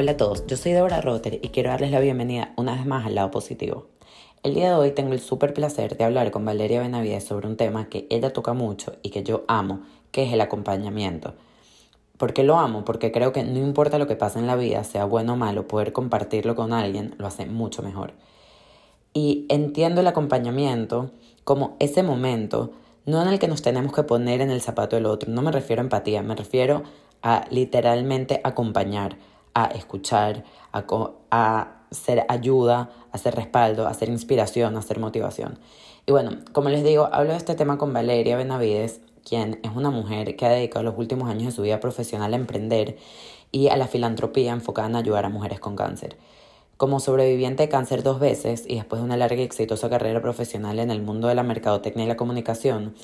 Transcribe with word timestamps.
Hola 0.00 0.12
a 0.12 0.16
todos, 0.16 0.46
yo 0.46 0.56
soy 0.56 0.72
Deborah 0.72 1.02
Rotter 1.02 1.40
y 1.42 1.50
quiero 1.50 1.68
darles 1.68 1.90
la 1.90 2.00
bienvenida 2.00 2.54
una 2.56 2.74
vez 2.74 2.86
más 2.86 3.04
al 3.04 3.16
lado 3.16 3.30
positivo. 3.30 3.88
El 4.42 4.54
día 4.54 4.70
de 4.70 4.74
hoy 4.74 4.92
tengo 4.92 5.12
el 5.12 5.20
súper 5.20 5.52
placer 5.52 5.98
de 5.98 6.04
hablar 6.04 6.30
con 6.30 6.42
Valeria 6.42 6.80
Benavides 6.80 7.24
sobre 7.24 7.46
un 7.46 7.58
tema 7.58 7.90
que 7.90 8.06
ella 8.08 8.32
toca 8.32 8.54
mucho 8.54 8.94
y 9.02 9.10
que 9.10 9.22
yo 9.22 9.44
amo, 9.46 9.82
que 10.10 10.24
es 10.24 10.32
el 10.32 10.40
acompañamiento. 10.40 11.34
¿Por 12.16 12.32
qué 12.32 12.44
lo 12.44 12.58
amo? 12.58 12.82
Porque 12.82 13.12
creo 13.12 13.34
que 13.34 13.42
no 13.42 13.58
importa 13.58 13.98
lo 13.98 14.06
que 14.06 14.16
pase 14.16 14.38
en 14.38 14.46
la 14.46 14.56
vida, 14.56 14.84
sea 14.84 15.04
bueno 15.04 15.34
o 15.34 15.36
malo, 15.36 15.68
poder 15.68 15.92
compartirlo 15.92 16.56
con 16.56 16.72
alguien 16.72 17.14
lo 17.18 17.26
hace 17.26 17.44
mucho 17.44 17.82
mejor. 17.82 18.14
Y 19.12 19.44
entiendo 19.50 20.00
el 20.00 20.06
acompañamiento 20.06 21.10
como 21.44 21.76
ese 21.78 22.02
momento, 22.02 22.70
no 23.04 23.20
en 23.20 23.28
el 23.28 23.38
que 23.38 23.48
nos 23.48 23.60
tenemos 23.60 23.92
que 23.92 24.04
poner 24.04 24.40
en 24.40 24.50
el 24.50 24.62
zapato 24.62 24.96
del 24.96 25.04
otro, 25.04 25.30
no 25.30 25.42
me 25.42 25.52
refiero 25.52 25.82
a 25.82 25.84
empatía, 25.84 26.22
me 26.22 26.36
refiero 26.36 26.84
a 27.20 27.44
literalmente 27.50 28.40
acompañar, 28.44 29.18
a 29.54 29.66
escuchar, 29.66 30.44
a, 30.72 30.84
a 31.30 31.68
ser 31.90 32.24
ayuda, 32.28 32.90
a 33.12 33.18
ser 33.18 33.34
respaldo, 33.34 33.86
a 33.86 33.94
ser 33.94 34.08
inspiración, 34.08 34.76
a 34.76 34.82
ser 34.82 34.98
motivación. 34.98 35.58
Y 36.06 36.12
bueno, 36.12 36.38
como 36.52 36.68
les 36.68 36.84
digo, 36.84 37.08
hablo 37.12 37.32
de 37.32 37.36
este 37.36 37.54
tema 37.54 37.78
con 37.78 37.92
Valeria 37.92 38.36
Benavides, 38.36 39.00
quien 39.24 39.60
es 39.62 39.70
una 39.74 39.90
mujer 39.90 40.36
que 40.36 40.46
ha 40.46 40.50
dedicado 40.50 40.82
los 40.84 40.98
últimos 40.98 41.28
años 41.28 41.46
de 41.46 41.52
su 41.52 41.62
vida 41.62 41.80
profesional 41.80 42.32
a 42.32 42.36
emprender 42.36 42.96
y 43.52 43.68
a 43.68 43.76
la 43.76 43.86
filantropía 43.86 44.52
enfocada 44.52 44.88
en 44.88 44.96
ayudar 44.96 45.24
a 45.24 45.28
mujeres 45.28 45.60
con 45.60 45.76
cáncer. 45.76 46.16
Como 46.76 47.00
sobreviviente 47.00 47.64
de 47.64 47.68
cáncer 47.68 48.02
dos 48.02 48.20
veces 48.20 48.64
y 48.66 48.76
después 48.76 49.00
de 49.00 49.04
una 49.04 49.16
larga 49.16 49.36
y 49.36 49.44
exitosa 49.44 49.90
carrera 49.90 50.22
profesional 50.22 50.78
en 50.78 50.90
el 50.90 51.02
mundo 51.02 51.28
de 51.28 51.34
la 51.34 51.42
mercadotecnia 51.42 52.06
y 52.06 52.08
la 52.08 52.16
comunicación, 52.16 52.94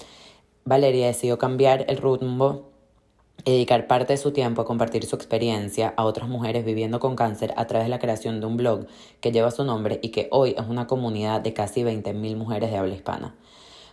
Valeria 0.64 1.08
decidió 1.08 1.38
cambiar 1.38 1.84
el 1.88 1.98
rumbo 1.98 2.70
dedicar 3.52 3.86
parte 3.86 4.12
de 4.12 4.16
su 4.16 4.33
tiempo 4.33 4.62
a 4.62 4.64
compartir 4.64 5.06
su 5.06 5.14
experiencia 5.14 5.94
a 5.97 6.05
otras 6.05 6.28
mujeres 6.28 6.64
viviendo 6.64 6.98
con 6.98 7.14
cáncer 7.14 7.55
a 7.56 7.66
través 7.66 7.86
de 7.86 7.91
la 7.91 8.00
creación 8.00 8.41
de 8.41 8.47
un 8.47 8.56
blog 8.56 8.86
que 9.20 9.30
lleva 9.30 9.53
su 9.53 9.64
nombre 9.64 10.00
y 10.03 10.08
que 10.08 10.28
hoy 10.33 10.56
es 10.58 10.66
una 10.69 10.88
comunidad 10.88 11.41
de 11.41 11.55
casi 11.55 11.84
20.000 11.84 12.36
mujeres 12.36 12.70
de 12.72 12.77
habla 12.77 12.94
hispana. 12.94 13.36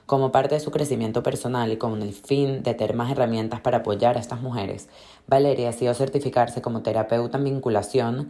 Como 0.07 0.31
parte 0.31 0.55
de 0.55 0.59
su 0.59 0.71
crecimiento 0.71 1.21
personal 1.21 1.71
y 1.71 1.77
con 1.77 2.01
el 2.01 2.13
fin 2.13 2.63
de 2.63 2.73
tener 2.73 2.95
más 2.95 3.11
herramientas 3.11 3.61
para 3.61 3.77
apoyar 3.77 4.17
a 4.17 4.19
estas 4.19 4.41
mujeres, 4.41 4.89
Valeria 5.27 5.67
decidió 5.67 5.93
certificarse 5.93 6.61
como 6.61 6.81
terapeuta 6.81 7.37
en 7.37 7.43
vinculación 7.43 8.29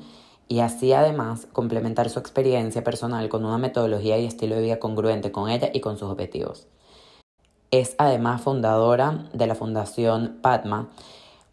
y 0.49 0.59
así 0.59 0.91
además 0.91 1.47
complementar 1.53 2.09
su 2.09 2.19
experiencia 2.19 2.83
personal 2.83 3.30
con 3.30 3.45
una 3.45 3.58
metodología 3.58 4.19
y 4.19 4.25
estilo 4.25 4.55
de 4.55 4.61
vida 4.61 4.80
congruente 4.80 5.31
con 5.31 5.49
ella 5.49 5.69
y 5.73 5.80
con 5.80 5.97
sus 5.97 6.11
objetivos. 6.11 6.67
Es 7.73 7.95
además 7.97 8.39
fundadora 8.39 9.25
de 9.33 9.47
la 9.47 9.55
Fundación 9.55 10.38
Padma, 10.43 10.89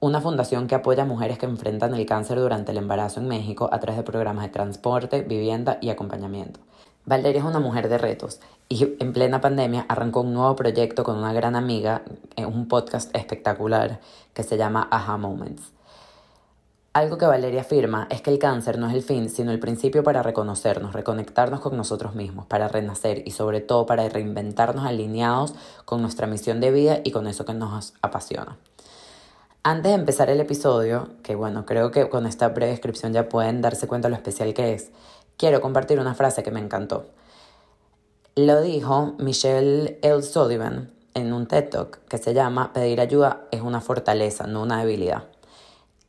una 0.00 0.20
fundación 0.20 0.66
que 0.66 0.74
apoya 0.74 1.04
a 1.04 1.06
mujeres 1.06 1.38
que 1.38 1.46
enfrentan 1.46 1.94
el 1.94 2.04
cáncer 2.04 2.38
durante 2.38 2.72
el 2.72 2.77
embarazo 2.77 3.20
en 3.20 3.27
México 3.27 3.70
a 3.72 3.80
través 3.80 3.96
de 3.96 4.02
programas 4.02 4.44
de 4.44 4.50
transporte, 4.50 5.22
vivienda 5.22 5.78
y 5.80 5.88
acompañamiento. 5.88 6.60
Valeria 7.06 7.38
es 7.38 7.46
una 7.46 7.58
mujer 7.58 7.88
de 7.88 7.96
retos 7.96 8.40
y 8.68 8.96
en 9.00 9.14
plena 9.14 9.40
pandemia 9.40 9.86
arrancó 9.88 10.20
un 10.20 10.34
nuevo 10.34 10.54
proyecto 10.56 11.04
con 11.04 11.16
una 11.16 11.32
gran 11.32 11.56
amiga, 11.56 12.02
en 12.36 12.44
un 12.44 12.68
podcast 12.68 13.16
espectacular 13.16 14.00
que 14.34 14.42
se 14.42 14.58
llama 14.58 14.88
Aha 14.90 15.16
Moments. 15.16 15.72
Algo 16.92 17.19
que 17.19 17.27
Valeria 17.27 17.60
afirma 17.60 18.08
es 18.10 18.20
que 18.20 18.30
el 18.30 18.41
cáncer 18.41 18.77
no 18.77 18.88
es 18.88 18.94
el 18.94 19.05
fin, 19.05 19.30
sino 19.30 19.52
el 19.52 19.60
principio 19.60 20.02
para 20.02 20.24
reconocernos, 20.24 20.92
reconectarnos 20.92 21.60
con 21.60 21.77
nosotros 21.77 22.16
mismos, 22.16 22.46
para 22.46 22.66
renacer 22.66 23.22
y 23.24 23.30
sobre 23.30 23.60
todo 23.60 23.86
para 23.86 24.08
reinventarnos 24.08 24.84
alineados 24.84 25.55
con 25.84 26.02
nuestra 26.02 26.27
misión 26.27 26.61
de 26.61 26.72
vida 26.72 27.00
y 27.05 27.12
con 27.12 27.28
eso 27.28 27.44
que 27.44 27.55
nos 27.55 27.94
apasiona. 28.02 28.58
Antes 29.62 29.92
de 29.92 29.98
empezar 29.98 30.30
el 30.30 30.41
episodio, 30.41 31.11
que 31.23 31.36
bueno, 31.36 31.64
creo 31.64 31.92
que 31.92 32.08
con 32.08 32.27
esta 32.27 32.48
breve 32.48 32.73
descripción 32.73 33.12
ya 33.12 33.28
pueden 33.28 33.62
darse 33.62 33.86
cuenta 33.86 34.08
lo 34.08 34.17
especial 34.17 34.52
que 34.52 34.74
es, 34.74 34.90
quiero 35.36 35.61
compartir 35.61 36.01
una 36.01 36.14
frase 36.14 36.42
que 36.42 36.51
me 36.51 36.58
encantó. 36.58 37.07
Lo 38.34 38.61
dijo 38.62 39.14
Michelle 39.18 40.01
L. 40.02 40.22
Sullivan 40.24 40.90
en 41.14 41.33
un 41.33 41.46
TED 41.46 41.68
Talk 41.68 42.01
que 42.08 42.18
se 42.18 42.34
llama 42.34 42.72
Pedir 42.72 43.01
ayuda 43.01 43.42
es 43.52 43.61
una 43.61 43.80
fortaleza, 43.80 44.48
no 44.48 44.62
una 44.62 44.80
debilidad. 44.80 45.28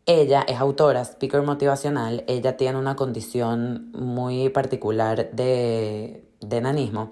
Ella 0.07 0.43
es 0.47 0.59
autora, 0.59 1.01
speaker 1.05 1.43
motivacional, 1.43 2.23
ella 2.27 2.57
tiene 2.57 2.79
una 2.79 2.95
condición 2.95 3.91
muy 3.91 4.49
particular 4.49 5.29
de, 5.31 6.25
de 6.39 6.57
enanismo 6.57 7.11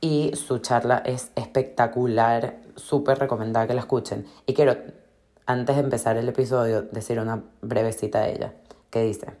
y 0.00 0.30
su 0.36 0.58
charla 0.58 1.02
es 1.04 1.32
espectacular, 1.34 2.60
súper 2.76 3.18
recomendada 3.18 3.66
que 3.66 3.74
la 3.74 3.80
escuchen. 3.80 4.24
Y 4.46 4.54
quiero, 4.54 4.76
antes 5.46 5.74
de 5.74 5.82
empezar 5.82 6.16
el 6.16 6.28
episodio, 6.28 6.82
decir 6.82 7.18
una 7.18 7.42
brevecita 7.60 8.20
de 8.20 8.34
ella, 8.34 8.52
que 8.90 9.02
dice, 9.02 9.36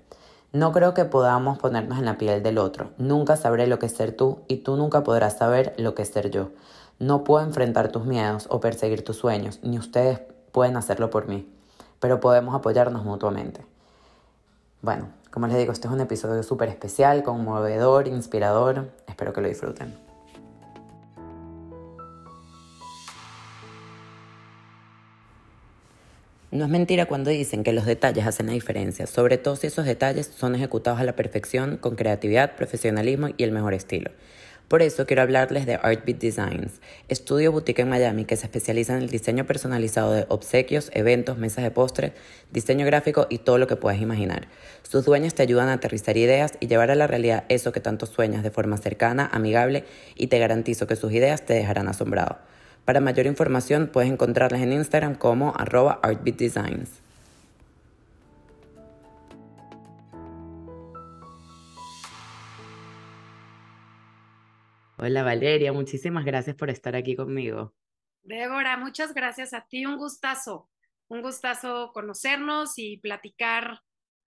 no 0.52 0.72
creo 0.72 0.92
que 0.92 1.04
podamos 1.04 1.58
ponernos 1.58 1.98
en 1.98 2.04
la 2.04 2.18
piel 2.18 2.42
del 2.42 2.58
otro, 2.58 2.90
nunca 2.98 3.36
sabré 3.36 3.68
lo 3.68 3.78
que 3.78 3.86
es 3.86 3.92
ser 3.92 4.16
tú 4.16 4.40
y 4.48 4.56
tú 4.58 4.76
nunca 4.76 5.04
podrás 5.04 5.38
saber 5.38 5.72
lo 5.78 5.94
que 5.94 6.02
es 6.02 6.08
ser 6.08 6.32
yo. 6.32 6.50
No 6.98 7.22
puedo 7.22 7.44
enfrentar 7.44 7.92
tus 7.92 8.06
miedos 8.06 8.48
o 8.50 8.58
perseguir 8.58 9.04
tus 9.04 9.18
sueños, 9.18 9.60
ni 9.62 9.78
ustedes 9.78 10.20
pueden 10.50 10.76
hacerlo 10.76 11.10
por 11.10 11.28
mí 11.28 11.46
pero 12.00 12.20
podemos 12.20 12.54
apoyarnos 12.54 13.04
mutuamente. 13.04 13.60
Bueno, 14.82 15.08
como 15.30 15.46
les 15.46 15.58
digo, 15.58 15.72
este 15.72 15.88
es 15.88 15.92
un 15.92 16.00
episodio 16.00 16.42
súper 16.42 16.68
especial, 16.68 17.22
conmovedor, 17.22 18.08
inspirador. 18.08 18.90
Espero 19.06 19.32
que 19.32 19.40
lo 19.40 19.48
disfruten. 19.48 20.06
No 26.52 26.64
es 26.64 26.70
mentira 26.70 27.04
cuando 27.04 27.30
dicen 27.30 27.64
que 27.64 27.72
los 27.72 27.84
detalles 27.84 28.26
hacen 28.26 28.46
la 28.46 28.52
diferencia, 28.52 29.06
sobre 29.06 29.36
todo 29.36 29.56
si 29.56 29.66
esos 29.66 29.84
detalles 29.84 30.32
son 30.34 30.54
ejecutados 30.54 31.00
a 31.00 31.04
la 31.04 31.14
perfección, 31.14 31.76
con 31.76 31.96
creatividad, 31.96 32.56
profesionalismo 32.56 33.28
y 33.36 33.42
el 33.42 33.52
mejor 33.52 33.74
estilo. 33.74 34.12
Por 34.68 34.82
eso 34.82 35.06
quiero 35.06 35.22
hablarles 35.22 35.64
de 35.64 35.76
Artbeat 35.76 36.18
Designs, 36.18 36.80
estudio 37.08 37.52
boutique 37.52 37.82
en 37.82 37.88
Miami 37.88 38.24
que 38.24 38.34
se 38.34 38.46
especializa 38.46 38.96
en 38.96 39.02
el 39.02 39.08
diseño 39.08 39.46
personalizado 39.46 40.12
de 40.12 40.26
obsequios, 40.28 40.90
eventos, 40.92 41.38
mesas 41.38 41.62
de 41.62 41.70
postres, 41.70 42.14
diseño 42.50 42.84
gráfico 42.84 43.28
y 43.30 43.38
todo 43.38 43.58
lo 43.58 43.68
que 43.68 43.76
puedas 43.76 44.00
imaginar. 44.00 44.48
Sus 44.82 45.04
dueños 45.04 45.34
te 45.34 45.44
ayudan 45.44 45.68
a 45.68 45.74
aterrizar 45.74 46.16
ideas 46.16 46.54
y 46.58 46.66
llevar 46.66 46.90
a 46.90 46.96
la 46.96 47.06
realidad 47.06 47.44
eso 47.48 47.70
que 47.70 47.78
tanto 47.78 48.06
sueñas 48.06 48.42
de 48.42 48.50
forma 48.50 48.76
cercana, 48.76 49.30
amigable 49.32 49.84
y 50.16 50.26
te 50.26 50.40
garantizo 50.40 50.88
que 50.88 50.96
sus 50.96 51.12
ideas 51.12 51.46
te 51.46 51.54
dejarán 51.54 51.86
asombrado. 51.86 52.38
Para 52.84 53.00
mayor 53.00 53.26
información 53.26 53.88
puedes 53.92 54.10
encontrarles 54.10 54.62
en 54.62 54.72
Instagram 54.72 55.14
como 55.14 55.54
arroba 55.56 56.00
artbeatdesigns. 56.02 57.05
Hola 64.98 65.22
Valeria, 65.22 65.74
muchísimas 65.74 66.24
gracias 66.24 66.56
por 66.56 66.70
estar 66.70 66.96
aquí 66.96 67.14
conmigo. 67.14 67.74
Débora, 68.22 68.78
muchas 68.78 69.12
gracias 69.12 69.52
a 69.52 69.66
ti, 69.66 69.84
un 69.84 69.98
gustazo, 69.98 70.70
un 71.08 71.20
gustazo 71.20 71.90
conocernos 71.92 72.78
y 72.78 72.96
platicar 72.96 73.82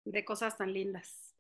de 0.05 0.25
cosas 0.25 0.57
tan 0.57 0.73
lindas. 0.73 1.35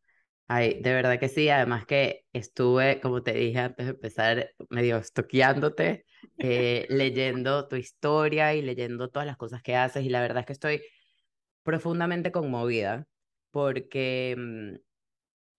Ay, 0.46 0.78
de 0.82 0.92
verdad 0.92 1.18
que 1.18 1.30
sí, 1.30 1.48
además 1.48 1.86
que 1.86 2.26
estuve, 2.34 3.00
como 3.00 3.22
te 3.22 3.32
dije 3.32 3.60
antes 3.60 3.86
de 3.86 3.92
empezar, 3.92 4.50
medio 4.68 4.98
estoqueándote, 4.98 6.04
eh, 6.38 6.86
leyendo 6.90 7.66
tu 7.66 7.76
historia 7.76 8.54
y 8.54 8.60
leyendo 8.60 9.08
todas 9.08 9.26
las 9.26 9.38
cosas 9.38 9.62
que 9.62 9.74
haces 9.74 10.04
y 10.04 10.10
la 10.10 10.20
verdad 10.20 10.40
es 10.40 10.46
que 10.46 10.52
estoy 10.52 10.82
profundamente 11.62 12.30
conmovida 12.30 13.06
porque 13.50 14.36
mm, 14.36 14.74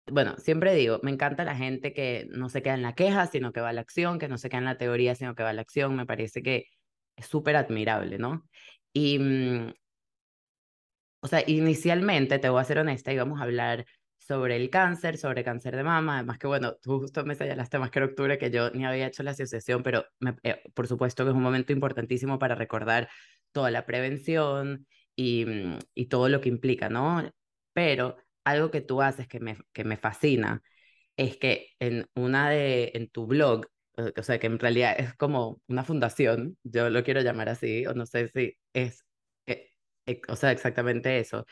bueno, 0.08 0.36
siempre 0.38 0.76
digo, 0.76 1.00
me 1.04 1.12
encanta 1.12 1.44
la 1.46 1.56
gente 1.56 1.94
que 1.94 2.28
no 2.32 2.50
se 2.50 2.62
queda 2.62 2.76
en 2.76 2.82
la 2.84 2.94
queja, 2.96 3.28
sino 3.28 3.52
que 3.54 3.62
va 3.62 3.70
a 3.70 3.74
la 3.74 3.82
acción, 3.82 4.20
que 4.20 4.28
no 4.28 4.38
se 4.38 4.50
queda 4.50 4.60
en 4.60 4.66
la 4.66 4.78
teoría, 4.78 5.16
sino 5.16 5.36
que 5.36 5.44
va 5.44 5.50
a 5.50 5.54
la 5.54 5.62
acción. 5.62 5.96
Me 5.96 6.06
parece 6.06 6.44
que 6.44 6.68
es 7.16 7.26
súper 7.28 7.56
admirable, 7.56 8.18
¿no? 8.20 8.48
Y, 8.94 9.20
mm, 9.20 9.74
o 11.22 11.28
sea, 11.28 11.44
inicialmente, 11.48 12.40
te 12.40 12.50
voy 12.50 12.62
a 12.62 12.64
ser 12.66 12.80
honesta, 12.80 13.12
íbamos 13.14 13.40
a 13.40 13.44
hablar 13.44 13.86
sobre 14.18 14.56
el 14.56 14.70
cáncer, 14.70 15.18
sobre 15.18 15.44
cáncer 15.44 15.76
de 15.76 15.84
mama, 15.84 16.16
además 16.18 16.38
que, 16.40 16.48
bueno, 16.48 16.76
tú 16.82 17.00
justo 17.00 17.26
me 17.26 17.36
señalaste 17.36 17.80
más 17.80 17.92
que 17.92 18.00
en 18.00 18.06
octubre 18.06 18.38
que 18.38 18.52
yo 18.52 18.70
ni 18.72 18.86
había 18.86 19.08
hecho 19.08 19.24
la 19.24 19.32
asociación, 19.32 19.84
pero 19.84 20.06
eh, 20.44 20.62
por 20.74 20.88
supuesto 20.88 21.24
que 21.24 21.30
es 21.32 21.36
un 21.36 21.44
momento 21.44 21.74
importantísimo 21.74 22.40
para 22.40 22.56
recordar 22.56 23.10
toda 23.52 23.72
la 23.72 23.86
prevención 23.86 24.88
y, 25.16 25.46
mm, 25.46 25.80
y 25.96 26.06
todo 26.08 26.30
lo 26.30 26.42
que 26.42 26.50
implica, 26.50 26.90
¿no? 26.90 27.24
Pero 27.74 28.18
algo 28.46 28.72
que 28.72 28.82
tú 28.82 29.02
haces 29.02 29.28
que 29.28 29.40
me, 29.42 29.58
que 29.74 29.84
me 29.84 29.98
fascina 29.98 30.64
es 31.18 31.38
que 31.38 31.70
en 31.80 32.08
una 32.16 32.50
de, 32.50 32.92
en 32.96 33.10
tu 33.10 33.28
blog, 33.28 33.68
o 34.18 34.24
sea, 34.24 34.40
que 34.40 34.48
en 34.48 34.60
realidad 34.60 34.96
es 35.00 35.16
como 35.16 35.62
una 35.68 35.84
fundación, 35.84 36.58
yo 36.64 36.90
lo 36.90 37.04
quiero 37.04 37.22
llamar 37.22 37.50
así, 37.50 37.86
o 37.88 37.94
no 37.94 38.06
sé 38.06 38.30
si 38.30 38.58
es, 38.74 39.06
eh, 39.48 39.70
eh, 40.08 40.22
o 40.30 40.36
sea, 40.36 40.52
exactamente 40.52 41.20
eso, 41.20 41.46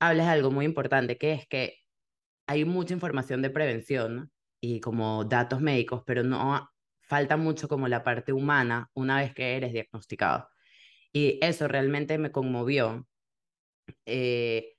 hablas 0.00 0.26
de 0.26 0.32
algo 0.32 0.50
muy 0.50 0.64
importante, 0.66 1.18
que 1.18 1.32
es 1.32 1.46
que 1.48 1.78
hay 2.46 2.64
mucha 2.64 2.94
información 2.94 3.42
de 3.42 3.50
prevención 3.50 4.32
y 4.60 4.80
como 4.80 5.24
datos 5.24 5.60
médicos, 5.60 6.02
pero 6.06 6.22
no 6.24 6.70
falta 7.02 7.36
mucho 7.36 7.68
como 7.68 7.88
la 7.88 8.04
parte 8.04 8.32
humana 8.32 8.90
una 8.94 9.18
vez 9.18 9.34
que 9.34 9.56
eres 9.56 9.72
diagnosticado. 9.72 10.48
Y 11.12 11.38
eso 11.42 11.68
realmente 11.68 12.18
me 12.18 12.32
conmovió. 12.32 13.06
Eh, 14.06 14.74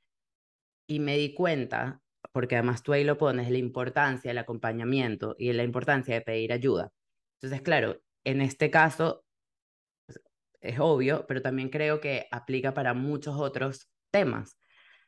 Y 0.87 0.99
me 0.99 1.17
di 1.17 1.33
cuenta, 1.33 2.01
porque 2.31 2.55
además 2.55 2.83
tú 2.83 2.93
ahí 2.93 3.03
lo 3.03 3.17
pones, 3.17 3.49
la 3.49 3.57
importancia 3.57 4.29
del 4.29 4.37
acompañamiento 4.39 5.35
y 5.37 5.53
la 5.53 5.63
importancia 5.63 6.15
de 6.15 6.21
pedir 6.21 6.53
ayuda. 6.53 6.91
Entonces, 7.35 7.61
claro, 7.61 8.01
en 8.23 8.41
este 8.41 8.69
caso 8.69 9.23
es 10.61 10.79
obvio, 10.79 11.25
pero 11.27 11.41
también 11.41 11.69
creo 11.69 11.99
que 11.99 12.27
aplica 12.31 12.73
para 12.73 12.93
muchos 12.93 13.35
otros 13.37 13.89
temas. 14.11 14.57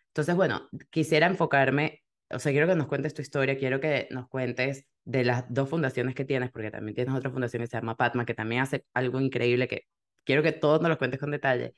Entonces, 0.07 0.35
bueno, 0.35 0.69
quisiera 0.91 1.27
enfocarme, 1.27 2.03
o 2.29 2.39
sea, 2.39 2.51
quiero 2.51 2.67
que 2.67 2.75
nos 2.75 2.87
cuentes 2.87 3.13
tu 3.13 3.21
historia, 3.21 3.57
quiero 3.57 3.79
que 3.79 4.07
nos 4.11 4.27
cuentes 4.29 4.85
de 5.05 5.23
las 5.23 5.45
dos 5.49 5.69
fundaciones 5.69 6.15
que 6.15 6.25
tienes, 6.25 6.51
porque 6.51 6.71
también 6.71 6.95
tienes 6.95 7.13
otra 7.15 7.31
fundación 7.31 7.61
que 7.61 7.67
se 7.67 7.77
llama 7.77 7.95
Patma, 7.97 8.25
que 8.25 8.33
también 8.33 8.61
hace 8.61 8.85
algo 8.93 9.19
increíble 9.21 9.67
que 9.67 9.83
quiero 10.23 10.43
que 10.43 10.51
todos 10.51 10.81
nos 10.81 10.89
lo 10.89 10.97
cuentes 10.97 11.19
con 11.19 11.31
detalle. 11.31 11.75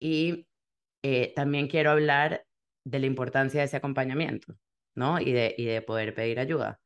Y 0.00 0.46
eh, 1.02 1.32
también 1.36 1.68
quiero 1.68 1.90
hablar 1.92 2.45
de 2.86 3.00
la 3.00 3.06
importancia 3.06 3.60
de 3.60 3.66
ese 3.66 3.76
acompañamiento, 3.76 4.54
¿no? 4.94 5.20
Y 5.20 5.32
de, 5.32 5.54
y 5.58 5.64
de 5.64 5.82
poder 5.82 6.14
pedir 6.14 6.38
ayuda. 6.38 6.80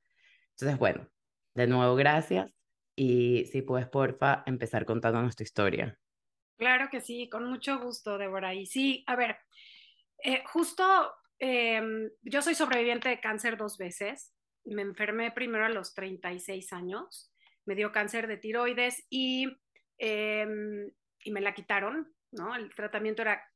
Entonces, 0.53 0.79
bueno, 0.79 1.07
de 1.55 1.67
nuevo, 1.67 1.95
gracias. 1.95 2.51
Y 2.97 3.45
si 3.53 3.61
puedes, 3.61 3.87
porfa, 3.87 4.43
empezar 4.47 4.87
contándonos 4.87 5.37
tu 5.37 5.43
historia. 5.43 5.99
Claro 6.57 6.89
que 6.91 7.03
sí, 7.03 7.29
con 7.29 7.51
mucho 7.51 7.79
gusto, 7.81 8.17
Débora. 8.17 8.55
Y 8.55 8.65
sí, 8.65 9.05
a 9.07 9.15
ver, 9.15 9.37
eh, 10.25 10.43
justo 10.47 10.85
em, 11.39 12.11
yo 12.23 12.41
soy 12.41 12.55
sobreviviente 12.55 13.11
de 13.11 13.21
cáncer 13.21 13.59
dos 13.59 13.77
veces. 13.77 14.35
Me 14.65 14.83
enfermé 14.83 15.31
primero 15.33 15.67
a 15.67 15.71
los 15.71 15.95
36 15.95 16.73
años, 16.73 17.31
me 17.67 17.75
dio 17.75 17.93
cáncer 17.93 18.27
de 18.27 18.39
tiroides 18.39 19.07
y, 19.11 19.49
em, 19.99 20.91
y 21.25 21.31
me 21.31 21.43
la 21.43 21.53
quitaron, 21.53 22.11
¿no? 22.33 22.55
El 22.55 22.75
tratamiento 22.75 23.21
era 23.21 23.50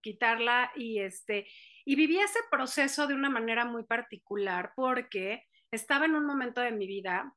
quitarla 0.00 0.72
y 0.74 1.00
este 1.00 1.46
y 1.84 1.96
viví 1.96 2.18
ese 2.18 2.40
proceso 2.50 3.06
de 3.06 3.14
una 3.14 3.30
manera 3.30 3.64
muy 3.64 3.84
particular 3.84 4.72
porque 4.74 5.44
estaba 5.70 6.06
en 6.06 6.14
un 6.14 6.26
momento 6.26 6.60
de 6.60 6.72
mi 6.72 6.86
vida 6.86 7.34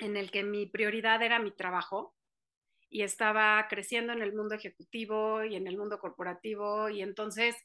en 0.00 0.16
el 0.16 0.30
que 0.30 0.44
mi 0.44 0.66
prioridad 0.66 1.22
era 1.22 1.38
mi 1.38 1.54
trabajo 1.54 2.14
y 2.90 3.02
estaba 3.02 3.66
creciendo 3.68 4.12
en 4.12 4.22
el 4.22 4.34
mundo 4.34 4.54
ejecutivo 4.54 5.44
y 5.44 5.56
en 5.56 5.66
el 5.66 5.76
mundo 5.76 5.98
corporativo 5.98 6.88
y 6.88 7.02
entonces 7.02 7.56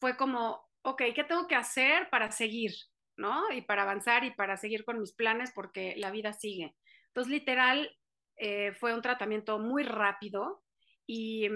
fue 0.00 0.16
como, 0.16 0.60
ok, 0.82 1.02
¿qué 1.14 1.24
tengo 1.24 1.46
que 1.46 1.54
hacer 1.54 2.08
para 2.10 2.30
seguir? 2.30 2.72
¿No? 3.16 3.50
Y 3.52 3.62
para 3.62 3.82
avanzar 3.82 4.24
y 4.24 4.30
para 4.32 4.56
seguir 4.56 4.84
con 4.84 5.00
mis 5.00 5.12
planes 5.12 5.50
porque 5.52 5.94
la 5.96 6.12
vida 6.12 6.32
sigue. 6.32 6.76
Entonces, 7.08 7.32
literal, 7.32 7.90
eh, 8.36 8.72
fue 8.74 8.94
un 8.94 9.02
tratamiento 9.02 9.58
muy 9.58 9.82
rápido 9.82 10.62
y, 11.06 11.48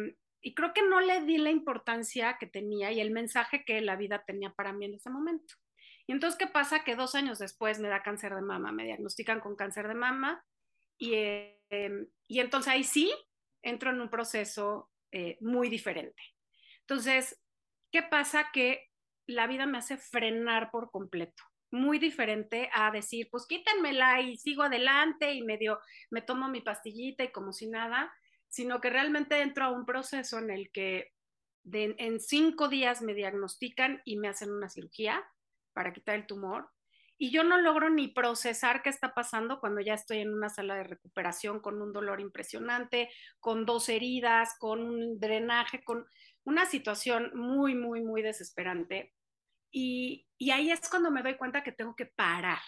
y 0.43 0.55
creo 0.55 0.75
que 0.75 0.83
no 0.83 1.01
le 1.01 1.23
di 1.23 1.39
la 1.39 1.51
importancia 1.51 2.37
que 2.39 2.47
tenía 2.47 2.91
y 2.91 3.01
el 3.01 3.13
mensaje 3.13 3.65
que 3.65 3.81
la 3.81 3.97
vida 3.97 4.25
tenía 4.27 4.51
para 4.51 4.73
mí 4.73 4.85
en 4.85 4.95
ese 4.95 5.09
momento. 5.09 5.55
Y 6.07 6.13
entonces, 6.13 6.37
¿qué 6.37 6.49
pasa? 6.49 6.83
Que 6.83 6.97
dos 6.97 7.15
años 7.15 7.39
después 7.39 7.79
me 7.79 7.89
da 7.89 8.03
cáncer 8.03 8.35
de 8.35 8.43
mama, 8.43 8.73
me 8.73 8.85
diagnostican 8.85 9.41
con 9.41 9.55
cáncer 9.55 9.87
de 9.87 9.95
mama 9.95 10.45
y, 10.99 11.15
eh, 11.15 12.09
y 12.27 12.41
entonces 12.41 12.73
ahí 12.73 12.83
sí 12.83 13.13
entro 13.63 13.91
en 13.91 14.01
un 14.01 14.11
proceso 14.11 14.91
eh, 15.13 15.39
muy 15.41 15.69
diferente. 15.69 16.21
Entonces, 16.81 17.41
¿qué 17.93 18.03
pasa? 18.03 18.51
Que 18.53 18.91
la 19.27 19.47
vida 19.47 19.67
me 19.67 19.79
hace 19.79 19.97
frenar 19.97 20.71
por 20.73 20.91
completo. 20.91 21.45
Muy 21.71 21.99
diferente 21.99 22.69
a 22.75 22.91
decir, 22.91 23.29
pues 23.31 23.47
quítenmela 23.47 24.21
y 24.21 24.37
sigo 24.37 24.65
adelante 24.65 25.33
y 25.33 25.43
medio 25.43 25.81
me 26.11 26.21
tomo 26.21 26.49
mi 26.49 26.61
pastillita 26.61 27.23
y 27.25 27.33
como 27.33 27.53
si 27.53 27.69
nada, 27.69 28.13
sino 28.53 28.83
que 28.83 28.91
realmente 28.91 29.41
entro 29.41 29.65
a 29.65 29.71
un 29.71 29.87
proceso 29.87 30.39
en 30.39 30.51
el 30.51 30.71
que 30.71 31.13
en 31.65 32.21
cinco 32.21 32.69
días 32.69 33.01
me 33.01 33.15
diagnostican 33.15 34.03
y 34.05 34.19
me 34.19 34.29
hacen 34.29 34.51
una 34.53 34.69
cirugía 34.69 35.25
para 35.73 35.95
quitar 35.95 36.17
el 36.17 36.27
tumor 36.27 36.69
y 37.17 37.31
yo 37.31 37.45
no 37.45 37.57
logro 37.57 37.89
ni 37.89 38.09
procesar 38.09 38.83
qué 38.83 38.91
está 38.91 39.15
pasando 39.15 39.59
cuando 39.59 39.81
ya 39.81 39.95
estoy 39.95 40.19
en 40.19 40.35
una 40.35 40.51
sala 40.51 40.75
de 40.75 40.85
recuperación 40.85 41.61
con 41.61 41.81
un 41.81 41.95
dolor 41.95 42.21
impresionante, 42.21 43.09
con 43.41 43.65
dos 43.65 43.89
heridas, 43.89 44.57
con 44.59 44.83
un 44.83 45.19
drenaje, 45.19 45.83
con 45.83 46.05
una 46.45 46.67
situación 46.67 47.31
muy, 47.35 47.75
muy, 47.75 48.03
muy 48.03 48.21
desesperante. 48.21 49.15
Y, 49.71 50.27
y 50.37 50.51
ahí 50.51 50.71
es 50.71 50.91
cuando 50.91 51.11
me 51.11 51.23
doy 51.23 51.37
cuenta 51.37 51.63
que 51.63 51.73
tengo 51.73 51.97
que 51.97 52.07
parar, 52.07 52.59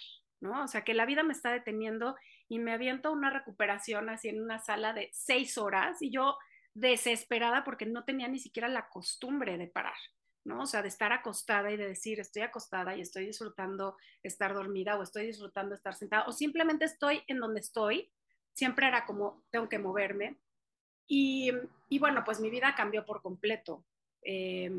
¿no? 0.41 0.65
O 0.65 0.69
sea, 0.69 0.83
que 0.83 0.95
la 0.95 1.07
vida 1.07 1.23
me 1.23 1.33
está 1.33 1.53
deteniendo 1.53 2.17
y 2.49 2.59
me 2.59 2.73
aviento 2.73 3.13
una 3.13 3.31
recuperación 3.31 4.09
así 4.09 4.29
en 4.29 4.43
una 4.43 4.59
sala 4.59 4.93
de 4.93 5.11
seis 5.13 5.59
horas 5.59 6.03
y 6.03 6.11
yo 6.11 6.37
desesperada 6.75 7.65
porque 7.65 7.87
no 7.87 8.05
tenía 8.05 8.29
ni 8.29 8.39
siquiera 8.39 8.69
la 8.69 8.89
costumbre 8.89 9.59
de 9.59 9.69
parar. 9.69 9.97
¿no? 10.45 10.63
O 10.63 10.67
sea, 10.67 10.83
de 10.83 10.89
estar 10.89 11.13
acostada 11.13 11.71
y 11.73 11.77
de 11.77 11.89
decir, 11.89 12.21
estoy 12.21 12.43
acostada 12.43 12.95
y 12.95 13.01
estoy 13.01 13.27
disfrutando 13.27 13.97
estar 14.23 14.53
dormida 14.53 14.97
o 14.97 15.03
estoy 15.03 15.27
disfrutando 15.27 15.75
estar 15.75 15.95
sentada 15.95 16.25
o 16.27 16.33
simplemente 16.33 16.85
estoy 16.85 17.23
en 17.27 17.41
donde 17.41 17.61
estoy. 17.61 18.11
Siempre 18.53 18.87
era 18.87 19.07
como, 19.07 19.43
tengo 19.51 19.69
que 19.69 19.79
moverme. 19.79 20.37
Y, 21.07 21.51
y 21.89 21.99
bueno, 21.99 22.23
pues 22.25 22.41
mi 22.41 22.51
vida 22.51 22.75
cambió 22.77 23.05
por 23.05 23.23
completo. 23.23 23.85
Eh, 24.23 24.71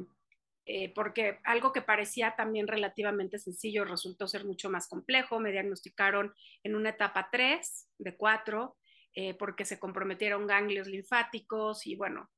eh, 0.65 0.91
porque 0.93 1.39
algo 1.43 1.71
que 1.71 1.81
parecía 1.81 2.35
también 2.35 2.67
relativamente 2.67 3.37
sencillo 3.37 3.85
resultó 3.85 4.27
ser 4.27 4.45
mucho 4.45 4.69
más 4.69 4.87
complejo. 4.87 5.39
Me 5.39 5.51
diagnosticaron 5.51 6.33
en 6.63 6.75
una 6.75 6.89
etapa 6.89 7.29
3 7.31 7.89
de 7.99 8.15
4 8.17 8.75
eh, 9.13 9.33
porque 9.35 9.65
se 9.65 9.79
comprometieron 9.79 10.47
ganglios 10.47 10.87
linfáticos 10.87 11.85
y 11.85 11.95
bueno, 11.95 12.29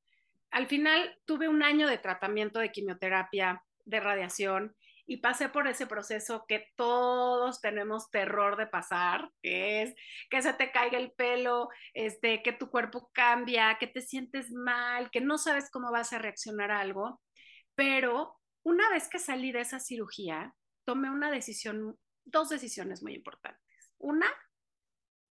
al 0.50 0.66
final 0.66 1.18
tuve 1.24 1.48
un 1.48 1.62
año 1.62 1.88
de 1.88 1.98
tratamiento 1.98 2.60
de 2.60 2.70
quimioterapia, 2.70 3.62
de 3.84 4.00
radiación, 4.00 4.76
y 5.08 5.16
pasé 5.16 5.48
por 5.48 5.66
ese 5.66 5.86
proceso 5.86 6.44
que 6.46 6.66
todos 6.76 7.62
tenemos 7.62 8.10
terror 8.10 8.58
de 8.58 8.66
pasar, 8.66 9.30
que 9.42 9.82
es 9.82 9.94
que 10.28 10.42
se 10.42 10.52
te 10.52 10.70
caiga 10.70 10.98
el 10.98 11.12
pelo, 11.12 11.70
este, 11.94 12.42
que 12.42 12.52
tu 12.52 12.70
cuerpo 12.70 13.10
cambia, 13.14 13.78
que 13.80 13.86
te 13.86 14.02
sientes 14.02 14.52
mal, 14.52 15.10
que 15.10 15.22
no 15.22 15.38
sabes 15.38 15.70
cómo 15.70 15.90
vas 15.90 16.12
a 16.12 16.18
reaccionar 16.18 16.70
a 16.70 16.80
algo. 16.80 17.22
Pero 17.78 18.34
una 18.64 18.90
vez 18.90 19.08
que 19.08 19.20
salí 19.20 19.52
de 19.52 19.60
esa 19.60 19.78
cirugía, 19.78 20.52
tomé 20.84 21.10
una 21.10 21.30
decisión, 21.30 21.96
dos 22.24 22.48
decisiones 22.48 23.04
muy 23.04 23.14
importantes. 23.14 23.94
Una, 23.98 24.26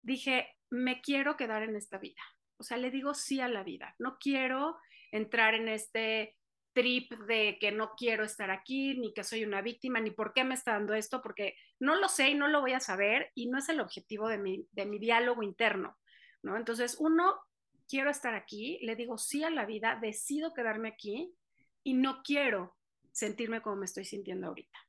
dije, 0.01 0.47
me 0.71 1.01
quiero 1.01 1.38
quedar 1.38 1.62
en 1.62 1.75
esta 1.75 2.00
vida. 2.00 2.24
O 2.57 2.63
sea, 2.63 2.77
le 2.77 2.89
digo 2.89 3.13
sí 3.13 3.41
a 3.41 3.48
la 3.48 3.63
vida. 3.63 3.93
No 4.00 4.17
quiero 4.19 4.79
entrar 5.12 5.53
en 5.53 5.67
este 5.67 6.36
trip 6.74 7.13
de 7.27 7.60
que 7.62 7.71
no 7.71 7.91
quiero 7.95 8.24
estar 8.24 8.50
aquí, 8.50 8.98
ni 8.98 9.13
que 9.13 9.24
soy 9.24 9.45
una 9.45 9.62
víctima, 9.62 10.00
ni 10.00 10.10
por 10.10 10.33
qué 10.33 10.43
me 10.43 10.55
está 10.55 10.71
dando 10.71 10.95
esto, 10.95 11.21
porque 11.21 11.55
no 11.79 11.95
lo 11.95 12.10
sé 12.10 12.29
y 12.29 12.33
no 12.33 12.48
lo 12.48 12.62
voy 12.62 12.74
a 12.74 12.79
saber 12.79 13.29
y 13.36 13.50
no 13.50 13.60
es 13.60 13.69
el 13.69 13.79
objetivo 13.79 14.27
de 14.27 14.39
mi, 14.39 14.67
de 14.71 14.88
mi 14.88 14.98
diálogo 14.98 15.43
interno, 15.43 15.95
¿no? 16.41 16.57
Entonces, 16.57 16.98
uno, 17.00 17.39
quiero 17.88 18.10
estar 18.10 18.33
aquí, 18.33 18.79
le 18.81 18.95
digo 18.95 19.19
sí 19.19 19.43
a 19.43 19.51
la 19.51 19.67
vida, 19.67 20.00
decido 20.01 20.55
quedarme 20.55 20.89
aquí 20.89 21.36
y 21.83 21.93
no 21.93 22.21
quiero 22.23 22.77
sentirme 23.11 23.61
como 23.61 23.77
me 23.77 23.85
estoy 23.85 24.05
sintiendo 24.05 24.47
ahorita. 24.47 24.79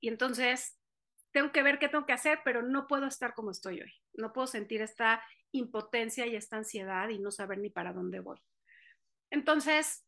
Y 0.00 0.08
entonces, 0.08 0.78
tengo 1.32 1.50
que 1.50 1.62
ver 1.62 1.78
qué 1.78 1.88
tengo 1.88 2.06
que 2.06 2.12
hacer, 2.12 2.40
pero 2.44 2.62
no 2.62 2.86
puedo 2.86 3.06
estar 3.06 3.34
como 3.34 3.50
estoy 3.50 3.80
hoy. 3.80 3.92
No 4.12 4.32
puedo 4.32 4.46
sentir 4.46 4.82
esta 4.82 5.22
impotencia 5.52 6.26
y 6.26 6.36
esta 6.36 6.56
ansiedad 6.56 7.08
y 7.08 7.18
no 7.18 7.30
saber 7.30 7.58
ni 7.58 7.70
para 7.70 7.92
dónde 7.92 8.20
voy. 8.20 8.38
Entonces, 9.30 10.06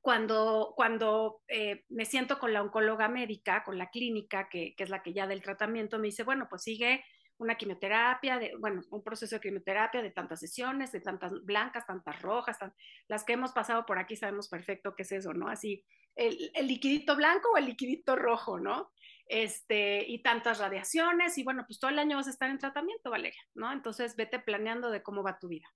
cuando, 0.00 0.74
cuando 0.76 1.42
eh, 1.48 1.84
me 1.88 2.04
siento 2.04 2.38
con 2.38 2.52
la 2.52 2.62
oncóloga 2.62 3.08
médica, 3.08 3.64
con 3.64 3.76
la 3.76 3.90
clínica, 3.90 4.48
que, 4.48 4.74
que, 4.76 4.84
es 4.84 4.90
la 4.90 5.02
que 5.02 5.12
ya 5.12 5.26
del 5.26 5.42
tratamiento, 5.42 5.98
me 5.98 6.06
dice, 6.06 6.22
bueno, 6.22 6.46
pues 6.48 6.62
sigue 6.62 7.04
una 7.38 7.56
quimioterapia, 7.56 8.38
de, 8.38 8.54
bueno, 8.58 8.82
un 8.90 9.02
proceso 9.02 9.36
de 9.36 9.40
quimioterapia 9.40 10.02
de 10.02 10.10
tantas 10.10 10.40
sesiones, 10.40 10.92
de 10.92 11.00
tantas 11.00 11.32
blancas, 11.44 11.86
tantas 11.86 12.20
rojas, 12.22 12.58
tan, 12.58 12.72
las 13.08 13.24
que 13.24 13.34
hemos 13.34 13.52
pasado 13.52 13.84
por 13.86 13.98
aquí 13.98 14.16
sabemos 14.16 14.48
perfecto 14.48 14.94
qué 14.94 15.02
es 15.02 15.12
eso, 15.12 15.32
¿no? 15.34 15.48
Así, 15.48 15.84
el, 16.14 16.50
el, 16.54 16.66
liquidito 16.66 17.14
blanco 17.14 17.50
o 17.52 17.58
el 17.58 17.66
liquidito 17.66 18.16
rojo, 18.16 18.58
¿no? 18.58 18.92
Este, 19.26 20.04
y 20.08 20.22
tantas 20.22 20.58
radiaciones, 20.58 21.36
y 21.36 21.44
bueno, 21.44 21.64
pues 21.66 21.78
todo 21.78 21.90
el 21.90 21.98
año 21.98 22.16
vas 22.16 22.26
a 22.26 22.30
estar 22.30 22.48
en 22.48 22.58
tratamiento, 22.58 23.10
Valeria, 23.10 23.42
¿no? 23.54 23.72
Entonces 23.72 24.16
vete 24.16 24.38
planeando 24.38 24.90
de 24.90 25.02
cómo 25.02 25.22
va 25.22 25.38
tu 25.38 25.48
vida. 25.48 25.68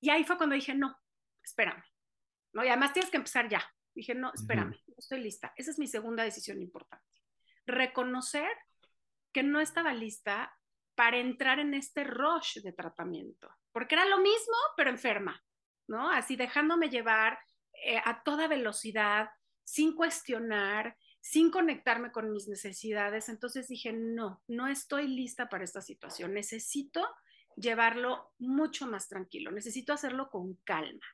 Y 0.00 0.10
ahí 0.10 0.24
fue 0.24 0.36
cuando 0.36 0.54
dije, 0.54 0.74
no, 0.74 0.96
espérame. 1.42 1.82
¿no? 2.52 2.64
Y 2.64 2.68
además 2.68 2.92
tienes 2.92 3.10
que 3.10 3.16
empezar 3.16 3.48
ya. 3.48 3.62
Dije, 3.94 4.14
no, 4.14 4.32
espérame, 4.32 4.76
no 4.86 4.94
estoy 4.96 5.20
lista. 5.20 5.52
Esa 5.56 5.70
es 5.70 5.78
mi 5.78 5.86
segunda 5.86 6.22
decisión 6.22 6.60
importante. 6.60 7.04
Reconocer 7.66 8.50
que 9.32 9.42
no 9.42 9.60
estaba 9.60 9.92
lista 9.92 10.56
para 10.98 11.18
entrar 11.18 11.60
en 11.60 11.74
este 11.74 12.02
rush 12.02 12.58
de 12.60 12.72
tratamiento, 12.72 13.48
porque 13.70 13.94
era 13.94 14.04
lo 14.04 14.18
mismo, 14.18 14.56
pero 14.76 14.90
enferma, 14.90 15.40
¿no? 15.86 16.10
Así 16.10 16.34
dejándome 16.34 16.90
llevar 16.90 17.38
eh, 17.84 18.02
a 18.04 18.24
toda 18.24 18.48
velocidad, 18.48 19.30
sin 19.62 19.94
cuestionar, 19.94 20.96
sin 21.20 21.52
conectarme 21.52 22.10
con 22.10 22.32
mis 22.32 22.48
necesidades. 22.48 23.28
Entonces 23.28 23.68
dije, 23.68 23.92
no, 23.92 24.42
no 24.48 24.66
estoy 24.66 25.06
lista 25.06 25.48
para 25.48 25.62
esta 25.62 25.82
situación. 25.82 26.34
Necesito 26.34 27.06
llevarlo 27.54 28.32
mucho 28.40 28.88
más 28.88 29.06
tranquilo, 29.06 29.52
necesito 29.52 29.92
hacerlo 29.92 30.28
con 30.30 30.54
calma. 30.64 31.06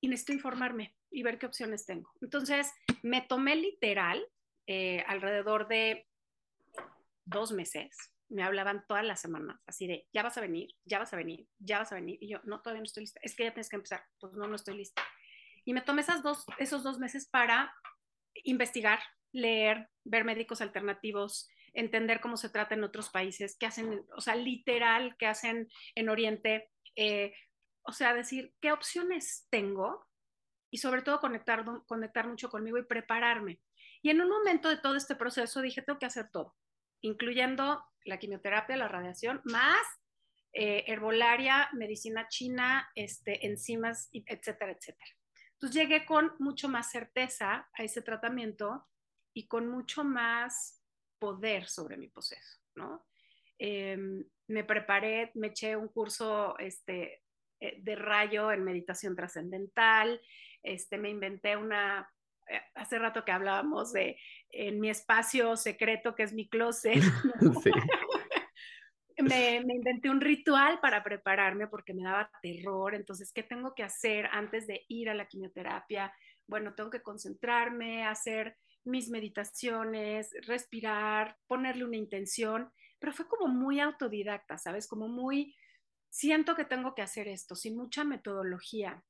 y 0.00 0.08
necesito 0.08 0.32
informarme 0.32 0.96
y 1.10 1.22
ver 1.22 1.38
qué 1.38 1.44
opciones 1.44 1.84
tengo. 1.84 2.10
Entonces, 2.22 2.72
me 3.02 3.20
tomé 3.20 3.54
literal 3.56 4.26
eh, 4.66 5.04
alrededor 5.06 5.68
de 5.68 6.08
dos 7.26 7.52
meses. 7.52 8.13
Me 8.28 8.42
hablaban 8.42 8.84
todas 8.88 9.04
las 9.04 9.20
semanas, 9.20 9.60
así 9.66 9.86
de, 9.86 10.08
ya 10.12 10.22
vas 10.22 10.36
a 10.38 10.40
venir, 10.40 10.74
ya 10.84 10.98
vas 10.98 11.12
a 11.12 11.16
venir, 11.16 11.46
ya 11.58 11.78
vas 11.78 11.92
a 11.92 11.96
venir. 11.96 12.18
Y 12.20 12.28
yo, 12.28 12.40
no, 12.44 12.60
todavía 12.60 12.80
no 12.80 12.86
estoy 12.86 13.02
lista. 13.02 13.20
Es 13.22 13.36
que 13.36 13.44
ya 13.44 13.52
tienes 13.52 13.68
que 13.68 13.76
empezar. 13.76 14.04
Pues 14.18 14.32
no, 14.32 14.46
no 14.46 14.56
estoy 14.56 14.76
lista. 14.76 15.02
Y 15.64 15.72
me 15.72 15.82
tomé 15.82 16.02
esas 16.02 16.22
dos, 16.22 16.44
esos 16.58 16.82
dos 16.82 16.98
meses 16.98 17.28
para 17.28 17.74
investigar, 18.42 19.00
leer, 19.32 19.88
ver 20.04 20.24
médicos 20.24 20.60
alternativos, 20.60 21.48
entender 21.72 22.20
cómo 22.20 22.36
se 22.36 22.48
trata 22.48 22.74
en 22.74 22.84
otros 22.84 23.10
países, 23.10 23.56
qué 23.58 23.66
hacen, 23.66 24.06
o 24.16 24.20
sea, 24.20 24.36
literal, 24.36 25.16
qué 25.18 25.26
hacen 25.26 25.68
en 25.94 26.08
Oriente, 26.08 26.70
eh, 26.96 27.34
o 27.82 27.92
sea, 27.92 28.14
decir 28.14 28.54
qué 28.60 28.72
opciones 28.72 29.46
tengo 29.50 30.06
y 30.70 30.78
sobre 30.78 31.02
todo 31.02 31.20
conectar, 31.20 31.64
conectar 31.86 32.26
mucho 32.26 32.48
conmigo 32.48 32.78
y 32.78 32.84
prepararme. 32.84 33.60
Y 34.02 34.10
en 34.10 34.20
un 34.20 34.28
momento 34.28 34.68
de 34.68 34.76
todo 34.76 34.96
este 34.96 35.16
proceso 35.16 35.60
dije, 35.60 35.82
tengo 35.82 35.98
que 35.98 36.06
hacer 36.06 36.30
todo, 36.30 36.54
incluyendo 37.04 37.84
la 38.04 38.18
quimioterapia, 38.18 38.76
la 38.76 38.88
radiación, 38.88 39.40
más 39.44 39.82
eh, 40.52 40.84
herbolaria, 40.86 41.68
medicina 41.74 42.28
china, 42.28 42.90
este, 42.94 43.46
enzimas, 43.46 44.08
etcétera, 44.12 44.72
etcétera. 44.72 45.10
Entonces 45.52 45.82
llegué 45.82 46.06
con 46.06 46.32
mucho 46.38 46.68
más 46.68 46.90
certeza 46.90 47.68
a 47.72 47.82
ese 47.82 48.00
tratamiento 48.02 48.86
y 49.34 49.46
con 49.46 49.68
mucho 49.68 50.02
más 50.02 50.82
poder 51.18 51.66
sobre 51.66 51.96
mi 51.96 52.08
proceso, 52.08 52.60
¿no? 52.74 53.06
Em, 53.58 54.24
me 54.48 54.64
preparé, 54.64 55.30
me 55.34 55.48
eché 55.48 55.76
un 55.76 55.88
curso 55.88 56.58
este, 56.58 57.22
eh, 57.60 57.76
de 57.82 57.96
rayo 57.96 58.50
en 58.50 58.64
meditación 58.64 59.14
trascendental, 59.14 60.20
este, 60.62 60.96
me 60.98 61.10
inventé 61.10 61.56
una, 61.56 62.10
eh, 62.48 62.62
hace 62.74 62.98
rato 62.98 63.24
que 63.24 63.32
hablábamos 63.32 63.92
de 63.92 64.18
en 64.54 64.80
mi 64.80 64.90
espacio 64.90 65.56
secreto 65.56 66.14
que 66.14 66.22
es 66.22 66.32
mi 66.32 66.48
closet, 66.48 66.94
sí. 67.64 67.70
me, 69.18 69.60
me, 69.64 69.74
inventé 69.74 70.10
un 70.10 70.20
ritual 70.20 70.80
para 70.80 71.02
prepararme 71.02 71.66
porque 71.66 71.94
me 71.94 72.04
daba 72.04 72.30
terror, 72.42 72.94
entonces, 72.94 73.32
¿qué 73.32 73.42
tengo 73.42 73.74
que 73.74 73.82
hacer 73.82 74.26
antes 74.32 74.66
de 74.66 74.84
ir 74.88 75.10
a 75.10 75.14
la 75.14 75.26
quimioterapia? 75.26 76.12
Bueno, 76.46 76.74
tengo 76.74 76.90
que 76.90 77.02
concentrarme, 77.02 78.04
hacer 78.04 78.56
mis 78.84 79.08
meditaciones, 79.08 80.30
respirar, 80.46 81.38
ponerle 81.46 81.84
una 81.84 81.96
intención, 81.96 82.70
pero 82.98 83.12
fue 83.12 83.26
como 83.26 83.48
muy 83.48 83.80
autodidacta, 83.80 84.58
¿sabes? 84.58 84.86
Como 84.86 85.08
muy, 85.08 85.54
siento 86.10 86.54
que 86.54 86.64
tengo 86.64 86.94
que 86.94 87.02
hacer 87.02 87.28
esto, 87.28 87.56
sin 87.56 87.76
mucha 87.76 88.04
metodología. 88.04 89.02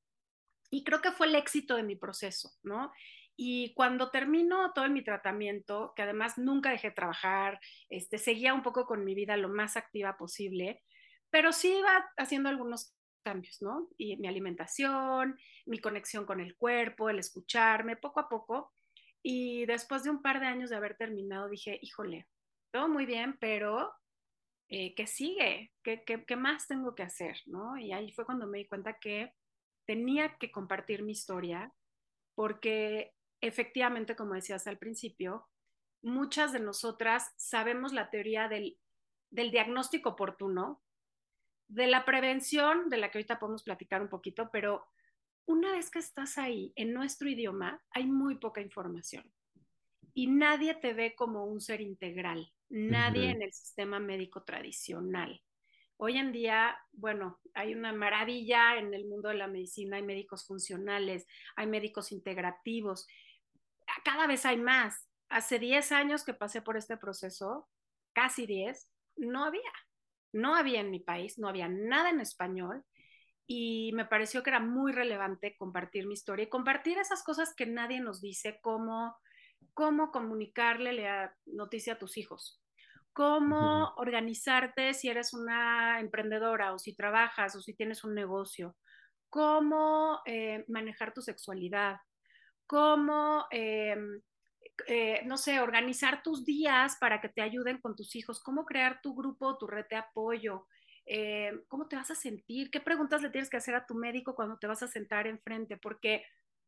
Y 0.71 0.85
creo 0.85 1.01
que 1.01 1.13
fue 1.13 1.27
el 1.27 1.35
éxito 1.35 1.77
de 1.77 1.83
mi 1.83 1.97
proceso, 1.97 2.53
¿no? 2.63 2.93
Y 3.37 3.75
cuando 3.75 4.11
termino 4.11 4.73
todo 4.73 4.89
mi 4.89 5.03
tratamiento, 5.03 5.93
que 5.97 6.03
además 6.03 6.39
nunca 6.39 6.71
dejé 6.71 6.89
de 6.89 6.95
trabajar, 6.95 7.61
este, 7.89 8.19
seguía 8.19 8.55
un 8.55 8.63
poco 8.63 8.87
con 8.87 9.05
mi 9.05 9.15
vida 9.15 9.37
lo 9.37 9.49
más 9.49 9.77
activa 9.77 10.17
posible, 10.17 10.83
pero 11.31 11.53
sí 11.53 11.79
iba 11.79 12.11
haciendo 12.17 12.49
algunos 12.49 12.95
cambios, 13.25 13.61
¿no? 13.61 13.89
Y 13.97 14.17
mi 14.19 14.29
alimentación, 14.29 15.37
mi 15.67 15.81
conexión 15.81 16.27
con 16.27 16.41
el 16.41 16.57
cuerpo, 16.57 17.11
el 17.11 17.19
escucharme, 17.19 17.97
poco 17.97 18.21
a 18.21 18.29
poco. 18.29 18.73
Y 19.23 19.67
después 19.67 20.05
de 20.05 20.11
un 20.11 20.23
par 20.23 20.39
de 20.39 20.47
años 20.47 20.71
de 20.71 20.77
haber 20.77 20.97
terminado, 20.97 21.49
dije, 21.49 21.79
híjole, 21.83 22.29
todo 22.71 22.89
muy 22.89 23.07
bien, 23.07 23.37
pero 23.41 23.93
eh, 24.69 24.95
¿qué 24.95 25.07
sigue? 25.07 25.73
¿Qué, 25.83 26.05
¿Qué, 26.05 26.25
qué, 26.25 26.37
más 26.37 26.69
tengo 26.69 26.95
que 26.95 27.03
hacer? 27.03 27.39
¿no? 27.47 27.77
Y 27.79 27.93
ahí 27.93 28.13
fue 28.13 28.27
cuando 28.27 28.47
me 28.47 28.59
di 28.59 28.67
cuenta 28.67 28.99
que 28.99 29.33
tenía 29.87 30.37
que 30.39 30.53
compartir 30.53 31.03
mi 31.03 31.13
historia, 31.13 31.73
porque 32.35 33.13
efectivamente, 33.47 34.17
como 34.17 34.35
decías 34.35 34.67
al 34.67 34.79
principio, 34.79 35.49
muchas 36.03 36.53
de 36.53 36.61
nosotras 36.61 37.33
sabemos 37.37 37.93
la 37.93 38.11
teoría 38.11 38.49
del, 38.49 38.79
del 39.31 39.51
diagnóstico 39.51 40.11
oportuno, 40.11 40.83
de 41.69 41.87
la 41.87 42.05
prevención, 42.05 42.89
de 42.91 42.99
la 42.99 43.11
que 43.11 43.19
ahorita 43.19 43.39
podemos 43.39 43.63
platicar 43.63 44.03
un 44.03 44.09
poquito, 44.09 44.51
pero 44.53 44.87
una 45.47 45.73
vez 45.73 45.91
que 45.91 45.99
estás 45.99 46.39
ahí 46.39 46.73
en 46.77 46.93
nuestro 46.93 47.29
idioma, 47.29 47.83
hay 47.91 48.07
muy 48.07 48.37
poca 48.37 48.61
información 48.61 49.31
y 50.15 50.29
nadie 50.29 50.75
te 50.75 50.95
ve 50.95 51.15
como 51.15 51.45
un 51.45 51.61
ser 51.61 51.81
integral, 51.81 52.53
nadie 52.69 53.31
en 53.31 53.43
el 53.43 53.53
sistema 53.53 53.99
médico 53.99 54.45
tradicional. 54.45 55.43
Hoy 55.97 56.19
en 56.19 56.33
día, 56.33 56.77
bueno, 56.93 57.41
hay 57.53 57.75
una 57.75 57.93
maravilla 57.93 58.79
en 58.79 58.95
el 58.95 59.07
mundo 59.07 59.29
de 59.29 59.37
la 59.37 59.49
medicina, 59.49 59.97
hay 59.97 60.03
médicos 60.03 60.47
funcionales, 60.47 61.27
hay 61.57 61.67
médicos 61.67 62.13
integrativos, 62.13 63.07
cada 64.05 64.27
vez 64.27 64.45
hay 64.47 64.57
más. 64.57 65.09
Hace 65.29 65.59
10 65.59 65.93
años 65.93 66.25
que 66.25 66.35
pasé 66.35 66.63
por 66.63 66.77
este 66.77 66.97
proceso, 66.97 67.69
casi 68.13 68.47
10, 68.47 68.89
no 69.17 69.45
había, 69.45 69.73
no 70.33 70.55
había 70.55 70.81
en 70.81 70.91
mi 70.91 71.01
país, 71.01 71.39
no 71.39 71.49
había 71.49 71.69
nada 71.69 72.11
en 72.11 72.21
español 72.21 72.85
y 73.47 73.93
me 73.95 74.07
pareció 74.07 74.43
que 74.43 74.51
era 74.51 74.61
muy 74.61 74.93
relevante 74.93 75.57
compartir 75.57 76.07
mi 76.07 76.15
historia 76.15 76.45
y 76.45 76.49
compartir 76.49 76.99
esas 76.99 77.23
cosas 77.23 77.55
que 77.55 77.67
nadie 77.67 78.01
nos 78.01 78.21
dice, 78.21 78.59
como 78.63 79.17
cómo 79.75 80.11
comunicarle 80.11 80.93
la 80.93 81.35
noticia 81.47 81.95
a 81.95 81.99
tus 81.99 82.17
hijos, 82.17 82.63
cómo 83.13 83.93
organizarte 83.97 84.95
si 84.95 85.09
eres 85.09 85.35
una 85.35 86.01
emprendedora 86.01 86.73
o 86.73 86.79
si 86.79 86.95
trabajas 86.95 87.55
o 87.57 87.61
si 87.61 87.75
tienes 87.75 88.05
un 88.05 88.15
negocio, 88.15 88.77
cómo 89.29 90.21
eh, 90.27 90.65
manejar 90.69 91.13
tu 91.13 91.23
sexualidad, 91.23 91.97
cómo, 92.67 93.47
eh, 93.51 93.97
eh, 94.87 95.23
no 95.25 95.37
sé, 95.37 95.61
organizar 95.61 96.23
tus 96.23 96.45
días 96.45 96.97
para 96.99 97.21
que 97.21 97.29
te 97.29 97.43
ayuden 97.43 97.81
con 97.81 97.95
tus 97.95 98.15
hijos, 98.17 98.43
cómo 98.43 98.65
crear 98.65 99.01
tu 99.03 99.15
grupo, 99.15 99.57
tu 99.59 99.67
red 99.67 99.87
de 99.89 99.97
apoyo, 99.97 100.67
eh, 101.07 101.53
cómo 101.69 101.87
te 101.87 101.97
vas 101.97 102.11
a 102.11 102.15
sentir, 102.15 102.71
qué 102.71 102.81
preguntas 102.81 103.23
le 103.23 103.31
tienes 103.31 103.51
que 103.51 103.59
hacer 103.59 103.75
a 103.75 103.87
tu 103.87 103.95
médico 103.95 104.35
cuando 104.35 104.59
te 104.59 104.67
vas 104.67 104.83
a 104.83 104.89
sentar 104.89 105.27
enfrente, 105.27 105.77
porque 105.77 106.25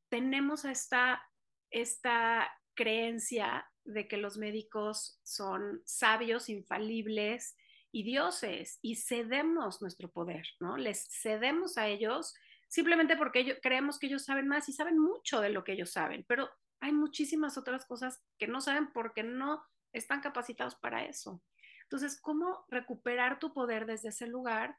tenemos 0.09 0.65
esta, 0.65 1.23
esta 1.71 2.50
creencia 2.75 3.67
de 3.85 4.07
que 4.07 4.19
los 4.19 4.37
médicos 4.37 5.19
son 5.23 5.81
sabios, 5.85 6.49
infalibles 6.49 7.57
y 7.91 8.03
dioses, 8.03 8.79
y 8.83 8.97
cedemos 8.97 9.81
nuestro 9.81 10.11
poder, 10.11 10.45
¿no? 10.61 10.76
Les 10.76 11.09
cedemos 11.23 11.79
a 11.79 11.88
ellos 11.88 12.35
simplemente 12.68 13.16
porque 13.16 13.40
ellos, 13.40 13.58
creemos 13.62 13.99
que 13.99 14.06
ellos 14.06 14.25
saben 14.25 14.49
más 14.49 14.68
y 14.68 14.73
saben 14.73 14.99
mucho 14.99 15.40
de 15.40 15.50
lo 15.50 15.64
que 15.64 15.73
ellos 15.73 15.90
saben, 15.90 16.25
pero 16.28 16.50
hay 16.80 16.92
muchísimas 16.92 17.56
otras 17.56 17.87
cosas 17.87 18.23
que 18.38 18.46
no 18.46 18.61
saben 18.61 18.92
porque 18.92 19.23
no 19.23 19.62
están 19.92 20.20
capacitados 20.20 20.75
para 20.76 21.04
eso. 21.04 21.42
Entonces, 21.85 22.20
¿cómo 22.20 22.64
recuperar 22.68 23.38
tu 23.38 23.52
poder 23.52 23.87
desde 23.87 24.08
ese 24.08 24.26
lugar 24.26 24.76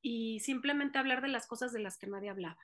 y 0.00 0.40
simplemente 0.40 0.98
hablar 0.98 1.20
de 1.20 1.28
las 1.28 1.46
cosas 1.46 1.72
de 1.72 1.80
las 1.80 1.98
que 1.98 2.06
nadie 2.06 2.30
hablaba? 2.30 2.60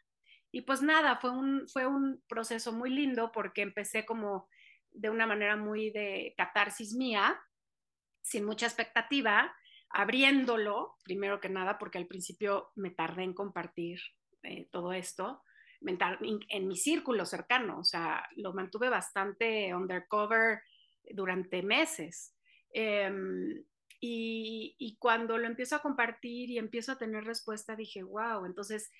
Y 0.52 0.62
pues 0.62 0.82
nada, 0.82 1.16
fue 1.16 1.30
un, 1.30 1.68
fue 1.68 1.86
un 1.86 2.22
proceso 2.28 2.72
muy 2.72 2.90
lindo 2.90 3.30
porque 3.32 3.62
empecé 3.62 4.04
como 4.04 4.48
de 4.92 5.10
una 5.10 5.26
manera 5.26 5.56
muy 5.56 5.90
de 5.90 6.34
catarsis 6.36 6.94
mía, 6.94 7.40
sin 8.22 8.44
mucha 8.44 8.66
expectativa, 8.66 9.54
abriéndolo, 9.90 10.96
primero 11.04 11.40
que 11.40 11.48
nada, 11.48 11.78
porque 11.78 11.98
al 11.98 12.06
principio 12.06 12.70
me 12.74 12.90
tardé 12.90 13.24
en 13.24 13.34
compartir 13.34 14.00
eh, 14.42 14.68
todo 14.70 14.92
esto, 14.92 15.42
en 15.80 16.68
mi 16.68 16.76
círculo 16.76 17.24
cercano, 17.24 17.78
o 17.78 17.84
sea, 17.84 18.28
lo 18.36 18.52
mantuve 18.52 18.90
bastante 18.90 19.74
undercover 19.74 20.60
durante 21.12 21.62
meses. 21.62 22.34
Eh, 22.72 23.10
y, 24.02 24.96
cuando 24.98 25.36
lo 25.36 25.46
empiezo 25.46 25.76
a 25.76 25.82
compartir 25.82 26.50
y 26.50 26.58
empiezo 26.58 26.92
a 26.92 26.98
tener 26.98 27.24
respuesta, 27.24 27.76
dije, 27.76 28.02
wow, 28.02 28.46
entonces, 28.46 28.90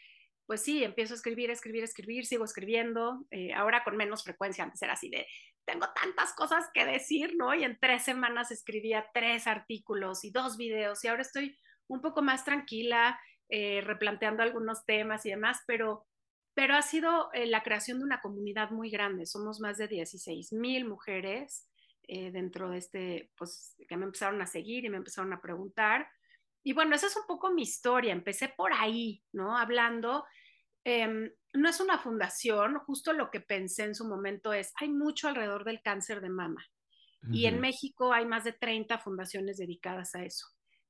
pues 0.46 0.62
sí, 0.62 0.84
empiezo 0.84 1.14
a 1.14 1.16
escribir, 1.16 1.50
escribir, 1.50 1.84
escribir, 1.84 2.26
sigo 2.26 2.44
escribiendo, 2.44 3.24
eh, 3.30 3.52
ahora 3.54 3.82
con 3.82 3.96
menos 3.96 4.24
frecuencia, 4.24 4.64
antes 4.64 4.82
era 4.82 4.94
así 4.94 5.08
de, 5.08 5.26
tengo 5.64 5.86
tantas 5.94 6.34
cosas 6.34 6.66
que 6.74 6.84
decir, 6.84 7.34
¿no? 7.36 7.54
Y 7.54 7.64
en 7.64 7.78
tres 7.78 8.02
semanas 8.02 8.50
escribía 8.50 9.06
tres 9.14 9.46
artículos 9.46 10.24
y 10.24 10.30
dos 10.30 10.56
videos 10.56 11.04
y 11.04 11.08
ahora 11.08 11.22
estoy 11.22 11.56
un 11.86 12.00
poco 12.00 12.22
más 12.22 12.44
tranquila, 12.44 13.18
eh, 13.50 13.80
replanteando 13.80 14.42
algunos 14.42 14.84
temas 14.86 15.26
y 15.26 15.30
demás, 15.30 15.60
pero, 15.66 16.06
pero 16.54 16.76
ha 16.76 16.82
sido 16.82 17.32
eh, 17.32 17.46
la 17.46 17.62
creación 17.64 17.98
de 17.98 18.04
una 18.04 18.20
comunidad 18.20 18.70
muy 18.70 18.90
grande. 18.90 19.26
Somos 19.26 19.60
más 19.60 19.76
de 19.76 19.88
16 19.88 20.52
mil 20.52 20.86
mujeres 20.86 21.68
eh, 22.06 22.30
dentro 22.30 22.70
de 22.70 22.78
este, 22.78 23.30
pues 23.36 23.74
que 23.88 23.96
me 23.96 24.04
empezaron 24.04 24.40
a 24.40 24.46
seguir 24.46 24.84
y 24.84 24.88
me 24.88 24.98
empezaron 24.98 25.32
a 25.32 25.40
preguntar. 25.40 26.08
Y 26.62 26.74
bueno, 26.74 26.94
esa 26.94 27.08
es 27.08 27.16
un 27.16 27.26
poco 27.26 27.50
mi 27.50 27.62
historia. 27.62 28.12
Empecé 28.12 28.48
por 28.48 28.72
ahí, 28.72 29.22
¿no? 29.32 29.56
Hablando. 29.56 30.24
Em, 30.84 31.30
no 31.52 31.68
es 31.68 31.80
una 31.80 31.98
fundación, 31.98 32.78
justo 32.78 33.12
lo 33.12 33.30
que 33.30 33.40
pensé 33.40 33.84
en 33.84 33.94
su 33.94 34.06
momento 34.06 34.52
es, 34.52 34.72
hay 34.76 34.88
mucho 34.88 35.28
alrededor 35.28 35.64
del 35.64 35.82
cáncer 35.82 36.20
de 36.20 36.30
mama. 36.30 36.64
Y 37.30 37.44
en 37.44 37.60
México 37.60 38.14
hay 38.14 38.24
más 38.24 38.44
de 38.44 38.54
30 38.54 38.98
fundaciones 38.98 39.58
dedicadas 39.58 40.14
a 40.14 40.24
eso. 40.24 40.46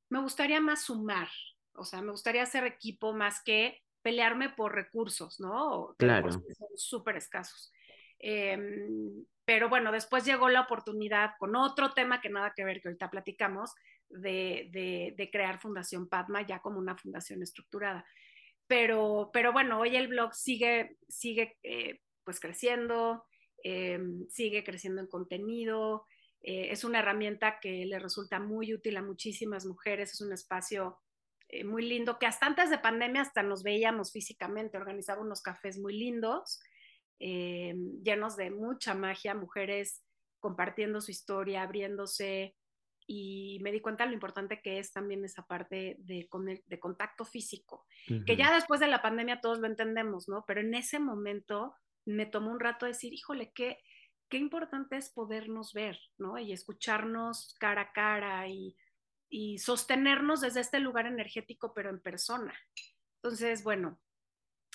Me 0.09 0.21
gustaría 0.21 0.61
más 0.61 0.85
sumar, 0.85 1.29
o 1.75 1.85
sea, 1.85 2.03
me 2.03 2.11
gustaría 2.11 2.43
hacer 2.43 2.65
equipo 2.65 3.13
más 3.13 3.43
que 3.43 3.83
pelearme 4.03 4.51
por 4.51 4.75
recursos, 4.75 5.41
¿no? 5.41 5.95
Claro. 5.99 6.33
Son 6.33 6.69
súper 6.77 7.17
escasos. 7.17 7.73
Eh, 8.19 8.59
pero 9.45 9.69
bueno, 9.69 9.93
después 9.93 10.25
llegó 10.25 10.49
la 10.49 10.61
oportunidad 10.61 11.33
con 11.39 11.57
otro 11.57 11.93
tema 11.93 12.21
que 12.21 12.29
nada 12.29 12.53
que 12.55 12.65
ver, 12.65 12.81
que 12.81 12.89
ahorita 12.89 13.11
platicamos, 13.11 13.73
de, 14.09 14.69
de, 14.73 15.15
de 15.17 15.31
crear 15.31 15.61
Fundación 15.61 16.09
Padma 16.09 16.47
ya 16.47 16.61
como 16.61 16.79
una 16.79 16.97
fundación 16.97 17.43
estructurada. 17.43 18.05
Pero, 18.67 19.31
pero 19.33 19.53
bueno, 19.53 19.81
hoy 19.81 19.97
el 19.97 20.09
blog 20.09 20.35
sigue, 20.35 20.97
sigue 21.09 21.59
eh, 21.63 22.01
pues 22.25 22.39
creciendo, 22.39 23.25
eh, 23.65 23.99
sigue 24.29 24.63
creciendo 24.63 25.01
en 25.01 25.09
contenido, 25.09 26.07
eh, 26.43 26.69
es 26.71 26.85
una 26.85 27.01
herramienta 27.01 27.59
que 27.61 27.85
le 27.85 27.99
resulta 27.99 28.39
muy 28.39 28.73
útil 28.73 28.97
a 28.97 29.03
muchísimas 29.03 29.67
mujeres, 29.67 30.13
es 30.13 30.21
un 30.21 30.33
espacio 30.33 30.99
eh, 31.53 31.65
muy 31.65 31.83
lindo, 31.89 32.19
que 32.19 32.27
hasta 32.27 32.47
antes 32.47 32.71
de 32.71 32.79
pandemia 32.79 33.23
hasta 33.23 33.43
nos 33.43 33.63
veíamos 33.63 34.13
físicamente, 34.13 34.79
organizaba 34.79 35.21
unos 35.21 35.43
cafés 35.43 35.79
muy 35.79 35.99
lindos, 35.99 36.61
eh, 37.19 37.75
llenos 38.03 38.37
de 38.37 38.51
mucha 38.51 38.95
magia, 38.95 39.35
mujeres 39.35 40.03
compartiendo 40.39 41.01
su 41.01 41.11
historia, 41.11 41.63
abriéndose, 41.63 42.55
y 43.07 43.59
me 43.63 43.73
di 43.73 43.81
cuenta 43.81 44.07
lo 44.07 44.13
importante 44.13 44.63
que 44.63 44.79
es 44.79 44.93
también 44.93 45.25
esa 45.25 45.43
parte 45.45 45.97
de, 45.99 46.29
de 46.67 46.79
contacto 46.79 47.25
físico, 47.25 47.85
uh 48.09 48.13
-huh. 48.13 48.25
que 48.25 48.37
ya 48.37 48.55
después 48.55 48.79
de 48.79 48.87
la 48.87 49.03
pandemia 49.03 49.41
todos 49.41 49.59
lo 49.59 49.67
entendemos, 49.67 50.29
¿no? 50.29 50.45
Pero 50.47 50.61
en 50.61 50.75
ese 50.75 51.01
momento 51.01 51.75
me 52.07 52.27
tomó 52.27 52.53
un 52.53 52.61
rato 52.61 52.87
decir, 52.87 53.13
híjole, 53.13 53.51
qué, 53.53 53.79
qué 54.29 54.39
importante 54.39 54.97
es 54.97 55.11
podernos 55.11 55.73
ver, 55.73 55.99
¿no? 56.19 56.39
Y 56.39 56.53
escucharnos 56.53 57.57
cara 57.59 57.83
a 57.83 57.93
cara 57.93 58.49
y 58.49 58.77
y 59.31 59.59
sostenernos 59.59 60.41
desde 60.41 60.61
este 60.61 60.81
lugar 60.81 61.07
energético, 61.07 61.73
pero 61.73 61.89
en 61.89 62.01
persona. 62.01 62.53
Entonces, 63.23 63.63
bueno, 63.63 64.01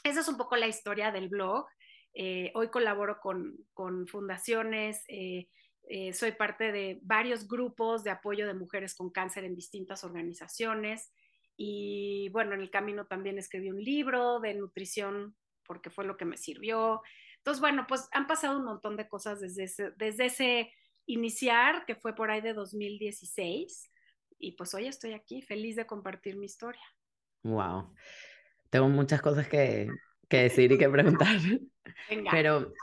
esa 0.03 0.21
es 0.21 0.27
un 0.27 0.38
poco 0.38 0.55
la 0.55 0.67
historia 0.67 1.12
del 1.12 1.27
blog. 1.27 1.67
Eh, 2.13 2.51
hoy 2.55 2.69
colaboro 2.69 3.19
con, 3.19 3.57
con 3.74 4.07
fundaciones, 4.07 5.03
eh, 5.09 5.50
eh, 5.88 6.13
soy 6.13 6.31
parte 6.31 6.71
de 6.71 7.00
varios 7.03 7.47
grupos 7.47 8.03
de 8.03 8.12
apoyo 8.12 8.47
de 8.47 8.53
mujeres 8.53 8.95
con 8.95 9.12
cáncer 9.12 9.43
en 9.43 9.55
distintas 9.55 10.03
organizaciones. 10.03 11.12
Y 11.57 12.29
bueno, 12.29 12.53
en 12.53 12.62
el 12.62 12.71
camino 12.71 13.05
también 13.05 13.38
escribí 13.38 13.69
un 13.69 13.83
libro 13.83 14.39
de 14.39 14.53
nutrición 14.53 15.35
porque 15.65 15.89
fue 15.89 16.05
lo 16.05 16.15
que 16.15 16.25
me 16.25 16.38
sirvió. 16.38 17.01
Entonces, 17.38 17.59
bueno, 17.59 17.85
pues 17.88 18.07
han 18.12 18.27
pasado 18.27 18.57
un 18.57 18.65
montón 18.65 18.95
de 18.95 19.09
cosas 19.09 19.41
desde 19.41 19.65
ese, 19.65 19.91
desde 19.97 20.25
ese 20.25 20.74
iniciar, 21.05 21.85
que 21.85 21.95
fue 21.95 22.15
por 22.15 22.31
ahí 22.31 22.41
de 22.41 22.53
2016 22.53 23.91
y 24.38 24.54
pues 24.54 24.74
hoy 24.74 24.88
estoy 24.88 25.13
aquí 25.13 25.42
feliz 25.42 25.75
de 25.75 25.86
compartir 25.86 26.38
mi 26.38 26.46
historia. 26.46 26.84
Wow. 27.44 27.94
Tengo 28.70 28.89
muchas 28.89 29.22
cosas 29.22 29.48
que, 29.48 29.89
que 30.27 30.38
decir 30.38 30.72
y 30.72 30.77
que 30.77 30.89
preguntar. 30.89 31.38
Venga. 32.10 32.32
Pero 32.32 32.74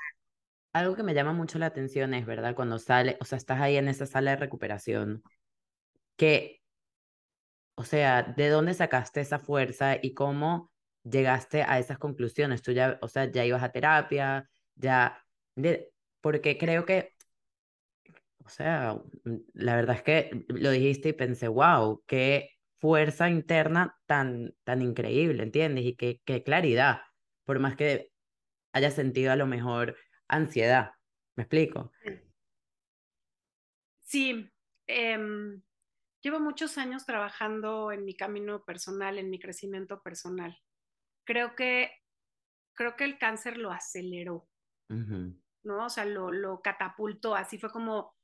algo 0.72 0.96
que 0.96 1.02
me 1.02 1.14
llama 1.14 1.32
mucho 1.32 1.58
la 1.58 1.66
atención 1.66 2.14
es, 2.14 2.24
¿verdad? 2.26 2.54
Cuando 2.54 2.78
sale, 2.78 3.16
o 3.20 3.24
sea, 3.24 3.38
estás 3.38 3.60
ahí 3.60 3.76
en 3.76 3.88
esa 3.88 4.06
sala 4.06 4.32
de 4.32 4.36
recuperación, 4.36 5.22
que, 6.16 6.62
o 7.74 7.84
sea, 7.84 8.22
¿de 8.22 8.48
dónde 8.48 8.74
sacaste 8.74 9.20
esa 9.20 9.38
fuerza 9.38 9.96
y 10.00 10.14
cómo 10.14 10.70
llegaste 11.04 11.62
a 11.62 11.78
esas 11.78 11.98
conclusiones? 11.98 12.62
Tú 12.62 12.72
ya, 12.72 12.98
o 13.02 13.08
sea, 13.08 13.30
ya 13.30 13.44
ibas 13.44 13.62
a 13.62 13.72
terapia, 13.72 14.48
ya, 14.76 15.22
de, 15.56 15.90
porque 16.20 16.56
creo 16.56 16.86
que 16.86 17.11
sea, 18.52 18.94
mm, 19.24 19.36
la 19.54 19.76
verdad 19.76 19.96
es 19.96 20.02
que 20.02 20.44
lo 20.48 20.70
dijiste 20.70 21.10
y 21.10 21.12
pensé, 21.14 21.48
wow, 21.48 22.02
qué 22.06 22.50
fuerza 22.78 23.30
interna 23.30 23.98
tan, 24.06 24.54
tan 24.64 24.82
increíble, 24.82 25.42
¿entiendes? 25.42 25.84
Y 25.84 25.96
qué, 25.96 26.20
qué 26.24 26.42
claridad, 26.42 27.02
por 27.44 27.58
más 27.58 27.76
que 27.76 28.10
haya 28.72 28.90
sentido 28.90 29.32
a 29.32 29.36
lo 29.36 29.46
mejor 29.46 29.96
ansiedad. 30.28 30.92
¿Me 31.36 31.44
explico? 31.44 31.92
Sí, 34.00 34.50
eh, 34.86 35.18
llevo 36.22 36.40
muchos 36.40 36.78
años 36.78 37.06
trabajando 37.06 37.92
en 37.92 38.04
mi 38.04 38.14
camino 38.14 38.64
personal, 38.64 39.18
en 39.18 39.30
mi 39.30 39.38
crecimiento 39.38 40.02
personal. 40.02 40.58
Creo 41.24 41.54
que, 41.54 41.90
creo 42.74 42.96
que 42.96 43.04
el 43.04 43.18
cáncer 43.18 43.58
lo 43.58 43.70
aceleró, 43.70 44.48
uh 44.90 44.94
-huh. 44.94 45.40
¿no? 45.64 45.86
O 45.86 45.88
sea, 45.88 46.04
lo, 46.04 46.32
lo 46.32 46.60
catapultó, 46.62 47.34
así 47.34 47.58
fue 47.58 47.70
como 47.70 48.14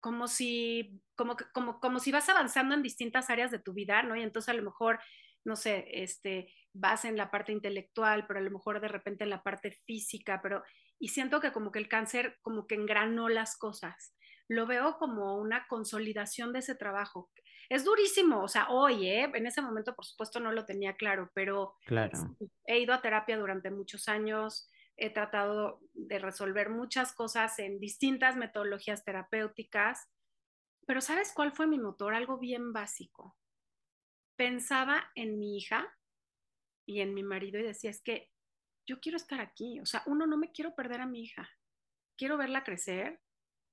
como 0.00 0.28
si, 0.28 1.00
como, 1.16 1.36
como, 1.52 1.80
como 1.80 1.98
si 1.98 2.12
vas 2.12 2.28
avanzando 2.28 2.74
en 2.74 2.82
distintas 2.82 3.30
áreas 3.30 3.50
de 3.50 3.58
tu 3.58 3.72
vida, 3.72 4.02
¿no? 4.02 4.16
Y 4.16 4.22
entonces 4.22 4.48
a 4.48 4.54
lo 4.54 4.62
mejor, 4.62 5.00
no 5.44 5.56
sé, 5.56 5.86
este, 5.90 6.52
vas 6.72 7.04
en 7.04 7.16
la 7.16 7.30
parte 7.30 7.52
intelectual, 7.52 8.26
pero 8.26 8.38
a 8.38 8.42
lo 8.42 8.50
mejor 8.50 8.80
de 8.80 8.88
repente 8.88 9.24
en 9.24 9.30
la 9.30 9.42
parte 9.42 9.72
física, 9.86 10.40
pero, 10.42 10.62
y 10.98 11.08
siento 11.08 11.40
que 11.40 11.52
como 11.52 11.72
que 11.72 11.78
el 11.78 11.88
cáncer 11.88 12.38
como 12.42 12.66
que 12.66 12.74
engranó 12.74 13.28
las 13.28 13.56
cosas. 13.56 14.14
Lo 14.48 14.66
veo 14.66 14.96
como 14.98 15.36
una 15.36 15.66
consolidación 15.68 16.52
de 16.52 16.60
ese 16.60 16.74
trabajo. 16.74 17.30
Es 17.68 17.84
durísimo, 17.84 18.42
o 18.42 18.48
sea, 18.48 18.70
hoy, 18.70 19.08
¿eh? 19.08 19.30
En 19.34 19.46
ese 19.46 19.60
momento, 19.60 19.94
por 19.94 20.06
supuesto, 20.06 20.40
no 20.40 20.52
lo 20.52 20.64
tenía 20.64 20.96
claro, 20.96 21.30
pero 21.34 21.74
claro. 21.84 22.18
he 22.64 22.78
ido 22.78 22.94
a 22.94 23.02
terapia 23.02 23.36
durante 23.36 23.70
muchos 23.70 24.08
años, 24.08 24.70
he 24.98 25.10
tratado 25.10 25.80
de 25.94 26.18
resolver 26.18 26.70
muchas 26.70 27.12
cosas 27.12 27.58
en 27.60 27.78
distintas 27.78 28.36
metodologías 28.36 29.04
terapéuticas, 29.04 30.10
pero 30.86 31.00
¿sabes 31.00 31.32
cuál 31.32 31.52
fue 31.52 31.66
mi 31.66 31.78
motor? 31.78 32.14
Algo 32.14 32.38
bien 32.38 32.72
básico. 32.72 33.36
Pensaba 34.36 35.10
en 35.14 35.38
mi 35.38 35.56
hija 35.56 35.86
y 36.84 37.00
en 37.00 37.14
mi 37.14 37.22
marido 37.22 37.60
y 37.60 37.62
decía, 37.62 37.90
es 37.90 38.02
que 38.02 38.30
yo 38.86 39.00
quiero 39.00 39.16
estar 39.16 39.40
aquí, 39.40 39.78
o 39.80 39.86
sea, 39.86 40.02
uno, 40.06 40.26
no 40.26 40.36
me 40.36 40.50
quiero 40.50 40.74
perder 40.74 41.00
a 41.00 41.06
mi 41.06 41.22
hija, 41.22 41.48
quiero 42.16 42.36
verla 42.36 42.64
crecer. 42.64 43.20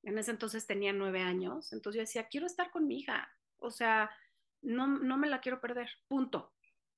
En 0.04 0.20
ese 0.20 0.30
entonces 0.30 0.68
tenía 0.68 0.94
nueve 0.94 1.22
años, 1.22 1.74
entonces 1.74 1.98
yo 1.98 2.02
decía, 2.02 2.28
quiero 2.28 2.46
estar 2.46 2.70
con 2.70 2.86
mi 2.86 3.00
hija, 3.00 3.28
o 3.58 3.72
sea, 3.72 4.12
no, 4.62 4.86
no 4.86 5.18
me 5.18 5.28
la 5.28 5.42
quiero 5.42 5.60
perder, 5.60 5.90
punto. 6.08 6.54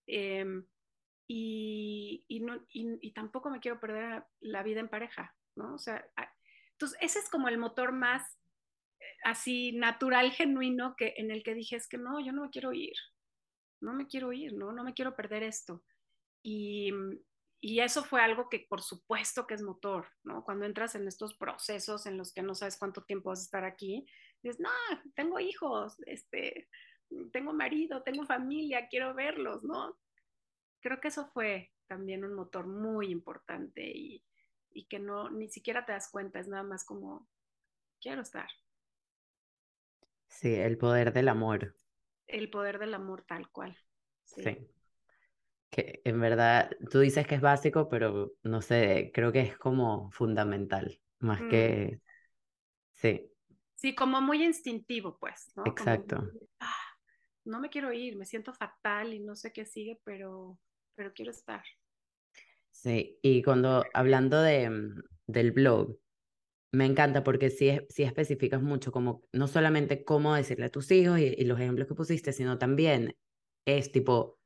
Eh, 0.08 0.46
y, 1.28 2.24
y, 2.28 2.40
no, 2.40 2.56
y, 2.70 2.98
y, 3.02 3.12
tampoco 3.12 3.50
me 3.50 3.60
quiero 3.60 3.80
perder 3.80 4.24
la 4.40 4.63
vida 4.63 4.80
en 4.80 4.88
pareja, 4.88 5.36
¿no? 5.56 5.76
O 5.76 5.78
sea, 5.78 6.10
entonces 6.72 6.98
ese 7.02 7.20
es 7.20 7.30
como 7.30 7.50
el 7.50 7.58
motor 7.58 7.92
más 7.92 8.24
eh, 9.00 9.06
así 9.26 9.74
natural, 9.74 10.32
genuino, 10.32 10.96
que, 10.96 11.16
en 11.18 11.30
el 11.32 11.44
que 11.44 11.54
dije, 11.54 11.76
es 11.76 11.88
que 11.88 11.98
no, 11.98 12.20
yo 12.20 12.32
no 12.32 12.44
me 12.44 12.50
quiero 12.50 12.72
ir, 12.72 12.96
no 13.82 13.94
me 13.94 14.08
quiero 14.08 14.32
ir, 14.32 14.54
¿no? 14.54 14.72
No 14.72 14.84
me 14.84 14.94
quiero 14.94 15.16
perder 15.16 15.44
esto. 15.44 15.84
Y, 16.44 16.94
y 17.60 17.82
eso 17.82 18.04
fue 18.04 18.22
algo 18.22 18.48
que 18.48 18.66
por 18.70 18.82
supuesto 18.82 19.48
que 19.48 19.56
es 19.56 19.62
motor, 19.62 20.08
¿no? 20.24 20.46
Cuando 20.46 20.66
entras 20.66 20.96
en 20.96 21.08
estos 21.08 21.36
procesos 21.36 22.06
en 22.06 22.18
los 22.18 22.32
que 22.32 22.42
no 22.42 22.56
sabes 22.56 22.78
cuánto 22.78 23.04
tiempo 23.04 23.30
vas 23.30 23.40
a 23.40 23.44
estar 23.44 23.66
aquí, 23.66 24.06
dices, 24.42 24.62
no, 24.62 24.70
tengo 25.16 25.42
hijos, 25.42 25.98
este, 26.06 26.70
tengo 27.34 27.52
marido, 27.52 28.04
tengo 28.04 28.26
familia, 28.26 28.88
quiero 28.88 29.13
verlos, 29.13 29.63
¿no? 29.63 29.98
Creo 30.88 31.02
que 31.02 31.10
eso 31.10 31.28
fue 31.34 31.69
también 31.88 32.23
un 32.23 32.34
motor 32.34 32.65
muy 32.65 33.12
importante 33.12 33.86
y, 33.86 34.23
y, 34.71 34.86
que 34.86 35.00
no 35.00 35.30
ni 35.30 35.50
siquiera 35.50 35.86
te 35.86 35.91
das 35.91 36.10
cuenta, 36.10 36.39
es 36.39 36.47
nada 36.47 36.63
más 36.63 36.86
como 36.86 37.28
quiero 38.00 38.21
estar. 38.21 38.47
Sí, 40.30 40.54
el 40.56 40.78
poder 40.78 41.12
del 41.12 41.28
amor. 41.28 41.76
El 42.26 42.50
poder 42.50 42.80
del 42.80 42.93
amor 42.93 43.26
tal 43.28 43.50
cual. 43.50 43.78
Sí. 44.23 44.43
sí. 44.43 44.67
Que 45.69 46.02
en 46.06 46.21
verdad, 46.21 46.71
tú 46.89 47.00
dices 47.00 47.28
que 47.28 47.36
es 47.36 47.41
básico, 47.41 47.89
pero 47.89 48.32
no 48.43 48.62
sé, 48.62 49.12
creo 49.13 49.34
que 49.34 49.41
es 49.41 49.58
como 49.58 50.10
fundamental, 50.12 51.02
más 51.19 51.41
mm. 51.41 51.50
que... 51.50 52.02
Sí. 52.93 53.30
Sí, 53.76 53.93
como 53.93 54.21
muy 54.21 54.41
instintivo, 54.43 55.17
pues, 55.19 55.52
¿no? 55.56 55.65
Exacto. 55.65 56.15
Como, 56.15 56.32
ah, 56.62 56.86
no 57.43 57.60
me 57.60 57.69
quiero 57.69 57.91
ir, 57.91 58.15
me 58.15 58.26
siento 58.26 58.54
fatal 58.54 59.13
y 59.13 59.19
no 59.19 59.36
sé 59.36 59.52
qué 59.52 59.65
sigue, 59.65 60.00
pero 60.06 60.58
pero 60.98 61.14
quiero 61.14 61.32
estar. 61.32 61.64
Sí, 62.72 63.20
y 63.22 63.44
cuando 63.44 63.86
hablando 63.94 64.42
de, 64.42 64.70
mm, 64.70 65.04
del 65.28 65.52
blog, 65.52 65.98
me 66.72 66.86
encanta 66.86 67.24
porque 67.24 67.50
sí, 67.50 67.80
sí 67.90 68.04
especificas 68.04 68.62
mucho 68.62 68.92
como 68.92 69.24
no 69.32 69.48
solamente 69.48 70.04
cómo 70.04 70.36
decirle 70.36 70.66
a 70.66 70.70
tus 70.70 70.92
hijos 70.92 71.20
y, 71.20 71.46
los 71.46 71.60
ejemplos 71.60 71.88
que 71.88 71.96
pusiste, 71.96 72.34
sino 72.34 72.58
también 72.58 73.16
es 73.66 73.92
tipo 73.92 74.38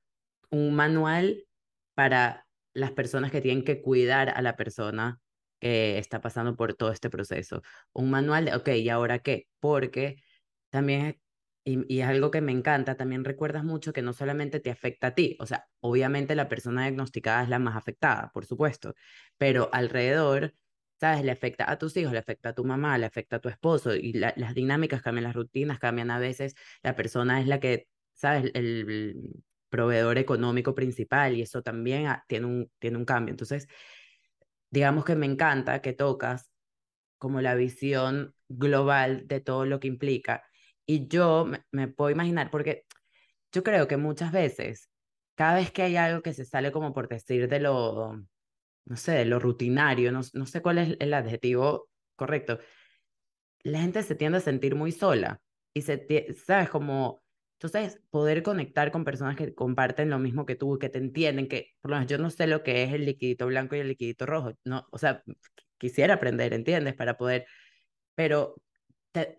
un 0.49 0.75
manual 0.75 1.47
para 1.95 2.47
las 2.73 2.91
personas 2.91 3.31
que 3.31 3.41
tienen 3.41 3.63
que 3.63 3.81
cuidar 3.81 4.29
a 4.29 4.41
la 4.41 4.55
persona 4.55 5.19
que 5.59 5.97
está 5.97 6.21
pasando 6.21 6.55
por 6.55 6.73
todo 6.75 6.91
este 6.91 7.09
proceso. 7.09 7.61
Un 7.93 8.11
manual 8.11 8.45
de, 8.45 8.55
ok, 8.55 8.69
¿y 8.69 8.89
ahora 8.89 9.19
qué? 9.19 9.47
Porque 9.59 10.23
también 10.69 11.21
y, 11.63 11.93
y, 11.93 12.01
es 12.01 12.07
algo 12.07 12.31
que 12.31 12.41
me 12.41 12.51
encanta, 12.51 12.95
también 12.95 13.23
recuerdas 13.23 13.63
mucho 13.63 13.93
que 13.93 14.01
no 14.01 14.13
solamente 14.13 14.59
te 14.59 14.71
afecta 14.71 15.07
a 15.07 15.15
ti, 15.15 15.37
o 15.39 15.45
sea, 15.45 15.67
obviamente 15.79 16.35
la 16.35 16.49
persona 16.49 16.83
diagnosticada 16.83 17.43
es 17.43 17.49
la 17.49 17.59
más 17.59 17.75
afectada, 17.75 18.31
por 18.33 18.45
supuesto, 18.45 18.95
pero 19.37 19.69
alrededor, 19.73 20.55
¿sabes? 20.99 21.23
Le 21.23 21.31
afecta 21.31 21.69
a 21.71 21.77
tus 21.77 21.95
hijos, 21.97 22.13
le 22.13 22.19
afecta 22.19 22.49
a 22.49 22.53
tu 22.55 22.63
mamá, 22.65 22.97
le 22.97 23.05
afecta 23.05 23.37
a 23.37 23.39
tu 23.39 23.49
esposo, 23.49 23.95
y 23.95 24.13
la, 24.13 24.33
las 24.37 24.55
dinámicas 24.55 25.01
cambian, 25.01 25.23
las 25.25 25.35
rutinas 25.35 25.79
cambian 25.79 26.11
a 26.11 26.19
veces, 26.19 26.55
la 26.83 26.95
persona 26.95 27.41
es 27.41 27.47
la 27.47 27.59
que, 27.59 27.87
¿sabes? 28.13 28.51
El, 28.53 29.43
proveedor 29.71 30.17
económico 30.17 30.75
principal 30.75 31.35
y 31.37 31.41
eso 31.41 31.63
también 31.63 32.05
tiene 32.27 32.45
un, 32.45 32.71
tiene 32.77 32.97
un 32.97 33.05
cambio. 33.05 33.31
Entonces, 33.31 33.67
digamos 34.69 35.05
que 35.05 35.15
me 35.15 35.25
encanta 35.25 35.81
que 35.81 35.93
tocas 35.93 36.51
como 37.17 37.41
la 37.41 37.55
visión 37.55 38.35
global 38.49 39.27
de 39.27 39.39
todo 39.41 39.65
lo 39.65 39.79
que 39.79 39.87
implica. 39.87 40.43
Y 40.85 41.07
yo 41.07 41.45
me, 41.45 41.63
me 41.71 41.87
puedo 41.87 42.09
imaginar, 42.09 42.51
porque 42.51 42.85
yo 43.51 43.63
creo 43.63 43.87
que 43.87 43.97
muchas 43.97 44.31
veces, 44.31 44.89
cada 45.35 45.55
vez 45.55 45.71
que 45.71 45.83
hay 45.83 45.95
algo 45.95 46.21
que 46.21 46.33
se 46.33 46.45
sale 46.45 46.71
como 46.71 46.93
por 46.93 47.07
decir 47.07 47.47
de 47.47 47.59
lo, 47.59 48.17
no 48.85 48.97
sé, 48.97 49.13
de 49.13 49.25
lo 49.25 49.39
rutinario, 49.39 50.11
no, 50.11 50.21
no 50.33 50.45
sé 50.45 50.61
cuál 50.61 50.77
es 50.79 50.97
el 50.99 51.13
adjetivo 51.13 51.89
correcto, 52.15 52.59
la 53.63 53.81
gente 53.81 54.03
se 54.03 54.15
tiende 54.15 54.39
a 54.39 54.41
sentir 54.41 54.75
muy 54.75 54.91
sola 54.91 55.39
y 55.73 55.81
se, 55.81 56.33
sabes, 56.45 56.69
como, 56.69 57.23
entonces, 57.59 58.01
poder 58.09 58.43
conectar 58.43 58.91
con 58.91 59.05
personas 59.05 59.35
que 59.35 59.53
comparten 59.53 60.09
lo 60.09 60.19
mismo 60.19 60.45
que 60.45 60.55
tú, 60.55 60.79
que 60.79 60.89
te 60.89 60.97
entienden, 60.97 61.47
que 61.47 61.71
por 61.81 61.91
lo 61.91 61.97
menos 61.97 62.09
yo 62.09 62.17
no 62.17 62.29
sé 62.29 62.47
lo 62.47 62.63
que 62.63 62.83
es 62.83 62.93
el 62.93 63.05
liquidito 63.05 63.45
blanco 63.47 63.75
y 63.75 63.79
el 63.79 63.87
liquidito 63.89 64.25
rojo, 64.25 64.53
no, 64.65 64.87
o 64.91 64.97
sea, 64.97 65.23
quisiera 65.77 66.15
aprender, 66.15 66.53
¿entiendes? 66.53 66.95
Para 66.95 67.17
poder, 67.17 67.45
pero 68.15 68.55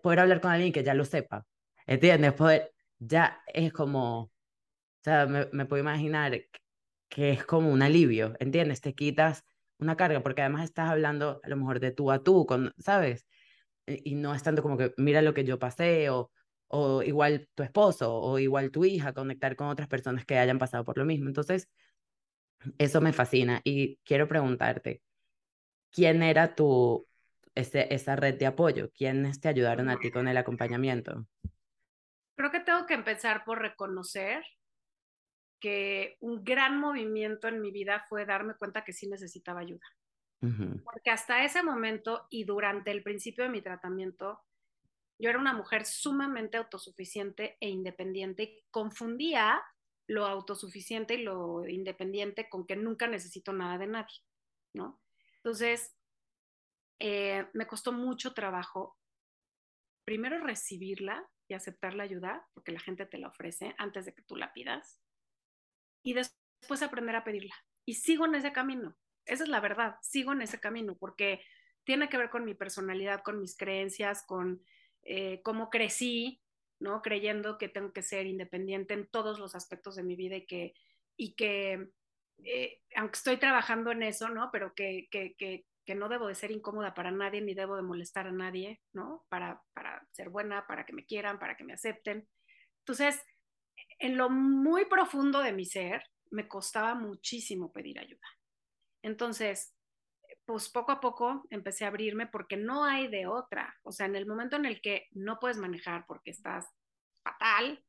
poder 0.01 0.19
hablar 0.19 0.41
con 0.41 0.51
alguien 0.51 0.71
que 0.73 0.83
ya 0.83 0.93
lo 0.93 1.05
sepa, 1.05 1.45
¿entiendes? 1.85 2.33
Poder, 2.33 2.73
ya 2.99 3.41
es 3.53 3.73
como, 3.73 4.21
o 4.23 4.31
sea, 5.03 5.25
me, 5.27 5.47
me 5.51 5.65
puedo 5.65 5.81
imaginar 5.83 6.39
que 7.09 7.31
es 7.31 7.45
como 7.45 7.71
un 7.71 7.81
alivio, 7.81 8.35
¿entiendes? 8.39 8.81
Te 8.81 8.95
quitas 8.95 9.43
una 9.79 9.97
carga, 9.97 10.21
porque 10.23 10.41
además 10.41 10.65
estás 10.65 10.89
hablando 10.89 11.39
a 11.43 11.49
lo 11.49 11.57
mejor 11.57 11.79
de 11.79 11.91
tú 11.91 12.11
a 12.11 12.23
tú, 12.23 12.45
con, 12.45 12.73
¿sabes? 12.77 13.27
Y 13.87 14.15
no 14.15 14.33
es 14.35 14.43
tanto 14.43 14.61
como 14.63 14.77
que 14.77 14.93
mira 14.97 15.21
lo 15.21 15.33
que 15.33 15.45
yo 15.45 15.59
pasé 15.59 16.09
o, 16.09 16.31
o 16.67 17.03
igual 17.03 17.49
tu 17.55 17.63
esposo 17.63 18.15
o 18.15 18.39
igual 18.39 18.71
tu 18.71 18.85
hija, 18.85 19.13
conectar 19.13 19.55
con 19.55 19.67
otras 19.67 19.87
personas 19.89 20.25
que 20.25 20.37
hayan 20.39 20.59
pasado 20.59 20.85
por 20.85 20.97
lo 20.97 21.05
mismo. 21.05 21.27
Entonces, 21.29 21.69
eso 22.77 23.01
me 23.01 23.13
fascina 23.13 23.61
y 23.63 23.97
quiero 24.03 24.27
preguntarte, 24.27 25.01
¿quién 25.91 26.23
era 26.23 26.55
tu, 26.55 27.07
ese, 27.55 27.93
esa 27.93 28.15
red 28.15 28.37
de 28.37 28.45
apoyo? 28.45 28.91
¿Quiénes 28.91 29.39
te 29.39 29.49
ayudaron 29.49 29.89
a 29.89 29.99
ti 29.99 30.11
con 30.11 30.27
el 30.27 30.37
acompañamiento? 30.37 31.27
Creo 32.35 32.51
que 32.51 32.59
tengo 32.59 32.85
que 32.85 32.95
empezar 32.95 33.43
por 33.45 33.59
reconocer 33.59 34.43
que 35.59 36.17
un 36.19 36.43
gran 36.43 36.79
movimiento 36.79 37.47
en 37.47 37.61
mi 37.61 37.71
vida 37.71 38.05
fue 38.09 38.25
darme 38.25 38.55
cuenta 38.55 38.83
que 38.83 38.91
sí 38.91 39.07
necesitaba 39.07 39.61
ayuda. 39.61 39.85
Porque 40.83 41.09
hasta 41.09 41.45
ese 41.45 41.63
momento 41.63 42.27
y 42.29 42.43
durante 42.43 42.91
el 42.91 43.01
principio 43.01 43.45
de 43.45 43.49
mi 43.49 43.61
tratamiento, 43.61 44.41
yo 45.17 45.29
era 45.29 45.39
una 45.39 45.53
mujer 45.53 45.85
sumamente 45.85 46.57
autosuficiente 46.57 47.55
e 47.61 47.69
independiente 47.69 48.43
y 48.43 48.65
confundía 48.69 49.63
lo 50.07 50.25
autosuficiente 50.25 51.13
y 51.13 51.23
lo 51.23 51.65
independiente 51.65 52.49
con 52.49 52.67
que 52.67 52.75
nunca 52.75 53.07
necesito 53.07 53.53
nada 53.53 53.77
de 53.77 53.87
nadie, 53.87 54.19
¿no? 54.73 55.01
Entonces, 55.37 55.95
eh, 56.99 57.47
me 57.53 57.67
costó 57.67 57.91
mucho 57.91 58.33
trabajo 58.33 58.97
primero 60.05 60.39
recibirla 60.39 61.27
y 61.47 61.53
aceptar 61.53 61.93
la 61.93 62.03
ayuda, 62.03 62.47
porque 62.53 62.71
la 62.71 62.79
gente 62.79 63.05
te 63.05 63.17
la 63.17 63.27
ofrece 63.27 63.75
antes 63.77 64.05
de 64.05 64.13
que 64.13 64.21
tú 64.21 64.35
la 64.35 64.53
pidas 64.53 65.01
y 66.03 66.13
después 66.13 66.81
aprender 66.81 67.15
a 67.15 67.23
pedirla. 67.23 67.55
Y 67.85 67.95
sigo 67.95 68.25
en 68.25 68.35
ese 68.35 68.51
camino. 68.51 68.97
Esa 69.25 69.43
es 69.43 69.49
la 69.49 69.59
verdad, 69.59 69.95
sigo 70.01 70.33
en 70.33 70.41
ese 70.41 70.59
camino 70.59 70.97
porque 70.97 71.41
tiene 71.85 72.09
que 72.09 72.17
ver 72.17 72.29
con 72.29 72.45
mi 72.45 72.53
personalidad, 72.53 73.21
con 73.23 73.39
mis 73.39 73.57
creencias, 73.57 74.23
con 74.25 74.63
eh, 75.03 75.41
cómo 75.43 75.69
crecí, 75.69 76.41
¿no? 76.79 77.01
Creyendo 77.01 77.57
que 77.57 77.69
tengo 77.69 77.93
que 77.93 78.03
ser 78.03 78.25
independiente 78.25 78.93
en 78.93 79.07
todos 79.07 79.39
los 79.39 79.55
aspectos 79.55 79.95
de 79.95 80.03
mi 80.03 80.15
vida 80.15 80.37
y 81.15 81.35
que, 81.35 81.89
eh, 82.43 82.81
aunque 82.95 83.17
estoy 83.17 83.37
trabajando 83.37 83.91
en 83.91 84.03
eso, 84.03 84.29
¿no? 84.29 84.49
Pero 84.51 84.73
que, 84.73 85.07
que, 85.85 85.95
no 85.95 86.09
debo 86.09 86.27
de 86.27 86.35
ser 86.35 86.51
incómoda 86.51 86.93
para 86.93 87.11
nadie 87.11 87.41
ni 87.41 87.53
debo 87.53 87.75
de 87.75 87.81
molestar 87.81 88.27
a 88.27 88.31
nadie, 88.31 88.81
¿no? 88.93 89.25
Para, 89.29 89.61
para 89.73 90.05
ser 90.11 90.29
buena, 90.29 90.65
para 90.67 90.85
que 90.85 90.93
me 90.93 91.05
quieran, 91.05 91.39
para 91.39 91.55
que 91.55 91.63
me 91.63 91.73
acepten. 91.73 92.27
Entonces, 92.79 93.21
en 93.99 94.17
lo 94.17 94.29
muy 94.29 94.85
profundo 94.85 95.39
de 95.39 95.53
mi 95.53 95.65
ser, 95.65 96.03
me 96.31 96.47
costaba 96.47 96.95
muchísimo 96.95 97.71
pedir 97.71 97.99
ayuda. 97.99 98.27
Entonces, 99.01 99.73
pues 100.45 100.69
poco 100.69 100.91
a 100.91 100.99
poco 100.99 101.45
empecé 101.49 101.85
a 101.85 101.89
abrirme 101.89 102.27
porque 102.27 102.57
no 102.57 102.83
hay 102.83 103.07
de 103.07 103.27
otra. 103.27 103.75
O 103.83 103.91
sea, 103.91 104.05
en 104.05 104.15
el 104.15 104.25
momento 104.25 104.55
en 104.55 104.65
el 104.65 104.81
que 104.81 105.07
no 105.11 105.39
puedes 105.39 105.57
manejar 105.57 106.05
porque 106.07 106.31
estás 106.31 106.67
fatal 107.23 107.83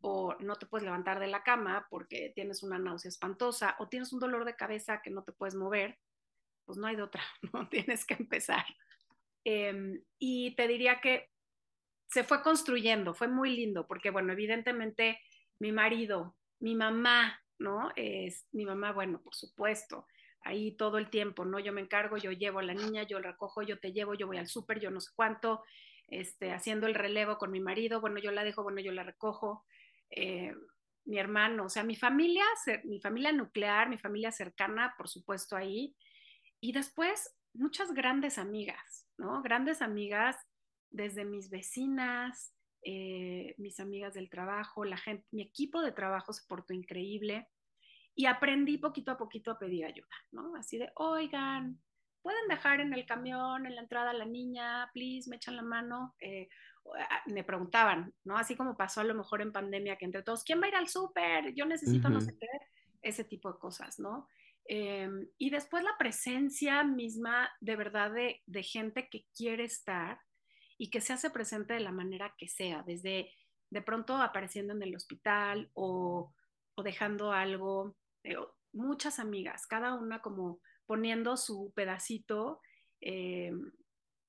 o 0.00 0.36
no 0.40 0.56
te 0.56 0.66
puedes 0.66 0.84
levantar 0.84 1.18
de 1.18 1.26
la 1.26 1.42
cama 1.42 1.86
porque 1.90 2.32
tienes 2.34 2.62
una 2.62 2.78
náusea 2.78 3.08
espantosa 3.08 3.76
o 3.78 3.88
tienes 3.88 4.12
un 4.12 4.20
dolor 4.20 4.44
de 4.44 4.56
cabeza 4.56 5.00
que 5.02 5.10
no 5.10 5.24
te 5.24 5.32
puedes 5.32 5.54
mover, 5.54 5.98
pues 6.66 6.76
no 6.78 6.86
hay 6.86 6.96
de 6.96 7.02
otra, 7.02 7.22
¿no? 7.52 7.68
Tienes 7.68 8.04
que 8.04 8.14
empezar. 8.14 8.64
Eh, 9.44 10.02
y 10.18 10.54
te 10.56 10.68
diría 10.68 11.00
que 11.00 11.30
se 12.08 12.24
fue 12.24 12.42
construyendo, 12.42 13.14
fue 13.14 13.28
muy 13.28 13.56
lindo 13.56 13.86
porque, 13.86 14.10
bueno, 14.10 14.32
evidentemente 14.32 15.20
mi 15.58 15.72
marido, 15.72 16.36
mi 16.60 16.74
mamá, 16.74 17.40
¿no? 17.58 17.90
Es 17.96 18.46
mi 18.52 18.64
mamá, 18.64 18.92
bueno, 18.92 19.20
por 19.22 19.34
supuesto, 19.34 20.06
ahí 20.42 20.76
todo 20.76 20.98
el 20.98 21.10
tiempo, 21.10 21.44
¿no? 21.44 21.58
Yo 21.58 21.72
me 21.72 21.80
encargo, 21.80 22.16
yo 22.16 22.32
llevo 22.32 22.58
a 22.58 22.62
la 22.62 22.74
niña, 22.74 23.04
yo 23.04 23.18
la 23.20 23.32
recojo, 23.32 23.62
yo 23.62 23.78
te 23.78 23.92
llevo, 23.92 24.14
yo 24.14 24.26
voy 24.26 24.38
al 24.38 24.46
súper, 24.46 24.80
yo 24.80 24.90
no 24.90 25.00
sé 25.00 25.10
cuánto, 25.14 25.62
este, 26.08 26.52
haciendo 26.52 26.86
el 26.86 26.94
relevo 26.94 27.38
con 27.38 27.50
mi 27.50 27.60
marido, 27.60 28.00
bueno, 28.00 28.18
yo 28.18 28.30
la 28.30 28.44
dejo, 28.44 28.62
bueno, 28.62 28.80
yo 28.80 28.92
la 28.92 29.02
recojo. 29.02 29.64
Eh, 30.10 30.54
mi 31.04 31.18
hermano, 31.18 31.66
o 31.66 31.68
sea, 31.68 31.84
mi 31.84 31.96
familia, 31.96 32.44
mi 32.84 33.00
familia 33.00 33.32
nuclear, 33.32 33.88
mi 33.88 33.96
familia 33.96 34.32
cercana, 34.32 34.94
por 34.98 35.08
supuesto, 35.08 35.56
ahí. 35.56 35.96
Y 36.60 36.72
después, 36.72 37.36
muchas 37.52 37.92
grandes 37.92 38.38
amigas, 38.38 39.06
¿no? 39.16 39.42
Grandes 39.42 39.82
amigas 39.82 40.36
desde 40.90 41.24
mis 41.24 41.50
vecinas, 41.50 42.54
eh, 42.82 43.54
mis 43.58 43.80
amigas 43.80 44.14
del 44.14 44.30
trabajo, 44.30 44.84
la 44.84 44.96
gente, 44.96 45.26
mi 45.30 45.42
equipo 45.42 45.82
de 45.82 45.92
trabajo 45.92 46.32
se 46.32 46.46
portó 46.46 46.72
increíble 46.72 47.48
y 48.14 48.26
aprendí 48.26 48.78
poquito 48.78 49.10
a 49.10 49.18
poquito 49.18 49.50
a 49.50 49.58
pedir 49.58 49.84
ayuda, 49.84 50.16
¿no? 50.30 50.54
Así 50.56 50.78
de, 50.78 50.90
oigan, 50.94 51.80
pueden 52.22 52.48
dejar 52.48 52.80
en 52.80 52.94
el 52.94 53.04
camión, 53.04 53.66
en 53.66 53.74
la 53.74 53.82
entrada 53.82 54.10
a 54.10 54.14
la 54.14 54.24
niña, 54.24 54.90
please, 54.92 55.28
me 55.28 55.36
echan 55.36 55.56
la 55.56 55.62
mano. 55.62 56.14
Eh, 56.18 56.48
ah, 56.98 57.22
me 57.26 57.44
preguntaban, 57.44 58.14
¿no? 58.24 58.36
Así 58.36 58.56
como 58.56 58.76
pasó 58.76 59.00
a 59.00 59.04
lo 59.04 59.14
mejor 59.14 59.42
en 59.42 59.52
pandemia, 59.52 59.96
que 59.96 60.06
entre 60.06 60.22
todos, 60.22 60.42
¿quién 60.42 60.60
va 60.60 60.66
a 60.66 60.68
ir 60.68 60.76
al 60.76 60.88
súper? 60.88 61.54
Yo 61.54 61.66
necesito 61.66 62.08
no 62.08 62.20
sé 62.20 62.36
qué, 62.38 62.48
ese 63.02 63.24
tipo 63.24 63.52
de 63.52 63.58
cosas, 63.58 63.98
¿no? 63.98 64.28
Em, 64.68 65.28
y 65.38 65.50
después 65.50 65.84
la 65.84 65.96
presencia 65.96 66.82
misma 66.82 67.48
de 67.60 67.76
verdad 67.76 68.12
de, 68.12 68.62
gente 68.62 69.08
que 69.08 69.26
quiere 69.36 69.64
estar 69.64 70.20
y 70.76 70.90
que 70.90 71.00
se 71.00 71.12
hace 71.12 71.30
presente 71.30 71.74
de 71.74 71.80
la 71.80 71.92
manera 71.92 72.34
que 72.36 72.48
sea, 72.48 72.82
desde 72.82 73.30
de 73.70 73.82
pronto 73.82 74.16
apareciendo 74.16 74.72
en 74.72 74.82
el 74.82 74.94
hospital 74.94 75.70
o, 75.74 76.32
dejando 76.82 77.32
algo, 77.32 77.96
eh, 78.24 78.36
muchas 78.72 79.18
amigas, 79.18 79.66
cada 79.66 79.94
una 79.94 80.20
como 80.20 80.60
poniendo 80.86 81.36
su 81.36 81.72
pedacito, 81.74 82.60
eh, 83.00 83.52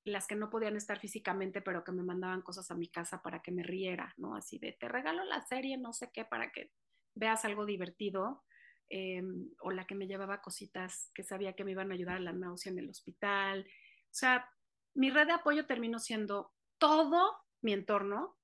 las 0.03 0.27
que 0.27 0.35
no 0.35 0.49
podían 0.49 0.75
estar 0.75 0.99
físicamente, 0.99 1.61
pero 1.61 1.83
que 1.83 1.91
me 1.91 2.03
mandaban 2.03 2.41
cosas 2.41 2.71
a 2.71 2.75
mi 2.75 2.87
casa 2.87 3.21
para 3.21 3.41
que 3.41 3.51
me 3.51 3.63
riera, 3.63 4.13
¿no? 4.17 4.35
Así 4.35 4.57
de, 4.57 4.73
te 4.73 4.87
regalo 4.87 5.23
la 5.25 5.41
serie, 5.41 5.77
no 5.77 5.93
sé 5.93 6.11
qué, 6.13 6.25
para 6.25 6.51
que 6.51 6.71
veas 7.13 7.43
algo 7.43 7.65
divertido. 7.65 8.43
Eh, 8.89 9.21
o 9.59 9.71
la 9.71 9.85
que 9.85 9.95
me 9.95 10.07
llevaba 10.07 10.41
cositas 10.41 11.11
que 11.13 11.23
sabía 11.23 11.53
que 11.53 11.65
me 11.65 11.71
iban 11.71 11.91
a 11.91 11.93
ayudar 11.93 12.17
a 12.17 12.21
la 12.21 12.31
náusea 12.31 12.71
en 12.71 12.79
el 12.79 12.89
hospital. 12.89 13.67
O 13.67 14.13
sea, 14.13 14.49
mi 14.93 15.09
red 15.09 15.27
de 15.27 15.33
apoyo 15.33 15.65
terminó 15.65 15.99
siendo 15.99 16.53
todo 16.77 17.37
mi 17.61 17.73
entorno, 17.73 18.37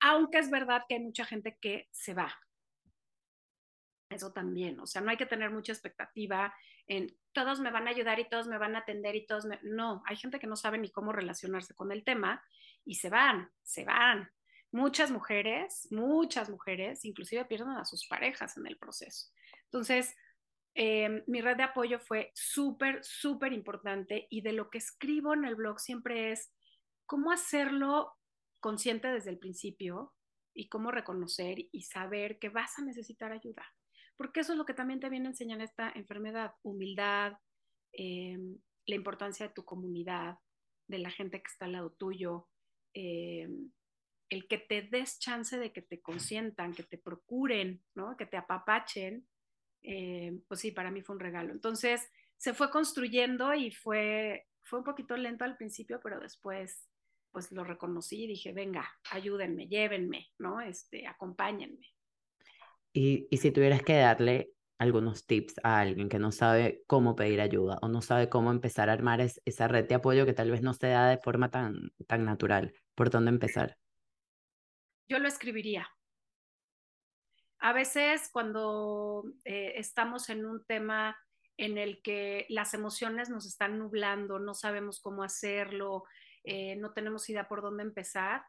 aunque 0.00 0.38
es 0.38 0.50
verdad 0.50 0.84
que 0.88 0.96
hay 0.96 1.00
mucha 1.00 1.24
gente 1.24 1.58
que 1.60 1.88
se 1.90 2.12
va. 2.12 2.34
Eso 4.10 4.32
también, 4.32 4.78
o 4.78 4.86
sea, 4.86 5.00
no 5.00 5.10
hay 5.10 5.16
que 5.16 5.26
tener 5.26 5.50
mucha 5.50 5.72
expectativa 5.72 6.54
en 6.86 7.16
todos 7.32 7.60
me 7.60 7.70
van 7.70 7.86
a 7.86 7.90
ayudar 7.90 8.18
y 8.20 8.28
todos 8.28 8.46
me 8.46 8.58
van 8.58 8.76
a 8.76 8.80
atender 8.80 9.16
y 9.16 9.26
todos 9.26 9.46
me... 9.46 9.58
No, 9.62 10.02
hay 10.06 10.16
gente 10.16 10.38
que 10.38 10.46
no 10.46 10.56
sabe 10.56 10.78
ni 10.78 10.90
cómo 10.90 11.12
relacionarse 11.12 11.74
con 11.74 11.92
el 11.92 12.04
tema 12.04 12.44
y 12.84 12.96
se 12.96 13.08
van, 13.08 13.50
se 13.62 13.84
van. 13.84 14.30
Muchas 14.70 15.10
mujeres, 15.10 15.88
muchas 15.90 16.50
mujeres, 16.50 17.04
inclusive 17.04 17.44
pierden 17.44 17.70
a 17.70 17.84
sus 17.84 18.06
parejas 18.06 18.56
en 18.56 18.66
el 18.66 18.76
proceso. 18.76 19.30
Entonces, 19.72 20.14
eh, 20.74 21.22
mi 21.26 21.40
red 21.40 21.56
de 21.56 21.62
apoyo 21.62 21.98
fue 21.98 22.30
súper, 22.34 23.02
súper 23.02 23.52
importante 23.52 24.26
y 24.30 24.42
de 24.42 24.52
lo 24.52 24.70
que 24.70 24.78
escribo 24.78 25.34
en 25.34 25.44
el 25.44 25.54
blog 25.54 25.80
siempre 25.80 26.32
es 26.32 26.52
cómo 27.06 27.32
hacerlo 27.32 28.12
consciente 28.60 29.08
desde 29.08 29.30
el 29.30 29.38
principio 29.38 30.14
y 30.54 30.68
cómo 30.68 30.90
reconocer 30.90 31.58
y 31.72 31.82
saber 31.82 32.38
que 32.38 32.48
vas 32.48 32.78
a 32.78 32.84
necesitar 32.84 33.32
ayuda. 33.32 33.66
Porque 34.16 34.40
eso 34.40 34.52
es 34.52 34.58
lo 34.58 34.66
que 34.66 34.74
también 34.74 35.00
te 35.00 35.08
viene 35.08 35.26
a 35.26 35.30
enseñar 35.30 35.60
esta 35.62 35.90
enfermedad, 35.94 36.54
humildad, 36.62 37.32
eh, 37.92 38.38
la 38.86 38.94
importancia 38.94 39.48
de 39.48 39.54
tu 39.54 39.64
comunidad, 39.64 40.38
de 40.86 40.98
la 40.98 41.10
gente 41.10 41.38
que 41.38 41.50
está 41.50 41.64
al 41.64 41.72
lado 41.72 41.92
tuyo, 41.92 42.48
eh, 42.94 43.48
el 44.28 44.46
que 44.48 44.58
te 44.58 44.82
des 44.82 45.18
chance 45.18 45.58
de 45.58 45.72
que 45.72 45.82
te 45.82 46.00
consientan, 46.00 46.74
que 46.74 46.82
te 46.82 46.98
procuren, 46.98 47.82
¿no? 47.94 48.16
Que 48.16 48.26
te 48.26 48.36
apapachen, 48.36 49.26
eh, 49.82 50.38
pues 50.48 50.60
sí, 50.60 50.70
para 50.70 50.90
mí 50.90 51.02
fue 51.02 51.16
un 51.16 51.20
regalo. 51.20 51.52
Entonces, 51.52 52.10
se 52.36 52.54
fue 52.54 52.70
construyendo 52.70 53.54
y 53.54 53.70
fue, 53.70 54.46
fue 54.62 54.80
un 54.80 54.84
poquito 54.84 55.16
lento 55.16 55.44
al 55.44 55.56
principio, 55.56 56.00
pero 56.02 56.20
después 56.20 56.88
pues 57.30 57.50
lo 57.50 57.64
reconocí 57.64 58.24
y 58.24 58.26
dije, 58.26 58.52
venga, 58.52 58.86
ayúdenme, 59.10 59.66
llévenme, 59.66 60.28
¿no? 60.38 60.60
Este, 60.60 61.06
acompáñenme. 61.06 61.86
Y, 62.92 63.26
y 63.30 63.36
si 63.38 63.50
tuvieras 63.50 63.82
que 63.82 63.96
darle 63.96 64.52
algunos 64.78 65.26
tips 65.26 65.54
a 65.62 65.80
alguien 65.80 66.08
que 66.08 66.18
no 66.18 66.30
sabe 66.30 66.82
cómo 66.86 67.16
pedir 67.16 67.40
ayuda 67.40 67.78
o 67.80 67.88
no 67.88 68.02
sabe 68.02 68.28
cómo 68.28 68.50
empezar 68.50 68.90
a 68.90 68.92
armar 68.92 69.20
esa 69.20 69.68
red 69.68 69.88
de 69.88 69.94
apoyo 69.94 70.26
que 70.26 70.34
tal 70.34 70.50
vez 70.50 70.60
no 70.60 70.74
se 70.74 70.88
da 70.88 71.08
de 71.08 71.18
forma 71.18 71.50
tan, 71.50 71.92
tan 72.06 72.24
natural, 72.24 72.74
¿por 72.94 73.08
dónde 73.08 73.30
empezar? 73.30 73.78
Yo 75.08 75.18
lo 75.18 75.28
escribiría. 75.28 75.88
A 77.64 77.72
veces 77.72 78.28
cuando 78.32 79.22
eh, 79.44 79.74
estamos 79.76 80.28
en 80.30 80.44
un 80.44 80.64
tema 80.64 81.16
en 81.56 81.78
el 81.78 82.02
que 82.02 82.44
las 82.48 82.74
emociones 82.74 83.30
nos 83.30 83.46
están 83.46 83.78
nublando, 83.78 84.40
no 84.40 84.52
sabemos 84.52 85.00
cómo 85.00 85.22
hacerlo, 85.22 86.02
eh, 86.42 86.74
no 86.74 86.92
tenemos 86.92 87.30
idea 87.30 87.46
por 87.46 87.62
dónde 87.62 87.84
empezar, 87.84 88.44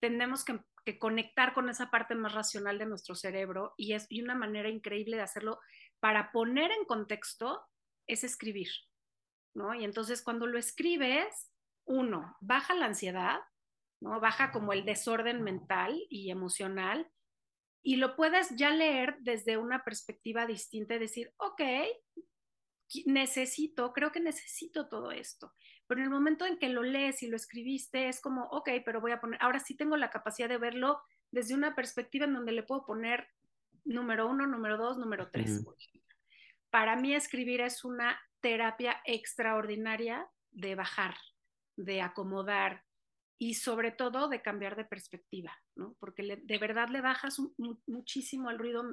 tenemos 0.00 0.44
que, 0.44 0.58
conectar 0.98 1.54
con 1.54 1.68
esa 1.68 1.92
parte 1.92 2.16
más 2.16 2.34
racional 2.34 2.76
de 2.76 2.86
nuestro 2.86 3.14
cerebro 3.14 3.72
y 3.76 3.92
es 3.92 4.08
y 4.10 4.20
una 4.20 4.34
manera 4.34 4.68
increíble 4.68 5.16
de 5.16 5.22
hacerlo 5.22 5.60
para 6.00 6.32
poner 6.32 6.72
en 6.72 6.84
contexto 6.86 7.62
es 8.08 8.24
escribir, 8.24 8.68
¿no? 9.54 9.76
Y 9.76 9.84
entonces 9.84 10.22
cuando 10.22 10.48
lo 10.48 10.58
escribes, 10.58 11.52
uno, 11.84 12.36
baja 12.40 12.74
la 12.74 12.86
ansiedad, 12.86 13.38
¿no? 14.00 14.18
Baja 14.18 14.50
como 14.50 14.72
el 14.72 14.84
desorden 14.84 15.44
mental 15.44 16.04
y 16.10 16.32
emocional 16.32 17.08
y 17.82 17.96
lo 17.96 18.14
puedes 18.14 18.50
ya 18.56 18.70
leer 18.70 19.16
desde 19.20 19.56
una 19.56 19.84
perspectiva 19.84 20.46
distinta 20.46 20.94
y 20.94 21.00
decir, 21.00 21.32
ok, 21.36 21.62
necesito, 23.06 23.92
creo 23.92 24.12
que 24.12 24.20
necesito 24.20 24.88
todo 24.88 25.10
esto. 25.10 25.52
Pero 25.86 26.00
en 26.00 26.06
el 26.06 26.12
momento 26.12 26.46
en 26.46 26.58
que 26.58 26.68
lo 26.68 26.82
lees 26.82 27.22
y 27.22 27.28
lo 27.28 27.36
escribiste, 27.36 28.08
es 28.08 28.20
como, 28.20 28.44
ok, 28.44 28.70
pero 28.84 29.00
voy 29.00 29.12
a 29.12 29.20
poner, 29.20 29.42
ahora 29.42 29.58
sí 29.58 29.76
tengo 29.76 29.96
la 29.96 30.10
capacidad 30.10 30.48
de 30.48 30.58
verlo 30.58 31.02
desde 31.30 31.54
una 31.54 31.74
perspectiva 31.74 32.26
en 32.26 32.34
donde 32.34 32.52
le 32.52 32.62
puedo 32.62 32.84
poner 32.84 33.28
número 33.84 34.28
uno, 34.28 34.46
número 34.46 34.76
dos, 34.76 34.98
número 34.98 35.30
tres. 35.30 35.64
Para 36.70 36.96
mí 36.96 37.14
escribir 37.14 37.60
es 37.62 37.84
una 37.84 38.20
terapia 38.40 39.00
extraordinaria 39.04 40.28
de 40.50 40.74
bajar, 40.74 41.16
de 41.76 42.00
acomodar, 42.00 42.84
y 43.42 43.54
sobre 43.54 43.90
todo 43.90 44.28
de 44.28 44.40
cambiar 44.40 44.76
de 44.76 44.84
perspectiva, 44.84 45.52
¿no? 45.74 45.96
Porque 45.98 46.38
de 46.40 46.58
verdad 46.58 46.90
le 46.90 47.00
bajas 47.00 47.40
muchísimo 47.88 48.48
al 48.48 48.56
ruido 48.56 48.84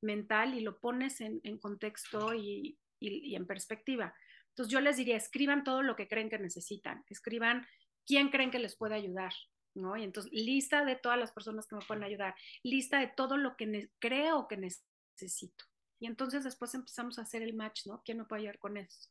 mental 0.00 0.54
y 0.54 0.60
lo 0.60 0.80
pones 0.80 1.20
en, 1.20 1.40
contexto 1.58 2.34
y, 2.34 2.76
en 2.98 3.46
perspectiva. 3.46 4.12
Entonces 4.48 4.72
yo 4.72 4.80
les 4.80 4.96
diría, 4.96 5.16
escriban 5.16 5.62
todo 5.62 5.82
lo 5.82 5.94
que 5.94 6.08
creen 6.08 6.30
que 6.30 6.40
necesitan, 6.40 7.04
escriban 7.10 7.64
quién 8.04 8.30
creen 8.30 8.50
que 8.50 8.58
les 8.58 8.74
puede 8.74 8.96
ayudar, 8.96 9.32
¿no? 9.76 9.96
Y 9.96 10.02
entonces 10.02 10.32
lista 10.32 10.84
de 10.84 10.96
todas 10.96 11.16
las 11.16 11.30
personas 11.30 11.68
que 11.68 11.76
me 11.76 11.86
pueden 11.86 12.02
ayudar, 12.02 12.34
lista 12.64 12.98
de 12.98 13.06
todo 13.06 13.36
lo 13.36 13.56
que 13.56 13.88
creo 14.00 14.48
que 14.48 14.56
necesito. 14.56 15.64
Y 16.00 16.06
entonces 16.06 16.42
después 16.42 16.74
empezamos 16.74 17.20
a 17.20 17.22
hacer 17.22 17.42
el 17.42 17.54
match, 17.54 17.86
¿no? 17.86 18.02
¿Quién 18.04 18.18
me 18.18 18.24
puede 18.24 18.40
ayudar 18.40 18.58
con 18.58 18.78
eso? 18.78 19.10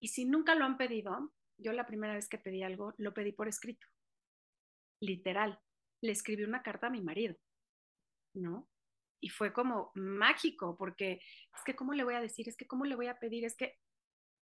Y 0.00 0.08
si 0.08 0.24
nunca 0.24 0.54
lo 0.54 0.64
han 0.64 0.78
pedido, 0.78 1.34
yo 1.58 1.74
la 1.74 1.84
primera 1.84 2.14
vez 2.14 2.30
que 2.30 2.38
pedí 2.38 2.62
algo, 2.62 2.94
lo 2.96 3.12
pedí 3.12 3.32
por 3.32 3.46
escrito 3.46 3.86
literal. 5.00 5.60
Le 6.00 6.12
escribí 6.12 6.44
una 6.44 6.62
carta 6.62 6.88
a 6.88 6.90
mi 6.90 7.00
marido, 7.00 7.36
¿no? 8.34 8.68
Y 9.20 9.30
fue 9.30 9.52
como 9.52 9.92
mágico, 9.94 10.76
porque 10.76 11.12
es 11.12 11.64
que, 11.64 11.74
¿cómo 11.74 11.94
le 11.94 12.04
voy 12.04 12.14
a 12.14 12.20
decir? 12.20 12.48
Es 12.48 12.56
que, 12.56 12.66
¿cómo 12.66 12.84
le 12.84 12.96
voy 12.96 13.06
a 13.06 13.18
pedir? 13.18 13.44
Es 13.44 13.56
que 13.56 13.78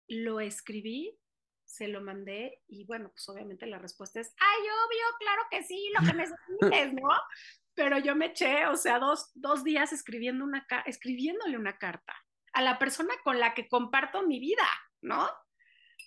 lo 0.08 0.40
escribí, 0.40 1.18
se 1.64 1.88
lo 1.88 2.02
mandé 2.02 2.60
y 2.66 2.84
bueno, 2.84 3.10
pues 3.10 3.28
obviamente 3.28 3.66
la 3.66 3.78
respuesta 3.78 4.20
es, 4.20 4.34
ay, 4.38 4.60
obvio, 4.60 5.04
claro 5.20 5.42
que 5.50 5.62
sí, 5.62 5.90
lo 5.98 6.06
que 6.06 6.16
necesites, 6.16 6.94
¿no? 6.94 7.08
Pero 7.74 7.98
yo 7.98 8.14
me 8.14 8.26
eché, 8.26 8.66
o 8.66 8.76
sea, 8.76 8.98
dos, 8.98 9.30
dos 9.34 9.64
días 9.64 9.92
escribiendo 9.92 10.44
una, 10.44 10.66
escribiéndole 10.84 11.56
una 11.56 11.78
carta 11.78 12.14
a 12.52 12.62
la 12.62 12.78
persona 12.78 13.14
con 13.24 13.40
la 13.40 13.54
que 13.54 13.68
comparto 13.68 14.26
mi 14.26 14.38
vida, 14.38 14.66
¿no? 15.00 15.26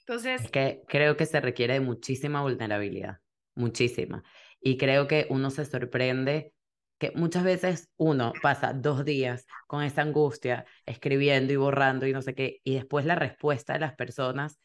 Entonces... 0.02 0.42
Es 0.44 0.52
que 0.52 0.84
creo 0.88 1.18
que 1.18 1.26
se 1.26 1.42
requiere 1.42 1.74
de 1.74 1.80
muchísima 1.80 2.42
vulnerabilidad 2.44 3.20
muchísima. 3.56 4.24
Y 4.62 4.78
creo 4.78 5.08
que 5.08 5.28
uno 5.30 5.50
se 5.52 5.66
sorprende 5.66 6.54
que 6.98 7.12
muchas 7.16 7.44
veces 7.44 7.90
uno 7.98 8.34
pasa 8.42 8.74
dos 8.74 9.06
días 9.06 9.46
con 9.68 9.84
esa 9.84 10.02
angustia, 10.02 10.66
escribiendo 10.86 11.54
y 11.54 11.58
borrando 11.58 12.08
y 12.08 12.14
no 12.14 12.22
sé 12.22 12.34
qué, 12.36 12.62
y 12.64 12.76
después 12.76 13.06
la 13.06 13.16
respuesta 13.16 13.74
de 13.74 13.80
las 13.80 13.96
personas, 13.96 14.60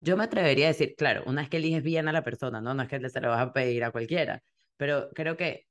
yo 0.00 0.16
me 0.16 0.24
atrevería 0.24 0.66
a 0.66 0.68
decir, 0.68 0.94
claro, 0.96 1.22
una 1.26 1.42
vez 1.42 1.50
que 1.50 1.58
eliges 1.58 1.82
bien 1.82 2.08
a 2.08 2.12
la 2.12 2.24
persona, 2.24 2.60
¿no? 2.60 2.74
No 2.74 2.82
es 2.82 2.88
que 2.88 3.08
se 3.08 3.20
lo 3.20 3.28
vas 3.30 3.40
a 3.40 3.52
pedir 3.52 3.84
a 3.84 3.92
cualquiera, 3.92 4.42
pero 4.76 5.10
creo 5.14 5.36
que 5.36 5.66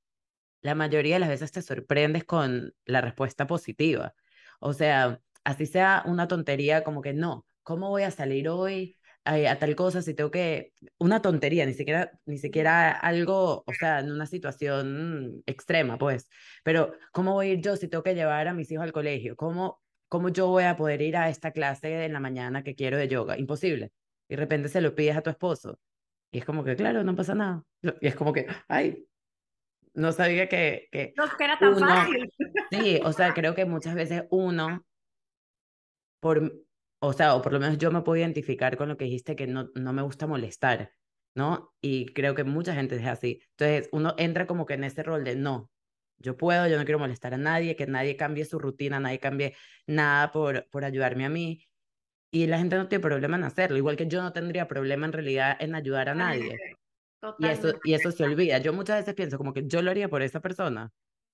la 0.61 0.75
mayoría 0.75 1.15
de 1.15 1.19
las 1.19 1.29
veces 1.29 1.51
te 1.51 1.61
sorprendes 1.61 2.23
con 2.23 2.73
la 2.85 3.01
respuesta 3.01 3.47
positiva. 3.47 4.13
O 4.59 4.73
sea, 4.73 5.19
así 5.43 5.65
sea 5.65 6.03
una 6.05 6.27
tontería 6.27 6.83
como 6.83 7.01
que 7.01 7.13
no, 7.13 7.45
¿cómo 7.63 7.89
voy 7.89 8.03
a 8.03 8.11
salir 8.11 8.49
hoy 8.49 8.97
a, 9.25 9.55
tal 9.57 9.75
cosa, 9.75 10.01
si 10.01 10.13
tengo 10.13 10.31
que, 10.31 10.73
una 10.97 11.21
tontería, 11.21 11.65
ni 11.65 11.73
siquiera, 11.73 12.11
ni 12.25 12.37
siquiera 12.37 12.91
algo, 12.91 13.63
o 13.65 13.73
sea, 13.73 13.99
en 13.99 14.11
una 14.11 14.25
situación 14.25 15.43
extrema, 15.45 15.97
pues, 15.97 16.29
pero 16.63 16.93
¿cómo 17.11 17.33
voy 17.33 17.47
a 17.47 17.53
ir 17.53 17.61
yo 17.61 17.75
si 17.75 17.87
tengo 17.87 18.03
que 18.03 18.15
llevar 18.15 18.47
a 18.47 18.53
mis 18.53 18.71
hijos 18.71 18.83
al 18.83 18.91
colegio? 18.91 19.35
¿Cómo, 19.35 19.81
cómo 20.07 20.29
yo 20.29 20.47
voy 20.47 20.63
a 20.63 20.75
poder 20.75 21.01
ir 21.01 21.17
a 21.17 21.29
esta 21.29 21.51
clase 21.51 22.05
en 22.05 22.13
la 22.13 22.19
mañana 22.19 22.63
que 22.63 22.75
quiero 22.75 22.97
de 22.97 23.07
yoga? 23.07 23.37
Imposible. 23.37 23.91
Y 24.27 24.35
de 24.35 24.41
repente 24.41 24.69
se 24.69 24.81
lo 24.81 24.95
pides 24.95 25.17
a 25.17 25.21
tu 25.21 25.29
esposo. 25.29 25.79
Y 26.31 26.39
es 26.39 26.45
como 26.45 26.63
que, 26.63 26.75
claro, 26.75 27.03
no 27.03 27.15
pasa 27.15 27.35
nada. 27.35 27.63
Y 27.99 28.07
es 28.07 28.15
como 28.15 28.33
que, 28.33 28.47
ay, 28.67 29.05
no 29.93 30.11
sabía 30.13 30.47
que... 30.47 30.87
que 30.91 31.13
no, 31.17 31.25
que 31.37 31.43
era 31.43 31.59
tan 31.59 31.77
fácil. 31.77 32.31
Sí, 32.71 33.01
o 33.03 33.11
sea, 33.11 33.33
creo 33.33 33.53
que 33.53 33.65
muchas 33.65 33.93
veces 33.95 34.23
uno, 34.29 34.85
por 36.21 36.53
o 37.03 37.13
sea, 37.13 37.35
o 37.35 37.41
por 37.41 37.51
lo 37.51 37.59
menos 37.59 37.77
yo 37.79 37.91
me 37.91 38.01
puedo 38.01 38.17
identificar 38.17 38.77
con 38.77 38.87
lo 38.87 38.95
que 38.95 39.05
dijiste, 39.05 39.35
que 39.35 39.47
no, 39.47 39.69
no 39.73 39.91
me 39.91 40.03
gusta 40.03 40.27
molestar, 40.27 40.93
¿no? 41.35 41.73
Y 41.81 42.13
creo 42.13 42.35
que 42.35 42.43
mucha 42.43 42.75
gente 42.75 42.95
es 42.95 43.05
así. 43.07 43.41
Entonces, 43.57 43.89
uno 43.91 44.13
entra 44.17 44.45
como 44.45 44.67
que 44.67 44.75
en 44.75 44.83
ese 44.83 45.01
rol 45.01 45.23
de 45.23 45.35
no, 45.35 45.71
yo 46.19 46.37
puedo, 46.37 46.67
yo 46.67 46.77
no 46.77 46.85
quiero 46.85 46.99
molestar 46.99 47.33
a 47.33 47.37
nadie, 47.37 47.75
que 47.75 47.87
nadie 47.87 48.15
cambie 48.15 48.45
su 48.45 48.59
rutina, 48.59 48.99
nadie 48.99 49.19
cambie 49.19 49.55
nada 49.87 50.31
por, 50.31 50.69
por 50.69 50.85
ayudarme 50.85 51.25
a 51.25 51.29
mí. 51.29 51.67
Y 52.31 52.45
la 52.45 52.59
gente 52.59 52.77
no 52.77 52.87
tiene 52.87 53.01
problema 53.01 53.35
en 53.35 53.45
hacerlo, 53.45 53.77
igual 53.77 53.97
que 53.97 54.07
yo 54.07 54.21
no 54.21 54.31
tendría 54.31 54.67
problema 54.67 55.07
en 55.07 55.13
realidad 55.13 55.57
en 55.59 55.73
ayudar 55.73 56.07
a 56.09 56.15
nadie. 56.15 56.57
Y 57.39 57.47
eso, 57.47 57.73
y 57.83 57.93
eso 57.95 58.11
se 58.11 58.23
olvida. 58.23 58.59
Yo 58.59 58.73
muchas 58.73 58.99
veces 58.99 59.15
pienso 59.15 59.37
como 59.37 59.53
que 59.53 59.67
yo 59.67 59.81
lo 59.81 59.89
haría 59.89 60.07
por 60.07 60.21
esa 60.21 60.39
persona. 60.39 60.91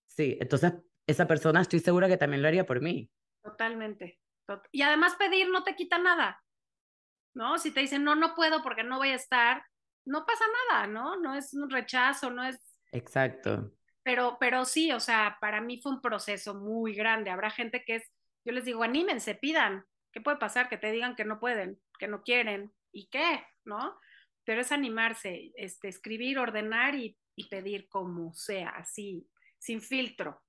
Sí, 0.08 0.38
entonces 0.40 0.74
esa 1.06 1.28
persona 1.28 1.62
estoy 1.62 1.80
segura 1.80 2.08
que 2.08 2.18
también 2.18 2.42
lo 2.42 2.48
haría 2.48 2.66
por 2.66 2.82
mí. 2.82 3.12
Totalmente. 3.44 4.20
Y 4.72 4.82
además 4.82 5.16
pedir 5.16 5.50
no 5.50 5.64
te 5.64 5.76
quita 5.76 5.98
nada, 5.98 6.44
¿no? 7.34 7.58
Si 7.58 7.72
te 7.72 7.82
dicen, 7.82 8.04
no, 8.04 8.16
no 8.16 8.36
puedo 8.36 8.64
porque 8.64 8.84
no 8.84 8.98
voy 8.98 9.10
a 9.10 9.16
estar, 9.16 9.64
no 10.06 10.26
pasa 10.26 10.46
nada, 10.70 10.88
¿no? 10.88 11.18
No 11.18 11.36
es 11.36 11.54
un 11.54 11.70
rechazo, 11.70 12.32
no 12.32 12.44
es... 12.44 12.60
Exacto. 12.92 13.74
Pero, 14.04 14.38
pero 14.40 14.64
sí, 14.64 14.92
o 14.94 15.00
sea, 15.00 15.38
para 15.42 15.60
mí 15.60 15.82
fue 15.82 15.92
un 15.92 16.02
proceso 16.02 16.56
muy 16.56 16.94
grande. 16.94 17.30
Habrá 17.30 17.50
gente 17.50 17.84
que 17.86 17.96
es, 17.96 18.12
yo 18.46 18.54
les 18.54 18.64
digo, 18.64 18.84
anímense, 18.84 19.36
pidan. 19.36 19.84
¿Qué 20.14 20.22
puede 20.22 20.38
pasar? 20.38 20.70
Que 20.70 20.78
te 20.78 20.92
digan 20.92 21.16
que 21.16 21.26
no 21.26 21.40
pueden, 21.40 21.80
que 22.00 22.08
no 22.08 22.22
quieren. 22.22 22.74
¿Y 22.94 23.10
qué? 23.10 23.46
¿No? 23.66 24.00
Pero 24.46 24.62
es 24.62 24.72
animarse, 24.72 25.52
este, 25.56 25.90
escribir, 25.90 26.40
ordenar 26.40 26.96
y, 26.96 27.18
y 27.36 27.50
pedir 27.50 27.90
como 27.90 28.34
sea, 28.34 28.70
así, 28.70 29.28
sin 29.58 29.82
filtro. 29.82 30.42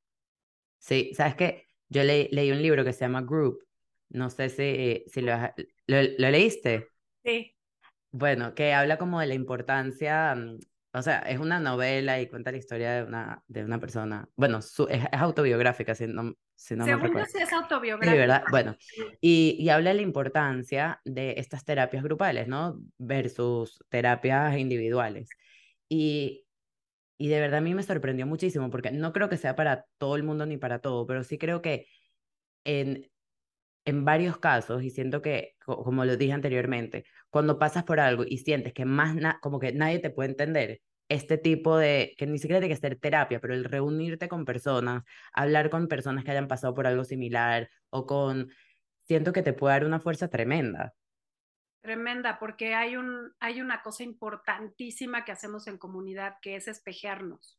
Sí, 0.79 1.13
sabes 1.15 1.35
que 1.35 1.67
yo 1.89 2.05
leí 2.05 2.53
un 2.53 2.63
libro 2.63 2.85
que 2.85 2.93
se 2.93 3.01
llama 3.01 3.23
Group 3.23 3.68
no 4.11 4.31
sé 4.31 4.49
si, 4.49 5.05
si 5.09 5.21
lo, 5.21 5.37
lo, 5.87 6.31
leíste. 6.31 6.89
Sí. 7.25 7.55
Bueno, 8.11 8.55
que 8.55 8.73
habla 8.73 8.97
como 8.97 9.21
de 9.21 9.27
la 9.27 9.35
importancia, 9.35 10.35
mm, 10.35 10.59
o 10.95 11.03
sea, 11.03 11.19
es 11.21 11.39
una 11.39 11.61
novela 11.61 12.21
y 12.21 12.29
cuenta 12.29 12.51
la 12.51 12.59
historia 12.59 12.93
de 12.95 13.03
una, 13.05 13.43
de 13.47 13.65
una 13.65 13.79
persona. 13.79 14.29
Bueno, 14.37 14.63
su, 14.63 14.87
es, 14.89 15.05
autobiográfica, 15.13 15.95
si 15.95 16.07
no, 16.07 16.35
si 16.55 16.75
no 16.75 16.85
Según 16.85 17.13
me 17.13 17.27
sí 17.27 17.39
es 17.39 17.53
autobiográfica. 17.53 18.13
Sí, 18.13 18.19
¿verdad? 18.19 18.45
Bueno, 18.51 18.77
y, 19.21 19.57
y 19.59 19.69
habla 19.69 19.91
de 19.91 19.97
la 19.97 20.03
importancia 20.03 21.01
de 21.05 21.35
estas 21.37 21.65
terapias 21.65 22.03
grupales, 22.03 22.49
¿no? 22.49 22.81
Versus 22.97 23.85
terapias 23.91 24.57
individuales. 24.57 25.29
Y, 25.89 26.47
y 27.19 27.29
de 27.29 27.41
verdad 27.41 27.59
a 27.59 27.63
mí 27.63 27.75
me 27.75 27.83
sorprendió 27.83 28.27
muchísimo, 28.27 28.71
porque 28.71 28.91
no 28.91 29.13
creo 29.13 29.29
que 29.29 29.37
sea 29.37 29.55
para 29.55 29.87
todo 29.99 30.17
el 30.17 30.23
mundo 30.23 30.47
ni 30.47 30.57
para 30.57 30.79
todo, 30.79 31.07
pero 31.07 31.25
sí 31.25 31.37
creo 31.37 31.61
que 31.61 31.87
en 32.65 33.11
en 33.89 34.05
varios 34.05 34.37
casos, 34.39 34.83
y 34.83 34.91
siento 34.91 35.23
que, 35.23 35.57
como 35.65 36.05
lo 36.05 36.19
dije 36.19 36.35
anteriormente, 36.35 37.07
cuando 37.31 37.59
pasas 37.59 37.85
por 37.85 38.01
algo 38.01 38.23
y 38.27 38.37
sientes 38.37 38.75
que 38.75 38.85
más 38.85 39.17
como 39.41 39.59
que 39.59 39.73
nadie 39.73 39.99
te 39.99 40.11
puede 40.11 40.29
entender, 40.29 40.83
este 41.09 41.39
tipo 41.39 41.79
de, 41.79 42.15
que 42.19 42.27
ni 42.27 42.39
siquiera 42.39 42.61
tiene 42.61 42.75
que 42.75 42.81
ser 42.81 43.01
terapia, 43.01 43.41
pero 43.41 43.55
el 43.55 43.65
reunirte 43.65 44.29
con 44.29 44.45
personas, 44.45 45.05
hablar 45.33 45.71
con 45.71 45.89
personas 45.89 46.23
que 46.23 46.33
hayan 46.33 46.49
pasado 46.49 46.75
por 46.75 46.87
algo 46.87 47.03
similar 47.03 47.71
o 47.89 48.05
con, 48.05 48.51
siento 49.05 49.33
que 49.33 49.43
te 49.43 49.55
puede 49.55 49.77
dar 49.77 49.87
una 49.87 50.01
fuerza 50.01 50.29
tremenda. 50.29 50.93
Tremenda, 51.81 52.39
porque 52.39 52.75
hay, 52.75 52.97
un, 52.97 53.33
hay 53.41 53.63
una 53.63 53.81
cosa 53.81 54.03
importantísima 54.03 55.25
que 55.25 55.33
hacemos 55.33 55.67
en 55.67 55.79
comunidad, 55.79 56.35
que 56.43 56.57
es 56.57 56.69
espejearnos, 56.69 57.59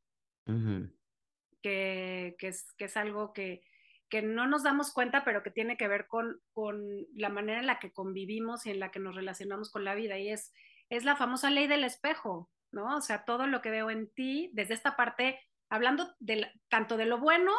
que, 1.64 2.36
que, 2.38 2.48
es, 2.50 2.72
que 2.74 2.86
es 2.86 2.98
algo 2.98 3.34
que, 3.34 3.64
que 4.10 4.22
no 4.22 4.48
nos 4.48 4.64
damos 4.64 4.92
cuenta, 4.92 5.24
pero 5.24 5.44
que 5.44 5.52
tiene 5.52 5.78
que 5.78 5.88
ver 5.88 6.08
con, 6.08 6.42
con 6.52 7.06
la 7.16 7.30
manera 7.30 7.60
en 7.60 7.68
la 7.68 7.80
que 7.80 7.94
convivimos 7.94 8.66
y 8.66 8.72
en 8.72 8.80
la 8.80 8.92
que 8.92 9.00
nos 9.00 9.16
relacionamos 9.16 9.72
con 9.72 9.84
la 9.84 9.96
vida. 9.96 10.18
Y 10.18 10.30
es, 10.30 10.54
es 10.90 11.06
la 11.06 11.16
famosa 11.16 11.50
ley 11.50 11.68
del 11.68 11.84
espejo, 11.84 12.50
¿no? 12.72 12.98
O 12.98 13.02
sea, 13.02 13.26
todo 13.26 13.48
lo 13.48 13.62
que 13.62 13.70
veo 13.70 13.90
en 13.90 14.12
ti, 14.12 14.50
desde 14.54 14.74
esta 14.74 14.96
parte, 14.96 15.40
hablando 15.70 16.16
de, 16.20 16.52
tanto 16.70 16.98
de 16.98 17.06
lo 17.06 17.20
bueno 17.20 17.54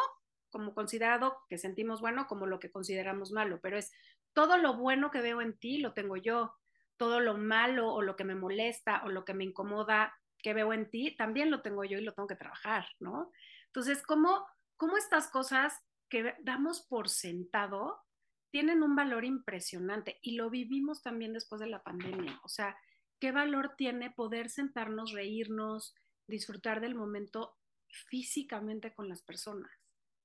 como 0.51 0.75
considerado 0.75 1.37
que 1.49 1.57
sentimos 1.57 2.01
bueno, 2.01 2.27
como 2.27 2.45
lo 2.45 2.59
que 2.59 2.71
consideramos 2.71 3.31
malo, 3.31 3.59
pero 3.61 3.77
es 3.77 3.91
todo 4.33 4.57
lo 4.57 4.75
bueno 4.75 5.09
que 5.09 5.21
veo 5.21 5.41
en 5.41 5.57
ti 5.57 5.77
lo 5.77 5.93
tengo 5.93 6.17
yo, 6.17 6.53
todo 6.97 7.19
lo 7.19 7.37
malo 7.37 7.91
o 7.93 8.01
lo 8.01 8.15
que 8.15 8.25
me 8.25 8.35
molesta 8.35 9.01
o 9.05 9.09
lo 9.09 9.25
que 9.25 9.33
me 9.33 9.45
incomoda 9.45 10.13
que 10.37 10.53
veo 10.53 10.73
en 10.73 10.89
ti, 10.89 11.15
también 11.15 11.49
lo 11.51 11.61
tengo 11.61 11.83
yo 11.83 11.97
y 11.97 12.03
lo 12.03 12.13
tengo 12.13 12.27
que 12.27 12.35
trabajar, 12.35 12.85
¿no? 12.99 13.31
Entonces, 13.67 14.03
¿cómo, 14.03 14.45
cómo 14.75 14.97
estas 14.97 15.29
cosas 15.29 15.79
que 16.11 16.35
damos 16.41 16.81
por 16.81 17.07
sentado 17.07 18.03
tienen 18.51 18.83
un 18.83 18.97
valor 18.97 19.23
impresionante 19.23 20.19
y 20.21 20.35
lo 20.35 20.49
vivimos 20.49 21.01
también 21.01 21.31
después 21.31 21.61
de 21.61 21.67
la 21.67 21.81
pandemia. 21.81 22.37
O 22.43 22.49
sea, 22.49 22.77
¿qué 23.17 23.31
valor 23.31 23.75
tiene 23.77 24.11
poder 24.11 24.49
sentarnos, 24.49 25.13
reírnos, 25.13 25.95
disfrutar 26.27 26.81
del 26.81 26.95
momento 26.95 27.57
físicamente 28.09 28.93
con 28.93 29.07
las 29.07 29.23
personas? 29.23 29.71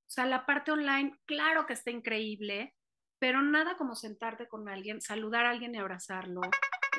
O 0.00 0.10
sea, 0.10 0.26
la 0.26 0.44
parte 0.44 0.72
online, 0.72 1.16
claro 1.24 1.66
que 1.66 1.74
está 1.74 1.92
increíble, 1.92 2.74
pero 3.20 3.40
nada 3.40 3.76
como 3.76 3.94
sentarte 3.94 4.48
con 4.48 4.68
alguien, 4.68 5.00
saludar 5.00 5.46
a 5.46 5.50
alguien 5.50 5.74
y 5.76 5.78
abrazarlo. 5.78 6.40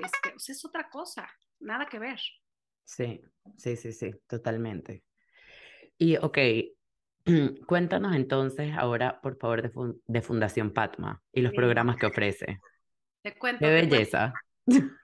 Este, 0.02 0.34
o 0.34 0.40
sea, 0.40 0.54
es 0.54 0.64
otra 0.64 0.90
cosa, 0.90 1.30
nada 1.60 1.88
que 1.88 2.00
ver. 2.00 2.22
Sí, 2.86 3.20
sí, 3.58 3.76
sí, 3.76 3.92
sí, 3.92 4.12
totalmente. 4.28 5.04
Y 5.98 6.16
ok, 6.16 6.38
Cuéntanos 7.68 8.16
entonces 8.16 8.74
ahora, 8.78 9.20
por 9.22 9.38
favor, 9.38 9.62
de, 10.06 10.22
Fundación 10.22 10.72
Patma 10.72 11.22
y 11.32 11.42
los 11.42 11.54
programas 11.54 11.98
que 11.98 12.06
ofrece. 12.06 12.60
Te 13.22 13.38
cuento. 13.38 13.60
Qué 13.60 13.72
belleza. 13.72 14.34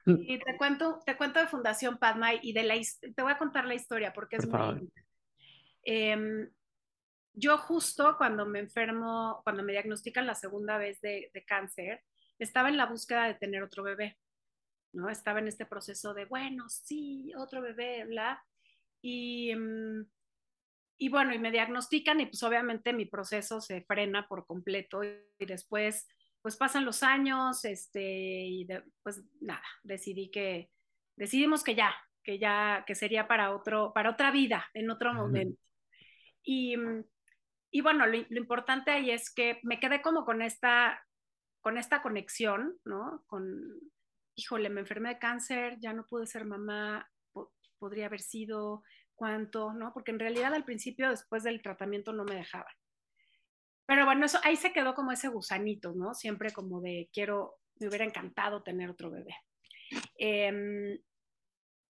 Y 0.05 0.39
te 0.39 0.57
cuento, 0.57 0.99
te 1.05 1.15
cuento 1.15 1.39
de 1.39 1.47
Fundación 1.47 1.97
Padma 1.97 2.33
y 2.33 2.53
de 2.53 2.63
la, 2.63 2.75
te 2.75 3.21
voy 3.21 3.31
a 3.31 3.37
contar 3.37 3.65
la 3.65 3.75
historia 3.75 4.13
porque 4.13 4.37
es 4.37 4.47
muy... 4.47 4.89
Eh, 5.85 6.47
yo 7.33 7.57
justo 7.57 8.15
cuando 8.17 8.45
me 8.45 8.59
enfermo, 8.59 9.41
cuando 9.43 9.63
me 9.63 9.71
diagnostican 9.71 10.27
la 10.27 10.35
segunda 10.35 10.77
vez 10.77 11.01
de, 11.01 11.31
de, 11.33 11.45
cáncer, 11.45 12.01
estaba 12.37 12.69
en 12.69 12.77
la 12.77 12.85
búsqueda 12.85 13.25
de 13.25 13.35
tener 13.35 13.63
otro 13.63 13.83
bebé, 13.83 14.17
¿no? 14.93 15.09
Estaba 15.09 15.39
en 15.39 15.47
este 15.47 15.65
proceso 15.65 16.13
de, 16.13 16.25
bueno, 16.25 16.69
sí, 16.69 17.33
otro 17.35 17.61
bebé, 17.61 18.05
bla. 18.05 18.43
Y, 19.01 19.53
um, 19.55 20.05
y 20.97 21.09
bueno, 21.09 21.33
y 21.33 21.39
me 21.39 21.51
diagnostican 21.51 22.19
y 22.21 22.25
pues 22.27 22.41
obviamente 22.43 22.93
mi 22.93 23.05
proceso 23.05 23.61
se 23.61 23.81
frena 23.81 24.27
por 24.27 24.45
completo 24.45 25.03
y, 25.03 25.17
después 25.39 26.07
pues 26.41 26.57
pasan 26.57 26.83
los 26.83 27.03
años, 27.03 27.63
este, 27.63 28.01
y 28.01 28.67
pues 29.01 29.23
nada, 29.39 29.63
decidí 29.81 30.29
que, 30.29 30.69
decidimos 31.15 31.63
que 31.63 31.73
ya, 31.73 31.95
que 32.21 32.37
ya, 32.37 32.83
que 32.85 32.95
sería 32.95 33.29
para 33.29 33.55
otro, 33.55 33.93
para 33.93 34.09
otra 34.09 34.29
vida, 34.29 34.69
en 34.73 34.89
otro 34.89 35.13
momento. 35.13 35.57
Y, 36.43 36.75
y 37.71 37.81
bueno, 37.81 38.05
lo, 38.07 38.17
lo, 38.17 38.37
importante 38.37 38.91
ahí 38.91 39.09
es 39.09 39.33
que 39.33 39.59
me 39.63 39.79
quedé 39.79 40.01
como 40.01 40.25
con 40.25 40.41
esta, 40.41 41.01
con 41.61 41.77
esta 41.77 42.01
conexión, 42.01 42.77
¿no? 42.83 43.23
Con, 43.25 43.79
híjole, 44.35 44.69
me 44.69 44.81
enfermé 44.81 45.09
de 45.09 45.19
cáncer, 45.19 45.77
ya 45.79 45.93
no 45.93 46.05
pude 46.05 46.27
ser 46.27 46.43
mamá, 46.43 47.09
podría 47.79 48.07
haber 48.07 48.21
sido, 48.21 48.83
cuánto, 49.15 49.73
¿no? 49.73 49.93
Porque 49.93 50.11
en 50.11 50.19
realidad 50.19 50.53
al 50.53 50.65
principio, 50.65 51.09
después 51.09 51.43
del 51.43 51.61
tratamiento, 51.61 52.13
no 52.13 52.23
me 52.23 52.35
dejaban. 52.35 52.73
Pero 53.85 54.05
bueno, 54.05 54.25
eso 54.25 54.39
ahí 54.43 54.55
se 54.55 54.71
quedó 54.71 54.93
como 54.93 55.11
ese 55.11 55.27
gusanito, 55.27 55.93
¿no? 55.93 56.13
Siempre 56.13 56.51
como 56.51 56.81
de 56.81 57.09
quiero, 57.13 57.59
me 57.79 57.87
hubiera 57.87 58.05
encantado 58.05 58.63
tener 58.63 58.89
otro 58.89 59.11
bebé. 59.11 59.35
Eh, 60.17 60.99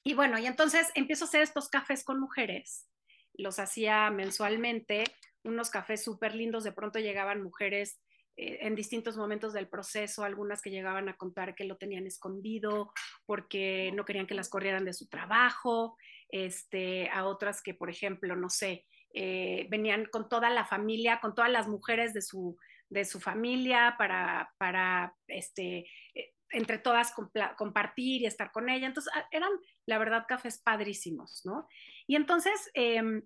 y 0.05 0.15
bueno, 0.15 0.39
y 0.39 0.47
entonces 0.47 0.91
empiezo 0.95 1.25
a 1.25 1.29
hacer 1.29 1.43
estos 1.43 1.69
cafés 1.69 2.05
con 2.05 2.19
mujeres. 2.19 2.89
Los 3.35 3.59
hacía 3.59 4.11
mensualmente, 4.11 5.05
unos 5.45 5.71
cafés 5.71 6.03
súper 6.03 6.35
lindos. 6.35 6.65
De 6.65 6.73
pronto 6.73 6.99
llegaban 6.99 7.43
mujeres 7.43 8.01
eh, 8.37 8.59
en 8.63 8.75
distintos 8.75 9.17
momentos 9.17 9.53
del 9.53 9.69
proceso, 9.69 10.25
algunas 10.25 10.61
que 10.61 10.71
llegaban 10.71 11.09
a 11.09 11.17
contar 11.17 11.55
que 11.55 11.65
lo 11.65 11.77
tenían 11.77 12.07
escondido 12.07 12.93
porque 13.27 13.93
no 13.95 14.05
querían 14.05 14.27
que 14.27 14.35
las 14.35 14.49
corrieran 14.49 14.85
de 14.85 14.95
su 14.95 15.07
trabajo, 15.07 15.97
este, 16.33 17.09
a 17.11 17.27
otras 17.27 17.63
que, 17.63 17.75
por 17.75 17.89
ejemplo, 17.89 18.35
no 18.35 18.51
sé, 18.51 18.85
eh, 19.15 19.69
venían 19.71 20.07
con 20.07 20.29
toda 20.29 20.51
la 20.51 20.65
familia, 20.65 21.21
con 21.21 21.37
todas 21.37 21.51
las 21.51 21.69
mujeres 21.69 22.13
de 22.13 22.23
su, 22.23 22.59
de 22.89 23.05
su 23.05 23.21
familia 23.21 23.95
para, 23.97 24.53
para 24.59 25.15
este, 25.29 25.87
eh, 26.15 26.33
entre 26.51 26.79
todas 26.79 27.15
compartir 27.57 28.23
y 28.23 28.27
estar 28.27 28.51
con 28.51 28.69
ella. 28.69 28.89
Entonces, 28.89 29.13
ah, 29.15 29.29
eran, 29.31 29.53
la 29.87 29.99
verdad, 29.99 30.25
cafés 30.27 30.61
padrísimos, 30.61 31.43
¿no? 31.45 31.69
Y 32.09 32.17
entonces, 32.17 32.73
eh, 32.75 33.23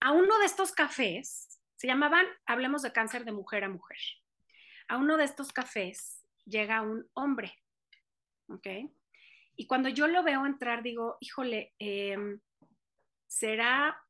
a 0.00 0.10
uno 0.10 0.38
de 0.40 0.46
estos 0.46 0.72
cafés, 0.72 1.60
se 1.76 1.86
llamaban 1.86 2.26
Hablemos 2.44 2.82
de 2.82 2.92
cáncer 2.92 3.24
de 3.24 3.32
mujer 3.32 3.62
a 3.62 3.68
mujer 3.68 3.96
a 4.90 4.96
uno 4.96 5.16
de 5.16 5.24
estos 5.24 5.52
cafés 5.52 6.26
llega 6.44 6.82
un 6.82 7.08
hombre, 7.14 7.54
¿ok? 8.48 8.66
Y 9.60 9.66
cuando 9.66 9.90
yo 9.90 10.06
lo 10.06 10.22
veo 10.22 10.46
entrar, 10.46 10.82
digo, 10.82 11.18
híjole, 11.20 11.74
eh, 11.78 12.16
¿será 13.26 14.02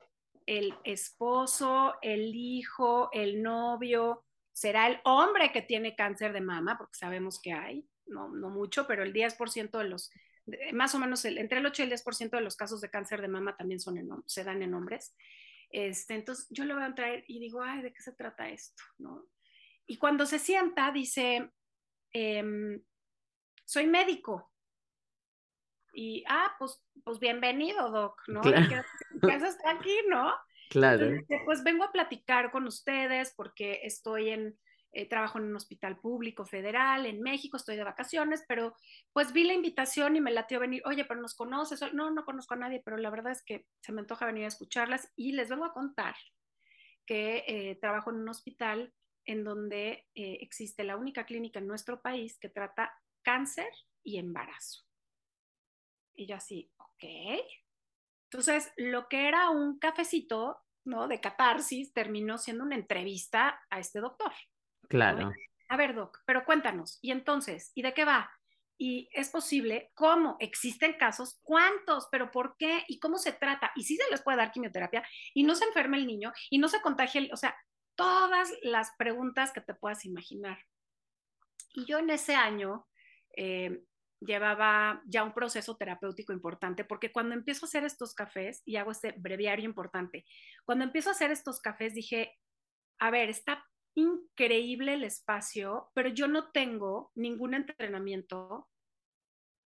el 0.46 0.72
esposo, 0.84 1.96
el 2.02 2.36
hijo, 2.36 3.10
el 3.12 3.42
novio? 3.42 4.24
¿Será 4.52 4.86
el 4.86 5.00
hombre 5.02 5.50
que 5.50 5.60
tiene 5.60 5.96
cáncer 5.96 6.32
de 6.32 6.40
mama? 6.40 6.78
Porque 6.78 6.96
sabemos 6.96 7.42
que 7.42 7.52
hay, 7.52 7.84
no, 8.06 8.28
no 8.28 8.48
mucho, 8.48 8.86
pero 8.86 9.02
el 9.02 9.12
10% 9.12 9.76
de 9.76 9.88
los, 9.88 10.12
más 10.72 10.94
o 10.94 11.00
menos 11.00 11.24
entre 11.24 11.58
el 11.58 11.66
8 11.66 11.82
y 11.82 11.84
el 11.86 11.90
10% 11.90 12.30
de 12.30 12.42
los 12.42 12.54
casos 12.54 12.80
de 12.80 12.90
cáncer 12.90 13.20
de 13.20 13.26
mama 13.26 13.56
también 13.56 13.80
son 13.80 14.22
se 14.26 14.44
dan 14.44 14.62
en 14.62 14.72
hombres. 14.72 15.16
Este, 15.70 16.14
entonces 16.14 16.46
yo 16.50 16.64
lo 16.64 16.76
veo 16.76 16.86
entrar 16.86 17.24
y 17.26 17.40
digo, 17.40 17.60
ay, 17.60 17.82
¿de 17.82 17.92
qué 17.92 18.02
se 18.02 18.12
trata 18.12 18.48
esto? 18.48 18.84
¿No? 18.98 19.26
Y 19.84 19.96
cuando 19.96 20.26
se 20.26 20.38
sienta, 20.38 20.92
dice, 20.92 21.50
eh, 22.12 22.80
soy 23.64 23.88
médico. 23.88 24.49
Y, 25.92 26.24
ah, 26.28 26.54
pues, 26.58 26.82
pues 27.04 27.18
bienvenido, 27.18 27.90
Doc, 27.90 28.20
¿no? 28.28 28.40
Claro. 28.40 28.84
¿Qué, 29.22 29.32
haces 29.32 29.58
aquí, 29.64 29.94
no? 30.08 30.32
Claro. 30.70 31.06
Entonces, 31.06 31.40
pues 31.44 31.62
vengo 31.64 31.84
a 31.84 31.92
platicar 31.92 32.50
con 32.50 32.66
ustedes 32.66 33.32
porque 33.36 33.80
estoy 33.82 34.30
en, 34.30 34.58
eh, 34.92 35.08
trabajo 35.08 35.38
en 35.38 35.44
un 35.44 35.56
hospital 35.56 36.00
público 36.00 36.44
federal 36.44 37.06
en 37.06 37.20
México, 37.22 37.56
estoy 37.56 37.76
de 37.76 37.84
vacaciones, 37.84 38.44
pero 38.48 38.74
pues 39.12 39.32
vi 39.32 39.44
la 39.44 39.54
invitación 39.54 40.16
y 40.16 40.20
me 40.20 40.32
latió 40.32 40.58
venir, 40.58 40.82
oye, 40.84 41.04
pero 41.04 41.20
nos 41.20 41.36
conoces, 41.36 41.80
no, 41.92 42.10
no 42.10 42.24
conozco 42.24 42.54
a 42.54 42.58
nadie, 42.58 42.82
pero 42.84 42.96
la 42.96 43.10
verdad 43.10 43.30
es 43.30 43.44
que 43.44 43.66
se 43.80 43.92
me 43.92 44.00
antoja 44.00 44.26
venir 44.26 44.44
a 44.44 44.48
escucharlas 44.48 45.12
y 45.14 45.32
les 45.32 45.48
vengo 45.48 45.64
a 45.64 45.72
contar 45.72 46.16
que 47.06 47.44
eh, 47.46 47.78
trabajo 47.80 48.10
en 48.10 48.16
un 48.16 48.28
hospital 48.28 48.92
en 49.26 49.44
donde 49.44 50.08
eh, 50.14 50.38
existe 50.40 50.82
la 50.82 50.96
única 50.96 51.24
clínica 51.24 51.60
en 51.60 51.68
nuestro 51.68 52.02
país 52.02 52.36
que 52.40 52.48
trata 52.48 52.92
cáncer 53.22 53.70
y 54.02 54.18
embarazo. 54.18 54.89
Y 56.20 56.26
yo 56.26 56.36
así, 56.36 56.70
ok. 56.76 57.04
Entonces, 58.24 58.70
lo 58.76 59.08
que 59.08 59.26
era 59.26 59.48
un 59.48 59.78
cafecito, 59.78 60.60
¿no? 60.84 61.08
De 61.08 61.18
catarsis, 61.18 61.94
terminó 61.94 62.36
siendo 62.36 62.62
una 62.62 62.74
entrevista 62.74 63.58
a 63.70 63.78
este 63.78 64.00
doctor. 64.00 64.30
Claro. 64.86 65.32
A 65.70 65.76
ver, 65.78 65.94
doc, 65.94 66.18
pero 66.26 66.44
cuéntanos, 66.44 66.98
¿y 67.00 67.10
entonces? 67.10 67.72
¿Y 67.74 67.80
de 67.80 67.94
qué 67.94 68.04
va? 68.04 68.30
¿Y 68.76 69.08
es 69.14 69.30
posible? 69.30 69.92
¿Cómo? 69.94 70.36
¿Existen 70.40 70.92
casos? 70.98 71.40
¿Cuántos? 71.42 72.08
¿Pero 72.12 72.30
por 72.30 72.54
qué? 72.58 72.84
¿Y 72.86 72.98
cómo 72.98 73.16
se 73.16 73.32
trata? 73.32 73.72
¿Y 73.74 73.84
si 73.84 73.96
se 73.96 74.10
les 74.10 74.20
puede 74.20 74.36
dar 74.36 74.52
quimioterapia? 74.52 75.02
¿Y 75.32 75.44
no 75.44 75.54
se 75.54 75.64
enferma 75.64 75.96
el 75.96 76.06
niño? 76.06 76.34
¿Y 76.50 76.58
no 76.58 76.68
se 76.68 76.82
contagia 76.82 77.22
el...? 77.22 77.32
O 77.32 77.36
sea, 77.38 77.56
todas 77.94 78.52
las 78.60 78.90
preguntas 78.98 79.52
que 79.52 79.62
te 79.62 79.72
puedas 79.72 80.04
imaginar. 80.04 80.58
Y 81.72 81.86
yo 81.86 81.96
en 81.96 82.10
ese 82.10 82.34
año 82.34 82.86
eh, 83.34 83.84
llevaba 84.20 85.02
ya 85.06 85.24
un 85.24 85.32
proceso 85.32 85.76
terapéutico 85.76 86.32
importante, 86.32 86.84
porque 86.84 87.10
cuando 87.10 87.34
empiezo 87.34 87.64
a 87.64 87.68
hacer 87.68 87.84
estos 87.84 88.14
cafés, 88.14 88.62
y 88.66 88.76
hago 88.76 88.90
este 88.90 89.12
breviario 89.12 89.64
importante, 89.64 90.24
cuando 90.64 90.84
empiezo 90.84 91.08
a 91.08 91.12
hacer 91.12 91.30
estos 91.30 91.60
cafés 91.60 91.94
dije, 91.94 92.38
a 92.98 93.10
ver, 93.10 93.30
está 93.30 93.64
increíble 93.94 94.94
el 94.94 95.04
espacio, 95.04 95.90
pero 95.94 96.10
yo 96.10 96.28
no 96.28 96.50
tengo 96.52 97.10
ningún 97.14 97.54
entrenamiento 97.54 98.68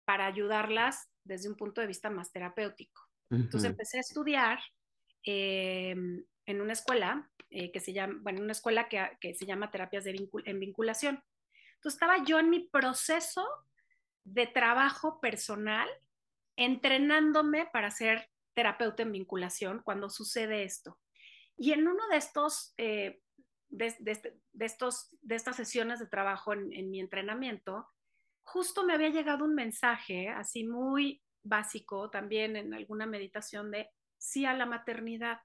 para 0.07 0.27
ayudarlas 0.27 1.11
desde 1.25 1.49
un 1.49 1.57
punto 1.57 1.81
de 1.81 1.87
vista 1.87 2.11
más 2.11 2.31
terapéutico. 2.31 3.03
Entonces 3.31 3.71
empecé 3.71 3.99
a 3.99 4.03
estudiar 4.03 4.61
eh, 5.27 5.97
en 6.47 6.61
una 6.61 6.73
escuela 6.73 7.29
eh, 7.51 7.73
que 7.73 7.81
se 7.81 7.93
llama, 7.93 8.19
bueno, 8.23 8.43
una 8.43 8.53
escuela 8.53 8.89
que, 8.89 9.03
que 9.21 9.35
se 9.35 9.47
llama 9.47 9.71
terapias 9.71 10.05
de 10.05 10.13
vincul 10.13 10.43
en 10.47 10.61
vinculación. 10.61 11.23
Entonces 11.77 11.95
estaba 11.95 12.23
yo 12.25 12.39
en 12.39 12.51
mi 12.51 12.69
proceso 12.69 13.47
de 14.25 14.47
trabajo 14.47 15.21
personal, 15.21 15.89
entrenándome 16.57 17.67
para 17.73 17.91
ser 17.91 18.29
terapeuta 18.55 19.03
en 19.03 19.13
vinculación 19.13 19.83
cuando 19.83 20.09
sucede 20.09 20.65
esto. 20.65 20.99
Y 21.57 21.73
en 21.73 21.87
uno 21.87 22.07
de 22.09 22.17
estos, 22.17 22.75
eh, 22.77 23.21
de, 23.69 23.95
de, 24.01 24.41
de, 24.53 24.65
estos, 24.65 25.17
de 25.21 25.35
estas 25.35 25.57
sesiones 25.57 25.99
de 25.99 26.07
trabajo 26.07 26.53
en, 26.53 26.73
en 26.73 26.91
mi 26.91 27.01
entrenamiento, 27.01 27.89
justo 28.45 28.85
me 28.85 28.95
había 28.95 29.11
llegado 29.11 29.45
un 29.45 29.55
mensaje 29.55 30.29
así 30.29 30.65
muy 30.65 31.23
básico 31.43 32.11
también 32.11 32.57
en 32.57 32.75
alguna 32.75 33.07
meditación 33.07 33.71
de 33.71 33.91
sí 34.17 34.47
a 34.47 34.55
la 34.55 34.67
maternidad. 34.67 35.41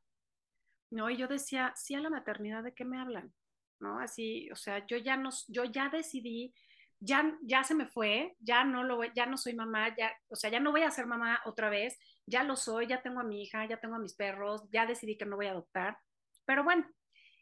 ¿no? 0.91 1.09
Y 1.09 1.17
yo 1.17 1.27
decía, 1.27 1.73
sí 1.75 1.95
a 1.95 1.99
la 1.99 2.09
maternidad, 2.09 2.63
¿de 2.63 2.73
qué 2.73 2.85
me 2.85 2.99
hablan? 2.99 3.33
¿No? 3.79 3.99
Así, 3.99 4.49
o 4.51 4.55
sea, 4.55 4.85
yo 4.87 4.97
ya 4.97 5.17
no, 5.17 5.29
yo 5.47 5.63
ya 5.65 5.89
decidí, 5.89 6.53
ya, 6.99 7.37
ya 7.41 7.63
se 7.63 7.75
me 7.75 7.87
fue, 7.87 8.35
ya 8.39 8.63
no 8.63 8.83
lo, 8.83 9.03
ya 9.13 9.25
no 9.25 9.37
soy 9.37 9.53
mamá, 9.53 9.95
ya, 9.95 10.11
o 10.27 10.35
sea, 10.35 10.49
ya 10.49 10.59
no 10.59 10.71
voy 10.71 10.81
a 10.81 10.91
ser 10.91 11.05
mamá 11.05 11.41
otra 11.45 11.69
vez, 11.69 11.97
ya 12.25 12.43
lo 12.43 12.55
soy, 12.55 12.87
ya 12.87 13.01
tengo 13.01 13.19
a 13.19 13.23
mi 13.23 13.41
hija, 13.43 13.65
ya 13.67 13.79
tengo 13.79 13.95
a 13.95 13.99
mis 13.99 14.15
perros, 14.15 14.63
ya 14.71 14.85
decidí 14.85 15.17
que 15.17 15.25
no 15.25 15.35
voy 15.35 15.47
a 15.47 15.51
adoptar. 15.51 15.97
Pero 16.45 16.63
bueno, 16.63 16.85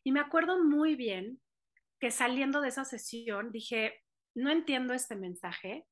y 0.04 0.12
me 0.12 0.20
acuerdo 0.20 0.64
muy 0.64 0.96
bien 0.96 1.42
que 2.00 2.12
saliendo 2.12 2.62
de 2.62 2.70
esa 2.70 2.86
sesión 2.86 3.52
dije, 3.52 4.04
no 4.36 4.52
entiendo 4.52 4.94
este 4.94 5.16
mensaje. 5.16 5.88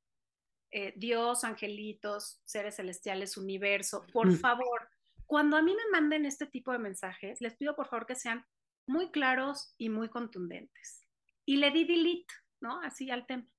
Eh, 0.71 0.93
Dios, 0.95 1.43
angelitos, 1.43 2.41
seres 2.45 2.75
celestiales, 2.75 3.37
universo, 3.37 4.05
por 4.13 4.27
mm. 4.27 4.35
favor, 4.35 4.89
cuando 5.25 5.57
a 5.57 5.61
mí 5.61 5.73
me 5.73 5.91
manden 5.91 6.25
este 6.25 6.45
tipo 6.45 6.71
de 6.71 6.79
mensajes, 6.79 7.41
les 7.41 7.55
pido 7.55 7.75
por 7.75 7.87
favor 7.87 8.05
que 8.05 8.15
sean 8.15 8.45
muy 8.87 9.09
claros 9.11 9.73
y 9.77 9.89
muy 9.89 10.09
contundentes. 10.09 11.07
Y 11.45 11.57
le 11.57 11.71
di 11.71 11.85
delete, 11.85 12.33
¿no? 12.61 12.81
Así 12.81 13.09
al 13.09 13.25
templo. 13.25 13.54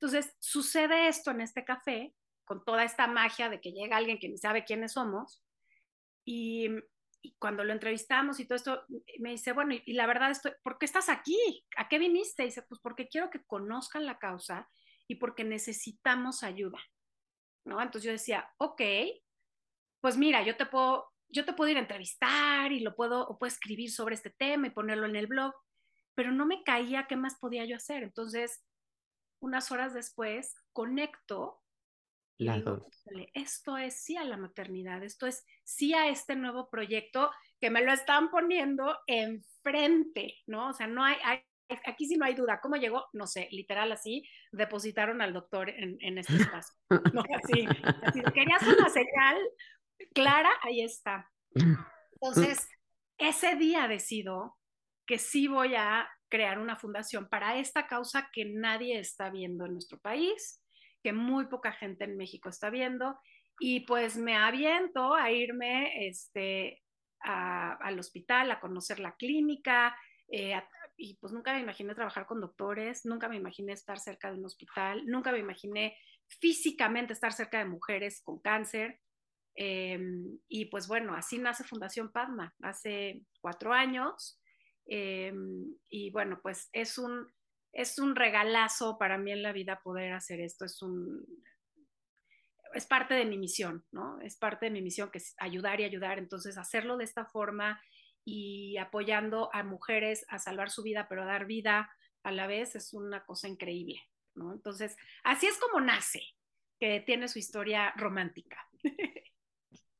Entonces, 0.00 0.34
sucede 0.38 1.08
esto 1.08 1.30
en 1.30 1.40
este 1.40 1.64
café, 1.64 2.14
con 2.44 2.64
toda 2.64 2.84
esta 2.84 3.06
magia 3.06 3.48
de 3.48 3.60
que 3.60 3.72
llega 3.72 3.96
alguien 3.96 4.18
que 4.18 4.28
ni 4.28 4.38
sabe 4.38 4.64
quiénes 4.64 4.92
somos, 4.92 5.42
y, 6.24 6.68
y 7.22 7.34
cuando 7.38 7.64
lo 7.64 7.72
entrevistamos 7.72 8.38
y 8.38 8.46
todo 8.46 8.56
esto, 8.56 8.84
me 9.18 9.30
dice, 9.30 9.52
bueno, 9.52 9.74
y, 9.74 9.82
y, 9.86 9.94
la 9.94 10.06
verdad, 10.06 10.30
estoy, 10.30 10.52
¿por 10.62 10.78
qué 10.78 10.86
estás 10.86 11.08
aquí? 11.08 11.64
¿A 11.76 11.88
qué 11.88 11.98
viniste? 11.98 12.42
Y 12.42 12.46
dice, 12.46 12.62
pues 12.62 12.80
porque 12.80 13.08
quiero 13.08 13.30
que 13.30 13.44
conozcan 13.44 14.06
la 14.06 14.18
causa 14.18 14.68
y 15.08 15.16
porque 15.16 15.44
necesitamos 15.44 16.42
ayuda, 16.42 16.78
¿no? 17.64 17.80
Entonces 17.80 18.04
yo 18.04 18.12
decía, 18.12 18.50
ok, 18.58 18.82
pues 20.00 20.16
mira, 20.16 20.42
yo 20.42 20.56
te 20.56 20.66
puedo, 20.66 21.12
yo 21.28 21.44
te 21.44 21.52
puedo 21.52 21.70
ir 21.70 21.76
a 21.76 21.80
entrevistar 21.80 22.72
y 22.72 22.80
lo 22.80 22.94
puedo, 22.94 23.26
o 23.26 23.38
puedo 23.38 23.48
escribir 23.48 23.90
sobre 23.90 24.14
este 24.14 24.30
tema 24.30 24.66
y 24.66 24.70
ponerlo 24.70 25.06
en 25.06 25.16
el 25.16 25.26
blog, 25.26 25.54
pero 26.14 26.32
no 26.32 26.46
me 26.46 26.62
caía 26.64 27.06
qué 27.06 27.16
más 27.16 27.38
podía 27.38 27.64
yo 27.64 27.76
hacer. 27.76 28.02
Entonces, 28.02 28.64
unas 29.46 29.70
horas 29.72 29.94
después, 29.94 30.54
conecto 30.72 31.62
las 32.38 32.62
dos. 32.64 32.82
Esto 33.32 33.78
es 33.78 34.02
sí 34.02 34.16
a 34.16 34.24
la 34.24 34.36
maternidad, 34.36 35.02
esto 35.02 35.26
es 35.26 35.46
sí 35.64 35.94
a 35.94 36.08
este 36.08 36.36
nuevo 36.36 36.68
proyecto 36.68 37.30
que 37.60 37.70
me 37.70 37.82
lo 37.82 37.92
están 37.92 38.28
poniendo 38.30 38.94
enfrente, 39.06 40.34
¿no? 40.46 40.68
O 40.68 40.72
sea, 40.74 40.86
no 40.86 41.02
hay, 41.02 41.16
hay 41.24 41.40
aquí 41.86 42.06
sí 42.06 42.16
no 42.16 42.26
hay 42.26 42.34
duda. 42.34 42.60
¿Cómo 42.60 42.76
llegó? 42.76 43.06
No 43.12 43.26
sé, 43.26 43.48
literal 43.50 43.90
así, 43.90 44.28
depositaron 44.52 45.22
al 45.22 45.32
doctor 45.32 45.70
en, 45.70 45.96
en 46.00 46.18
este 46.18 46.36
espacio. 46.36 46.74
No, 47.12 47.22
así, 47.42 47.66
así, 48.02 48.20
querías 48.34 48.62
una 48.62 48.88
señal, 48.90 49.38
clara, 50.14 50.50
ahí 50.62 50.82
está. 50.82 51.30
Entonces, 52.20 52.68
ese 53.18 53.56
día 53.56 53.88
decido 53.88 54.58
que 55.06 55.18
sí 55.18 55.48
voy 55.48 55.74
a 55.74 56.08
crear 56.28 56.58
una 56.58 56.76
fundación 56.76 57.28
para 57.28 57.58
esta 57.58 57.86
causa 57.86 58.28
que 58.32 58.44
nadie 58.44 58.98
está 58.98 59.30
viendo 59.30 59.66
en 59.66 59.72
nuestro 59.72 59.98
país, 59.98 60.62
que 61.02 61.12
muy 61.12 61.46
poca 61.46 61.72
gente 61.72 62.04
en 62.04 62.16
México 62.16 62.48
está 62.48 62.70
viendo, 62.70 63.18
y 63.58 63.80
pues 63.80 64.16
me 64.16 64.36
aviento 64.36 65.14
a 65.14 65.30
irme 65.30 66.08
este, 66.08 66.82
a, 67.22 67.72
al 67.74 67.98
hospital, 67.98 68.50
a 68.50 68.60
conocer 68.60 68.98
la 68.98 69.14
clínica, 69.16 69.96
eh, 70.28 70.54
a, 70.54 70.68
y 70.96 71.16
pues 71.18 71.32
nunca 71.32 71.52
me 71.52 71.60
imaginé 71.60 71.94
trabajar 71.94 72.26
con 72.26 72.40
doctores, 72.40 73.04
nunca 73.04 73.28
me 73.28 73.36
imaginé 73.36 73.72
estar 73.72 73.98
cerca 73.98 74.30
de 74.30 74.38
un 74.38 74.46
hospital, 74.46 75.04
nunca 75.06 75.30
me 75.30 75.38
imaginé 75.38 75.96
físicamente 76.40 77.12
estar 77.12 77.32
cerca 77.32 77.58
de 77.58 77.66
mujeres 77.66 78.22
con 78.22 78.40
cáncer. 78.40 79.00
Eh, 79.56 79.98
y 80.48 80.66
pues 80.66 80.86
bueno, 80.88 81.14
así 81.14 81.38
nace 81.38 81.64
Fundación 81.64 82.10
Padma, 82.12 82.54
hace 82.62 83.22
cuatro 83.40 83.72
años. 83.72 84.40
Eh, 84.88 85.32
y 85.88 86.10
bueno, 86.10 86.40
pues 86.42 86.68
es 86.72 86.98
un, 86.98 87.32
es 87.72 87.98
un 87.98 88.16
regalazo 88.16 88.98
para 88.98 89.18
mí 89.18 89.32
en 89.32 89.42
la 89.42 89.52
vida 89.52 89.80
poder 89.82 90.12
hacer 90.12 90.40
esto. 90.40 90.64
Es 90.64 90.80
un, 90.82 91.24
es 92.74 92.86
parte 92.86 93.14
de 93.14 93.24
mi 93.24 93.38
misión, 93.38 93.84
¿no? 93.90 94.20
Es 94.20 94.36
parte 94.36 94.66
de 94.66 94.70
mi 94.70 94.82
misión 94.82 95.10
que 95.10 95.18
es 95.18 95.34
ayudar 95.38 95.80
y 95.80 95.84
ayudar. 95.84 96.18
Entonces, 96.18 96.58
hacerlo 96.58 96.96
de 96.96 97.04
esta 97.04 97.24
forma 97.26 97.80
y 98.24 98.76
apoyando 98.76 99.50
a 99.52 99.62
mujeres 99.62 100.26
a 100.28 100.38
salvar 100.38 100.70
su 100.70 100.82
vida, 100.82 101.06
pero 101.08 101.22
a 101.22 101.26
dar 101.26 101.46
vida 101.46 101.90
a 102.22 102.32
la 102.32 102.46
vez 102.46 102.74
es 102.74 102.92
una 102.92 103.24
cosa 103.24 103.48
increíble, 103.48 104.00
¿no? 104.34 104.52
Entonces, 104.52 104.96
así 105.22 105.46
es 105.46 105.58
como 105.58 105.80
nace, 105.80 106.22
que 106.80 107.00
tiene 107.00 107.28
su 107.28 107.38
historia 107.38 107.92
romántica. 107.96 108.68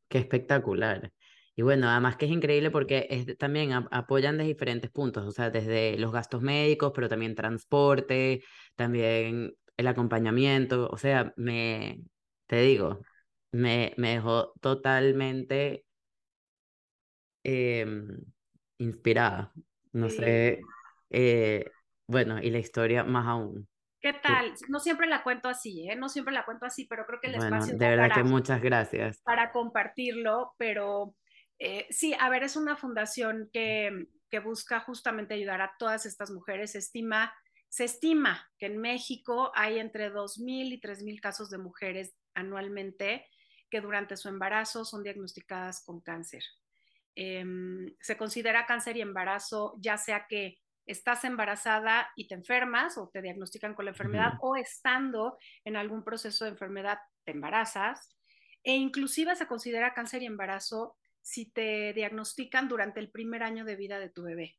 Qué 0.08 0.18
espectacular. 0.18 1.12
Y 1.58 1.62
bueno, 1.62 1.88
además 1.88 2.16
que 2.16 2.26
es 2.26 2.32
increíble 2.32 2.70
porque 2.70 3.06
es, 3.08 3.38
también 3.38 3.72
apoyan 3.72 4.36
de 4.36 4.44
diferentes 4.44 4.90
puntos, 4.90 5.26
o 5.26 5.30
sea, 5.30 5.48
desde 5.48 5.98
los 5.98 6.12
gastos 6.12 6.42
médicos, 6.42 6.92
pero 6.94 7.08
también 7.08 7.34
transporte, 7.34 8.44
también 8.74 9.54
el 9.78 9.86
acompañamiento, 9.86 10.86
o 10.90 10.98
sea, 10.98 11.32
me, 11.36 12.02
te 12.46 12.60
digo, 12.60 13.00
me, 13.52 13.94
me 13.96 14.10
dejó 14.10 14.52
totalmente 14.60 15.86
eh, 17.42 17.86
inspirada, 18.76 19.50
no 19.92 20.10
sí. 20.10 20.16
sé, 20.16 20.60
eh, 21.08 21.70
bueno, 22.06 22.38
y 22.38 22.50
la 22.50 22.58
historia 22.58 23.02
más 23.02 23.26
aún. 23.26 23.66
¿Qué 23.98 24.12
tal? 24.12 24.52
No 24.68 24.78
siempre 24.78 25.06
la 25.06 25.22
cuento 25.22 25.48
así, 25.48 25.88
¿eh? 25.88 25.96
No 25.96 26.10
siempre 26.10 26.34
la 26.34 26.44
cuento 26.44 26.66
así, 26.66 26.84
pero 26.84 27.06
creo 27.06 27.18
que 27.18 27.28
el 27.28 27.36
bueno, 27.36 27.56
espacio... 27.56 27.78
De 27.78 27.88
verdad 27.88 28.08
para, 28.10 28.14
que 28.14 28.28
muchas 28.28 28.60
gracias. 28.62 29.22
Para 29.22 29.50
compartirlo, 29.50 30.52
pero 30.58 31.14
eh, 31.58 31.86
sí, 31.90 32.14
a 32.18 32.28
ver, 32.28 32.42
es 32.42 32.56
una 32.56 32.76
fundación 32.76 33.48
que, 33.52 34.08
que 34.30 34.40
busca 34.40 34.80
justamente 34.80 35.34
ayudar 35.34 35.60
a 35.60 35.74
todas 35.78 36.06
estas 36.06 36.30
mujeres. 36.30 36.72
Se 36.72 36.78
estima, 36.78 37.34
se 37.68 37.84
estima 37.84 38.48
que 38.58 38.66
en 38.66 38.78
México 38.78 39.52
hay 39.54 39.78
entre 39.78 40.12
2.000 40.12 40.72
y 40.72 40.80
3.000 40.80 41.20
casos 41.20 41.50
de 41.50 41.58
mujeres 41.58 42.14
anualmente 42.34 43.26
que 43.70 43.80
durante 43.80 44.16
su 44.16 44.28
embarazo 44.28 44.84
son 44.84 45.02
diagnosticadas 45.02 45.84
con 45.84 46.00
cáncer. 46.00 46.42
Eh, 47.16 47.44
se 48.00 48.16
considera 48.16 48.66
cáncer 48.66 48.96
y 48.96 49.00
embarazo, 49.00 49.74
ya 49.80 49.96
sea 49.96 50.26
que 50.28 50.58
estás 50.86 51.24
embarazada 51.24 52.10
y 52.14 52.28
te 52.28 52.34
enfermas 52.34 52.96
o 52.96 53.08
te 53.08 53.22
diagnostican 53.22 53.74
con 53.74 53.86
la 53.86 53.90
enfermedad 53.90 54.34
uh 54.34 54.36
-huh. 54.36 54.50
o 54.52 54.56
estando 54.56 55.36
en 55.64 55.76
algún 55.76 56.04
proceso 56.04 56.44
de 56.44 56.52
enfermedad 56.52 56.98
te 57.24 57.32
embarazas 57.32 58.16
e 58.62 58.74
inclusive 58.74 59.34
se 59.34 59.46
considera 59.46 59.94
cáncer 59.94 60.22
y 60.22 60.26
embarazo 60.26 60.96
si 61.26 61.46
te 61.46 61.92
diagnostican 61.92 62.68
durante 62.68 63.00
el 63.00 63.10
primer 63.10 63.42
año 63.42 63.64
de 63.64 63.74
vida 63.74 63.98
de 63.98 64.08
tu 64.08 64.22
bebé. 64.22 64.56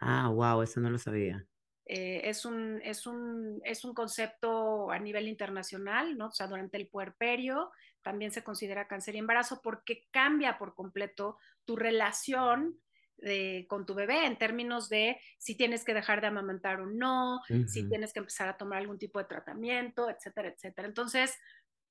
Ah, 0.00 0.28
wow, 0.30 0.60
eso 0.62 0.80
no 0.80 0.90
lo 0.90 0.98
sabía. 0.98 1.46
Eh, 1.84 2.22
es, 2.24 2.44
un, 2.44 2.80
es, 2.82 3.06
un, 3.06 3.60
es 3.62 3.84
un 3.84 3.94
concepto 3.94 4.90
a 4.90 4.98
nivel 4.98 5.28
internacional, 5.28 6.18
¿no? 6.18 6.26
O 6.26 6.32
sea, 6.32 6.48
durante 6.48 6.76
el 6.76 6.88
puerperio 6.88 7.70
también 8.02 8.32
se 8.32 8.42
considera 8.42 8.88
cáncer 8.88 9.14
y 9.14 9.18
embarazo 9.18 9.60
porque 9.62 10.08
cambia 10.10 10.58
por 10.58 10.74
completo 10.74 11.38
tu 11.64 11.76
relación 11.76 12.80
de, 13.18 13.66
con 13.68 13.86
tu 13.86 13.94
bebé 13.94 14.26
en 14.26 14.38
términos 14.38 14.88
de 14.88 15.20
si 15.38 15.56
tienes 15.56 15.84
que 15.84 15.94
dejar 15.94 16.20
de 16.20 16.26
amamantar 16.26 16.80
o 16.80 16.86
no, 16.86 17.36
uh 17.36 17.40
-huh. 17.48 17.68
si 17.68 17.88
tienes 17.88 18.12
que 18.12 18.18
empezar 18.18 18.48
a 18.48 18.56
tomar 18.56 18.78
algún 18.78 18.98
tipo 18.98 19.20
de 19.20 19.26
tratamiento, 19.26 20.10
etcétera, 20.10 20.48
etcétera. 20.48 20.88
Entonces, 20.88 21.38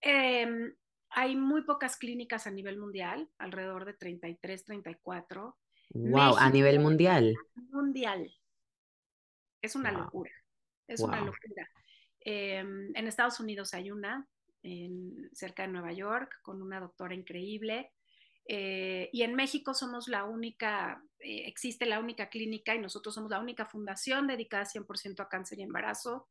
eh, 0.02 0.76
hay 1.10 1.36
muy 1.36 1.64
pocas 1.64 1.98
clínicas 1.98 2.48
a 2.48 2.52
nivel 2.52 2.78
mundial, 2.78 3.30
alrededor 3.38 3.86
de 3.86 3.94
33, 3.94 4.66
34. 4.66 5.58
Wow, 5.90 6.12
México, 6.12 6.38
a 6.40 6.50
nivel 6.50 6.80
mundial. 6.80 7.36
Mundial. 7.72 8.34
Es 9.62 9.76
una 9.76 9.92
wow. 9.92 10.02
locura. 10.02 10.32
Es 10.88 11.00
wow. 11.00 11.10
una 11.10 11.22
locura. 11.22 11.70
Eh, 12.20 12.58
en 12.58 13.08
Estados 13.08 13.40
Unidos 13.40 13.74
hay 13.74 13.92
una, 13.92 14.28
en, 14.64 15.30
cerca 15.34 15.64
de 15.64 15.70
Nueva 15.70 15.94
York, 15.94 16.40
con 16.42 16.62
una 16.62 16.80
doctora 16.80 17.16
increíble. 17.16 17.92
Eh, 18.48 19.10
y 19.12 19.24
en 19.24 19.34
México 19.36 19.74
somos 19.74 20.08
la 20.08 20.24
única, 20.24 21.04
eh, 21.20 21.44
existe 21.48 21.86
la 21.86 22.00
única 22.00 22.30
clínica 22.30 22.76
y 22.76 22.80
nosotros 22.80 23.16
somos 23.16 23.32
la 23.32 23.40
única 23.40 23.66
fundación 23.66 24.28
dedicada 24.28 24.66
100% 24.66 25.24
a 25.24 25.30
cáncer 25.30 25.60
y 25.60 25.64
embarazo 25.64 26.28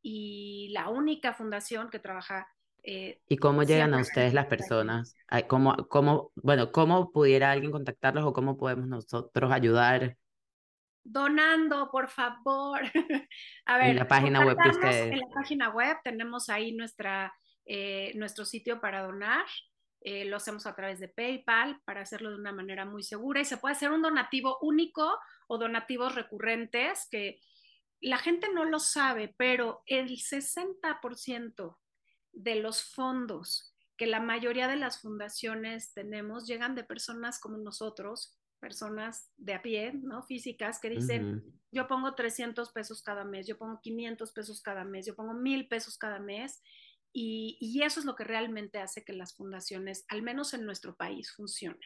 y 0.00 0.68
la 0.72 0.88
única 0.88 1.34
fundación 1.34 1.90
que 1.90 1.98
trabaja 1.98 2.46
Eh, 2.88 3.20
¿Y 3.28 3.36
cómo 3.36 3.64
llegan 3.64 3.94
a 3.94 4.00
ustedes 4.00 4.32
las 4.32 4.46
personas? 4.46 5.16
¿Cómo, 5.48 5.74
cómo, 5.88 6.30
bueno, 6.36 6.70
¿cómo 6.70 7.10
pudiera 7.10 7.50
alguien 7.50 7.72
contactarlos 7.72 8.24
o 8.24 8.32
cómo 8.32 8.56
podemos 8.56 8.86
nosotros 8.86 9.50
ayudar? 9.50 10.16
Donando, 11.02 11.90
por 11.90 12.08
favor. 12.08 12.80
a 13.66 13.78
ver, 13.78 13.88
en 13.88 13.96
la 13.96 14.06
página 14.06 14.46
web 14.46 14.56
de 14.56 14.70
ustedes. 14.70 15.12
En 15.12 15.18
la 15.18 15.26
página 15.34 15.68
web 15.70 15.96
tenemos 16.04 16.48
ahí 16.48 16.72
nuestra, 16.72 17.34
eh, 17.64 18.12
nuestro 18.14 18.44
sitio 18.44 18.80
para 18.80 19.02
donar. 19.02 19.46
Eh, 20.02 20.24
lo 20.24 20.36
hacemos 20.36 20.64
a 20.66 20.76
través 20.76 21.00
de 21.00 21.08
PayPal 21.08 21.80
para 21.84 22.02
hacerlo 22.02 22.30
de 22.30 22.36
una 22.36 22.52
manera 22.52 22.84
muy 22.84 23.02
segura 23.02 23.40
y 23.40 23.44
se 23.44 23.56
puede 23.56 23.74
hacer 23.74 23.90
un 23.90 24.02
donativo 24.02 24.58
único 24.60 25.18
o 25.48 25.58
donativos 25.58 26.14
recurrentes 26.14 27.08
que 27.10 27.40
la 28.00 28.18
gente 28.18 28.46
no 28.54 28.64
lo 28.64 28.78
sabe, 28.78 29.34
pero 29.36 29.82
el 29.86 30.10
60% 30.10 31.76
de 32.36 32.56
los 32.56 32.84
fondos 32.84 33.72
que 33.96 34.06
la 34.06 34.20
mayoría 34.20 34.68
de 34.68 34.76
las 34.76 35.00
fundaciones 35.00 35.92
tenemos 35.94 36.46
llegan 36.46 36.74
de 36.74 36.84
personas 36.84 37.40
como 37.40 37.56
nosotros, 37.56 38.36
personas 38.60 39.30
de 39.36 39.54
a 39.54 39.62
pie, 39.62 39.92
¿no? 39.94 40.22
Físicas 40.22 40.78
que 40.78 40.90
dicen, 40.90 41.42
yo 41.72 41.86
pongo 41.86 42.14
300 42.14 42.72
pesos 42.72 43.02
cada 43.02 43.24
mes, 43.24 43.46
yo 43.46 43.56
pongo 43.56 43.80
500 43.80 44.32
pesos 44.32 44.60
cada 44.60 44.84
mes, 44.84 45.06
yo 45.06 45.14
pongo 45.14 45.34
1000 45.34 45.68
pesos 45.68 45.96
cada 45.98 46.18
mes. 46.18 46.62
Y, 47.12 47.56
y, 47.60 47.82
eso 47.82 48.00
es 48.00 48.04
lo 48.04 48.14
que 48.14 48.24
realmente 48.24 48.78
hace 48.78 49.02
que 49.02 49.14
las 49.14 49.34
fundaciones, 49.34 50.04
al 50.08 50.20
menos 50.20 50.52
en 50.52 50.66
nuestro 50.66 50.96
país, 50.96 51.32
funcionen. 51.32 51.80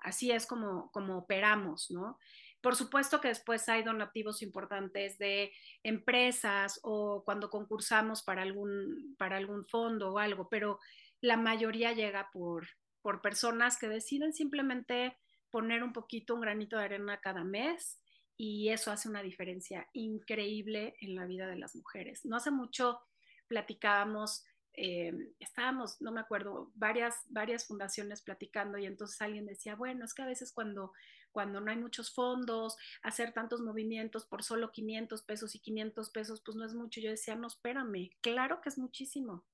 Así 0.00 0.32
es 0.32 0.46
como, 0.46 0.90
como 0.90 1.18
operamos, 1.18 1.90
¿no? 1.90 2.18
Por 2.60 2.74
supuesto 2.76 3.20
que 3.20 3.28
después 3.28 3.68
hay 3.68 3.82
donativos 3.82 4.42
importantes 4.42 5.18
de 5.18 5.52
empresas 5.82 6.80
o 6.82 7.22
cuando 7.24 7.50
concursamos 7.50 8.22
para 8.22 8.42
algún, 8.42 9.14
para 9.18 9.36
algún 9.36 9.66
fondo 9.66 10.12
o 10.12 10.18
algo, 10.18 10.48
pero 10.48 10.78
la 11.20 11.36
mayoría 11.36 11.92
llega 11.92 12.30
por, 12.32 12.66
por 13.00 13.22
personas 13.22 13.78
que 13.78 13.88
deciden 13.88 14.32
simplemente 14.32 15.16
poner 15.50 15.82
un 15.82 15.92
poquito, 15.92 16.34
un 16.34 16.40
granito 16.40 16.76
de 16.76 16.84
arena 16.84 17.20
cada 17.20 17.44
mes 17.44 18.00
y 18.36 18.68
eso 18.70 18.90
hace 18.90 19.08
una 19.08 19.22
diferencia 19.22 19.88
increíble 19.92 20.96
en 21.00 21.14
la 21.14 21.26
vida 21.26 21.46
de 21.46 21.56
las 21.56 21.74
mujeres. 21.74 22.24
No 22.24 22.36
hace 22.36 22.50
mucho 22.50 23.00
platicábamos 23.46 24.44
eh, 24.80 25.12
estábamos, 25.40 26.00
no 26.00 26.12
me 26.12 26.20
acuerdo, 26.20 26.70
varias, 26.76 27.16
varias 27.30 27.66
fundaciones 27.66 28.22
platicando 28.22 28.78
y 28.78 28.86
entonces 28.86 29.20
alguien 29.20 29.44
decía, 29.44 29.74
bueno, 29.74 30.04
es 30.04 30.14
que 30.14 30.22
a 30.22 30.26
veces 30.26 30.52
cuando, 30.52 30.92
cuando 31.32 31.60
no 31.60 31.70
hay 31.70 31.76
muchos 31.76 32.12
fondos, 32.12 32.76
hacer 33.02 33.32
tantos 33.32 33.60
movimientos 33.60 34.26
por 34.26 34.42
solo 34.42 34.72
500 34.72 35.22
pesos 35.22 35.54
y 35.54 35.60
500 35.60 36.10
pesos, 36.10 36.42
pues 36.44 36.56
no 36.56 36.64
es 36.64 36.74
mucho. 36.74 37.00
Yo 37.00 37.10
decía, 37.10 37.34
no, 37.36 37.46
espérame, 37.46 38.10
claro 38.20 38.60
que 38.60 38.68
es 38.68 38.78
muchísimo. 38.78 39.44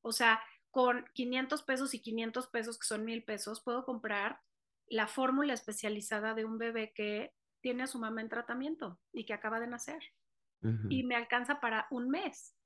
O 0.00 0.12
sea, 0.12 0.40
con 0.70 1.04
500 1.14 1.62
pesos 1.62 1.94
y 1.94 2.00
500 2.00 2.46
pesos, 2.48 2.78
que 2.78 2.86
son 2.86 3.04
mil 3.04 3.24
pesos, 3.24 3.62
puedo 3.62 3.84
comprar 3.84 4.40
la 4.86 5.06
fórmula 5.06 5.52
especializada 5.54 6.34
de 6.34 6.44
un 6.44 6.58
bebé 6.58 6.92
que 6.94 7.34
tiene 7.60 7.82
a 7.82 7.86
su 7.88 7.98
mamá 7.98 8.20
en 8.20 8.28
tratamiento 8.28 9.00
y 9.12 9.24
que 9.24 9.34
acaba 9.34 9.60
de 9.60 9.66
nacer. 9.66 10.02
Y 10.88 11.04
me 11.04 11.14
alcanza 11.14 11.60
para 11.60 11.86
un 11.90 12.08
mes 12.08 12.58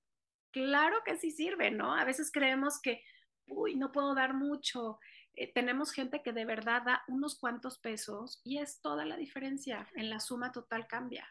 claro 0.53 1.03
que 1.05 1.17
sí 1.17 1.31
sirve, 1.31 1.71
¿no? 1.71 1.95
A 1.95 2.05
veces 2.05 2.31
creemos 2.31 2.81
que, 2.81 3.03
uy, 3.49 3.75
no 3.75 3.91
puedo 3.91 4.15
dar 4.15 4.35
mucho. 4.35 5.01
Eh, 5.35 5.53
tenemos 5.53 5.93
gente 5.93 6.23
que 6.23 6.33
de 6.33 6.45
verdad 6.45 6.83
da 6.83 7.03
unos 7.09 7.39
cuantos 7.39 7.79
pesos 7.79 8.41
y 8.45 8.59
es 8.59 8.81
toda 8.81 9.05
la 9.05 9.17
diferencia. 9.17 9.89
En 9.95 10.11
la 10.11 10.21
suma 10.21 10.53
total 10.53 10.87
cambia. 10.87 11.27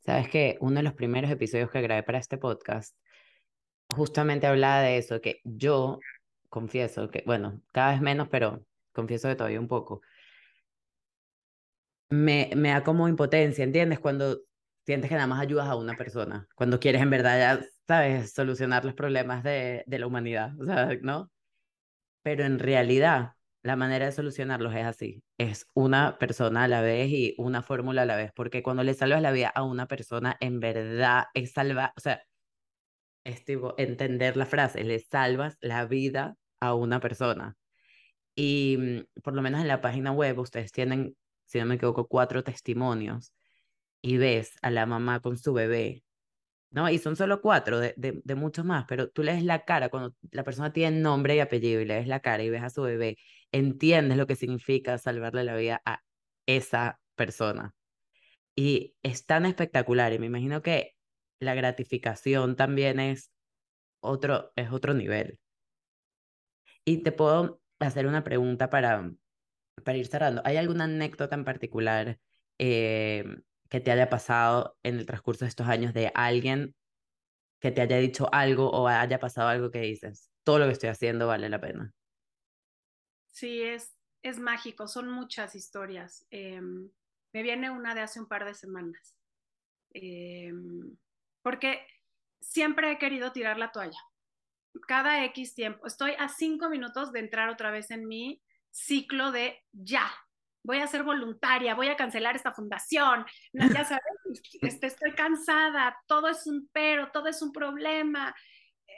Sabes 0.00 0.28
que 0.28 0.56
uno 0.60 0.76
de 0.76 0.82
los 0.82 0.94
primeros 0.94 1.30
episodios 1.30 1.70
que 1.70 1.82
grabé 1.82 2.02
para 2.02 2.18
este 2.18 2.38
podcast 2.38 2.96
justamente 3.94 4.46
hablaba 4.46 4.80
de 4.80 4.98
eso, 4.98 5.20
que 5.20 5.40
yo 5.44 5.98
confieso 6.48 7.10
que, 7.10 7.22
bueno, 7.26 7.60
cada 7.72 7.92
vez 7.92 8.00
menos, 8.00 8.28
pero 8.28 8.64
confieso 8.92 9.28
que 9.28 9.36
todavía 9.36 9.60
un 9.60 9.68
poco, 9.68 10.00
me, 12.08 12.50
me 12.56 12.70
da 12.70 12.82
como 12.82 13.08
impotencia, 13.08 13.64
¿entiendes? 13.64 14.00
Cuando 14.00 14.40
sientes 14.84 15.08
que 15.08 15.14
nada 15.14 15.26
más 15.26 15.40
ayudas 15.40 15.68
a 15.68 15.76
una 15.76 15.96
persona, 15.96 16.48
cuando 16.54 16.80
quieres 16.80 17.02
en 17.02 17.10
verdad 17.10 17.38
ya, 17.38 17.66
sabes, 17.86 18.32
solucionar 18.32 18.84
los 18.84 18.94
problemas 18.94 19.42
de, 19.44 19.84
de 19.86 19.98
la 19.98 20.06
humanidad, 20.06 20.52
¿no? 21.02 21.30
Pero 22.22 22.44
en 22.44 22.58
realidad, 22.58 23.34
la 23.62 23.76
manera 23.76 24.06
de 24.06 24.12
solucionarlos 24.12 24.74
es 24.74 24.84
así, 24.84 25.22
es 25.38 25.66
una 25.74 26.18
persona 26.18 26.64
a 26.64 26.68
la 26.68 26.80
vez 26.82 27.10
y 27.10 27.34
una 27.38 27.62
fórmula 27.62 28.02
a 28.02 28.06
la 28.06 28.16
vez, 28.16 28.32
porque 28.34 28.62
cuando 28.62 28.82
le 28.84 28.94
salvas 28.94 29.22
la 29.22 29.32
vida 29.32 29.48
a 29.48 29.62
una 29.62 29.86
persona, 29.86 30.36
en 30.40 30.60
verdad 30.60 31.24
es 31.34 31.52
salvar, 31.52 31.92
o 31.96 32.00
sea, 32.00 32.22
es 33.24 33.44
tipo, 33.44 33.74
entender 33.78 34.36
la 34.36 34.46
frase, 34.46 34.84
le 34.84 34.98
salvas 35.00 35.56
la 35.60 35.84
vida 35.86 36.36
a 36.60 36.74
una 36.74 37.00
persona. 37.00 37.56
Y 38.34 38.76
mm, 38.78 39.22
por 39.22 39.34
lo 39.34 39.42
menos 39.42 39.60
en 39.60 39.68
la 39.68 39.80
página 39.80 40.12
web 40.12 40.38
ustedes 40.38 40.72
tienen, 40.72 41.16
si 41.46 41.58
no 41.58 41.66
me 41.66 41.76
equivoco, 41.76 42.08
cuatro 42.08 42.44
testimonios 42.44 43.32
y 44.02 44.18
ves 44.18 44.52
a 44.62 44.70
la 44.70 44.86
mamá 44.86 45.20
con 45.20 45.38
su 45.38 45.52
bebé, 45.52 46.04
¿no? 46.70 46.88
Y 46.90 46.98
son 46.98 47.16
solo 47.16 47.40
cuatro 47.42 47.80
de, 47.80 47.94
de, 47.96 48.34
muchos 48.34 48.64
más, 48.64 48.86
pero 48.88 49.10
tú 49.10 49.22
lees 49.22 49.44
la 49.44 49.64
cara, 49.64 49.90
cuando 49.90 50.14
la 50.32 50.44
persona 50.44 50.72
tiene 50.72 51.00
nombre 51.00 51.36
y 51.36 51.40
apellido 51.40 51.80
y 51.80 51.84
le 51.86 51.96
ves 51.96 52.08
la 52.08 52.20
cara 52.20 52.42
y 52.42 52.50
ves 52.50 52.62
a 52.62 52.70
su 52.70 52.82
bebé, 52.82 53.18
entiendes 53.52 54.18
lo 54.18 54.26
que 54.26 54.36
significa 54.36 54.98
salvarle 54.98 55.44
la 55.44 55.56
vida 55.56 55.82
a 55.84 56.02
esa 56.46 57.00
persona. 57.16 57.74
Y 58.56 58.96
es 59.02 59.26
tan 59.26 59.46
espectacular 59.46 60.12
y 60.12 60.18
me 60.18 60.26
imagino 60.26 60.62
que 60.62 60.94
la 61.40 61.54
gratificación 61.54 62.56
también 62.56 63.00
es 63.00 63.32
otro, 64.00 64.52
es 64.56 64.70
otro 64.72 64.94
nivel. 64.94 65.38
Y 66.84 67.02
te 67.02 67.12
puedo 67.12 67.60
hacer 67.78 68.06
una 68.06 68.24
pregunta 68.24 68.70
para, 68.70 69.10
para 69.84 69.98
ir 69.98 70.06
cerrando. 70.06 70.42
¿Hay 70.44 70.56
alguna 70.56 70.84
anécdota 70.84 71.34
en 71.34 71.44
particular 71.44 72.18
eh, 72.58 73.24
que 73.68 73.80
te 73.80 73.90
haya 73.92 74.10
pasado 74.10 74.76
en 74.82 74.98
el 74.98 75.06
transcurso 75.06 75.44
de 75.44 75.48
estos 75.48 75.68
años 75.68 75.94
de 75.94 76.10
alguien 76.14 76.74
que 77.60 77.70
te 77.70 77.82
haya 77.82 77.98
dicho 77.98 78.28
algo 78.32 78.70
o 78.70 78.88
haya 78.88 79.20
pasado 79.20 79.48
algo 79.48 79.70
que 79.70 79.80
dices, 79.80 80.30
todo 80.44 80.58
lo 80.58 80.66
que 80.66 80.72
estoy 80.72 80.88
haciendo 80.88 81.26
vale 81.26 81.48
la 81.48 81.60
pena. 81.60 81.92
Sí, 83.30 83.62
es, 83.62 83.94
es 84.22 84.38
mágico, 84.38 84.88
son 84.88 85.10
muchas 85.10 85.54
historias. 85.54 86.26
Em, 86.30 86.90
me 87.32 87.42
viene 87.42 87.70
una 87.70 87.94
de 87.94 88.00
hace 88.00 88.20
un 88.20 88.26
par 88.26 88.44
de 88.44 88.54
semanas, 88.54 89.16
em, 89.92 90.96
porque 91.42 91.86
siempre 92.40 92.92
he 92.92 92.98
querido 92.98 93.32
tirar 93.32 93.58
la 93.58 93.72
toalla. 93.72 93.98
Cada 94.86 95.24
X 95.24 95.54
tiempo, 95.54 95.86
estoy 95.86 96.12
a 96.18 96.28
cinco 96.28 96.68
minutos 96.68 97.12
de 97.12 97.20
entrar 97.20 97.48
otra 97.48 97.70
vez 97.70 97.90
en 97.90 98.06
mi 98.06 98.42
ciclo 98.70 99.32
de 99.32 99.64
ya, 99.72 100.10
voy 100.62 100.78
a 100.78 100.86
ser 100.86 101.02
voluntaria, 101.02 101.74
voy 101.74 101.88
a 101.88 101.96
cancelar 101.96 102.36
esta 102.36 102.52
fundación, 102.52 103.24
ya 103.52 103.84
sabes, 103.84 104.02
este, 104.62 104.86
estoy 104.86 105.14
cansada, 105.14 105.96
todo 106.06 106.28
es 106.28 106.46
un 106.46 106.68
pero, 106.72 107.10
todo 107.10 107.28
es 107.28 107.42
un 107.42 107.52
problema. 107.52 108.34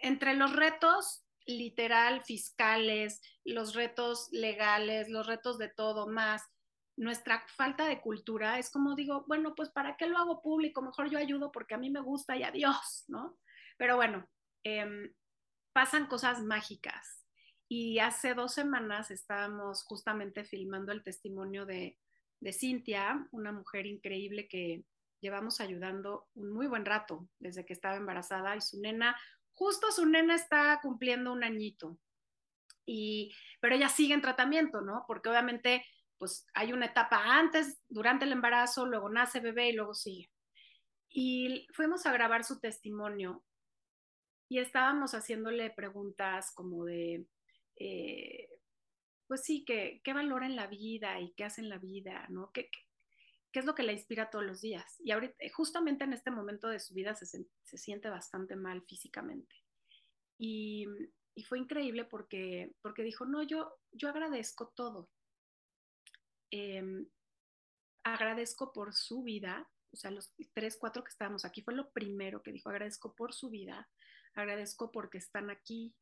Entre 0.02 0.34
los 0.34 0.54
retos 0.54 1.24
literal 1.47 2.22
fiscales, 2.24 3.20
los 3.45 3.74
retos 3.74 4.28
legales, 4.32 5.09
los 5.09 5.26
retos 5.26 5.59
de 5.59 5.68
todo 5.68 6.07
más, 6.07 6.43
nuestra 6.97 7.45
falta 7.57 7.86
de 7.86 8.01
cultura 8.01 8.59
es 8.59 8.70
como 8.70 8.95
digo, 8.95 9.24
bueno, 9.26 9.55
pues 9.55 9.70
¿para 9.70 9.97
qué 9.97 10.07
lo 10.07 10.18
hago 10.18 10.43
público? 10.43 10.82
Mejor 10.82 11.11
yo 11.11 11.18
ayudo 11.18 11.51
porque 11.51 11.74
a 11.74 11.78
mí 11.78 11.90
me 11.90 12.01
gusta 12.01 12.36
y 12.36 12.43
adiós, 12.43 13.05
¿no? 13.09 13.38
Pero 13.78 13.97
bueno, 13.97 14.28
em, 14.62 15.12
pasan 15.72 16.07
cosas 16.07 16.43
mágicas 16.43 17.26
y 17.68 17.99
hace 17.99 18.34
dos 18.34 18.53
semanas 18.53 19.11
estábamos 19.11 19.84
justamente 19.84 20.45
filmando 20.45 20.93
el 20.93 21.03
testimonio 21.03 21.64
de, 21.64 21.99
de 22.40 22.53
Cintia, 22.53 23.26
una 23.30 23.53
mujer 23.53 23.86
increíble 23.86 24.47
que 24.49 24.84
llevamos 25.22 25.61
ayudando 25.61 26.28
un 26.34 26.53
muy 26.53 26.66
buen 26.66 26.84
rato 26.84 27.28
desde 27.38 27.64
que 27.64 27.72
estaba 27.72 27.97
embarazada 27.97 28.57
y 28.57 28.61
su 28.61 28.80
nena, 28.80 29.16
justo 29.55 29.90
su 29.92 30.07
nena 30.07 30.34
está 30.34 30.78
cumpliendo 30.82 31.32
un 31.32 31.44
añito. 31.44 31.98
Y, 32.84 33.34
pero 33.61 33.74
ella 33.74 33.88
sigue 33.88 34.14
en 34.14 34.22
tratamiento, 34.22 34.80
¿no? 34.80 35.05
Porque 35.07 35.28
obviamente 35.28 35.84
pues 36.22 36.46
hay 36.55 36.72
una 36.72 36.86
etapa 36.86 37.20
antes, 37.36 37.82
durante 37.88 38.26
el 38.26 38.30
embarazo, 38.30 38.86
luego 38.86 39.09
nace 39.09 39.40
bebé 39.40 39.70
y 39.70 39.72
luego 39.72 39.92
sigue. 39.92 40.30
Y 41.09 41.66
fuimos 41.72 42.07
a 42.07 42.12
grabar 42.12 42.44
su 42.44 42.61
testimonio 42.61 43.42
y 44.48 44.61
estábamos 44.61 45.14
haciéndole 45.14 45.70
preguntas 45.70 46.53
como 46.55 46.84
de, 46.84 47.26
eh, 47.76 48.48
pues 49.26 49.42
sí, 49.42 49.64
que, 49.64 50.00
qué 50.05 50.12
valora 50.12 50.46
en 50.46 50.55
la 50.55 50.68
vida 50.68 51.18
y 51.20 51.32
qué 51.32 51.42
hace 51.42 51.61
en 51.61 51.70
la 51.70 51.78
vida, 51.78 52.26
¿no? 52.28 52.53
¿Qué, 52.53 52.70
qué, 52.70 52.86
es 53.59 53.66
lo 53.66 53.74
que 53.74 53.82
le 53.82 53.92
inspira 53.92 54.30
todos 54.30 54.44
los 54.44 54.61
días? 54.61 54.96
Y 55.00 55.11
ahorita, 55.11 55.36
justamente 55.53 56.05
en 56.05 56.12
este 56.12 56.30
momento 56.30 56.68
de 56.68 56.80
su 56.80 56.94
vida 56.94 57.14
se, 57.14 57.26
se 57.26 57.78
siente 57.78 58.09
bastante 58.09 58.57
mal 58.57 58.82
físicamente. 58.82 59.55
Y, 60.38 60.86
y, 61.34 61.44
fue 61.44 61.59
increíble 61.59 62.05
porque, 62.05 62.74
porque 62.82 63.03
dijo, 63.03 63.24
no, 63.26 63.42
yo, 63.42 63.72
yo 63.92 64.09
agradezco 64.09 64.72
todo. 64.74 65.09
Eh, 66.50 67.07
agradezco 68.05 68.72
por 68.72 68.94
su 68.94 69.22
vida, 69.22 69.68
o 69.92 69.96
sea, 69.96 70.11
los 70.11 70.32
tres, 70.53 70.76
cuatro 70.78 71.05
que 71.05 71.11
estábamos 71.11 71.44
aquí, 71.44 71.62
fue 71.62 71.74
lo 71.74 71.90
primero 71.90 72.42
que 72.42 72.53
dijo, 72.53 72.70
agradezco 72.70 73.14
por 73.14 73.32
su 73.32 73.50
vida, 73.50 73.88
agradezco 74.34 74.90
porque 74.90 75.18
están 75.18 75.50
aquí, 75.50 75.94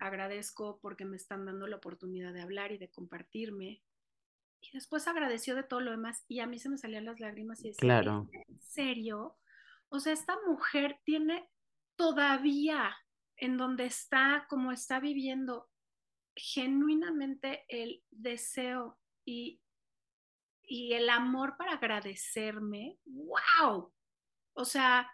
agradezco 0.00 0.78
porque 0.80 1.04
me 1.04 1.16
están 1.16 1.44
dando 1.44 1.66
la 1.66 1.76
oportunidad 1.76 2.32
de 2.32 2.40
hablar 2.40 2.72
y 2.72 2.78
de 2.78 2.90
compartirme. 2.90 3.82
Y 4.66 4.72
después 4.72 5.06
agradeció 5.06 5.54
de 5.54 5.62
todo 5.62 5.80
lo 5.80 5.90
demás 5.90 6.24
y 6.28 6.40
a 6.40 6.46
mí 6.46 6.58
se 6.58 6.68
me 6.68 6.78
salían 6.78 7.04
las 7.04 7.20
lágrimas 7.20 7.60
y 7.60 7.68
decía, 7.68 7.80
claro. 7.80 8.28
¿en 8.32 8.60
serio? 8.60 9.36
O 9.88 10.00
sea, 10.00 10.12
esta 10.12 10.36
mujer 10.46 10.98
tiene 11.04 11.48
todavía 11.96 12.96
en 13.36 13.56
donde 13.56 13.86
está, 13.86 14.46
como 14.48 14.72
está 14.72 15.00
viviendo, 15.00 15.68
genuinamente 16.34 17.64
el 17.68 18.02
deseo 18.10 18.98
y, 19.24 19.60
y 20.62 20.94
el 20.94 21.10
amor 21.10 21.56
para 21.56 21.74
agradecerme. 21.74 22.98
¡Wow! 23.04 23.92
O 24.54 24.64
sea, 24.64 25.10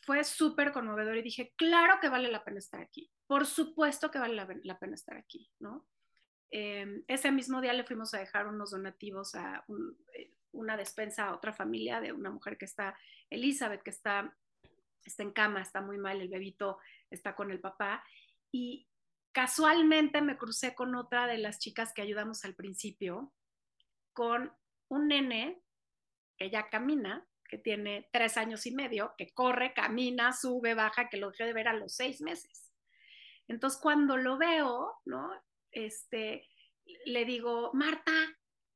fue 0.00 0.24
súper 0.24 0.72
conmovedor 0.72 1.16
y 1.16 1.22
dije, 1.22 1.52
claro 1.56 1.98
que 2.00 2.08
vale 2.08 2.30
la 2.30 2.44
pena 2.44 2.58
estar 2.58 2.80
aquí. 2.80 3.10
Por 3.26 3.46
supuesto 3.46 4.10
que 4.10 4.18
vale 4.18 4.34
la, 4.34 4.48
la 4.62 4.78
pena 4.78 4.94
estar 4.94 5.16
aquí, 5.16 5.50
¿no? 5.58 5.86
Eh, 6.56 7.02
ese 7.08 7.32
mismo 7.32 7.60
día 7.60 7.72
le 7.72 7.82
fuimos 7.82 8.14
a 8.14 8.20
dejar 8.20 8.46
unos 8.46 8.70
donativos 8.70 9.34
a 9.34 9.64
eh, 10.14 10.30
una 10.52 10.76
despensa 10.76 11.24
a 11.24 11.34
otra 11.34 11.52
familia 11.52 12.00
de 12.00 12.12
una 12.12 12.30
mujer 12.30 12.56
que 12.56 12.64
está, 12.64 12.96
Elizabeth, 13.28 13.82
que 13.82 13.90
está, 13.90 14.32
está 15.04 15.24
en 15.24 15.32
cama, 15.32 15.60
está 15.60 15.80
muy 15.80 15.98
mal, 15.98 16.20
el 16.20 16.28
bebito 16.28 16.78
está 17.10 17.34
con 17.34 17.50
el 17.50 17.58
papá. 17.58 18.04
Y 18.52 18.86
casualmente 19.32 20.22
me 20.22 20.38
crucé 20.38 20.76
con 20.76 20.94
otra 20.94 21.26
de 21.26 21.38
las 21.38 21.58
chicas 21.58 21.92
que 21.92 22.02
ayudamos 22.02 22.44
al 22.44 22.54
principio, 22.54 23.32
con 24.12 24.52
un 24.86 25.08
nene 25.08 25.60
que 26.38 26.50
ya 26.50 26.70
camina, 26.70 27.26
que 27.48 27.58
tiene 27.58 28.08
tres 28.12 28.36
años 28.36 28.64
y 28.66 28.70
medio, 28.70 29.12
que 29.18 29.34
corre, 29.34 29.74
camina, 29.74 30.32
sube, 30.32 30.74
baja, 30.74 31.08
que 31.08 31.16
lo 31.16 31.30
dejé 31.30 31.46
de 31.46 31.52
ver 31.52 31.66
a 31.66 31.72
los 31.72 31.96
seis 31.96 32.20
meses. 32.20 32.70
Entonces, 33.48 33.80
cuando 33.80 34.16
lo 34.16 34.38
veo, 34.38 35.00
¿no? 35.04 35.32
Este, 35.74 36.48
le 37.04 37.24
digo, 37.24 37.70
Marta, 37.74 38.12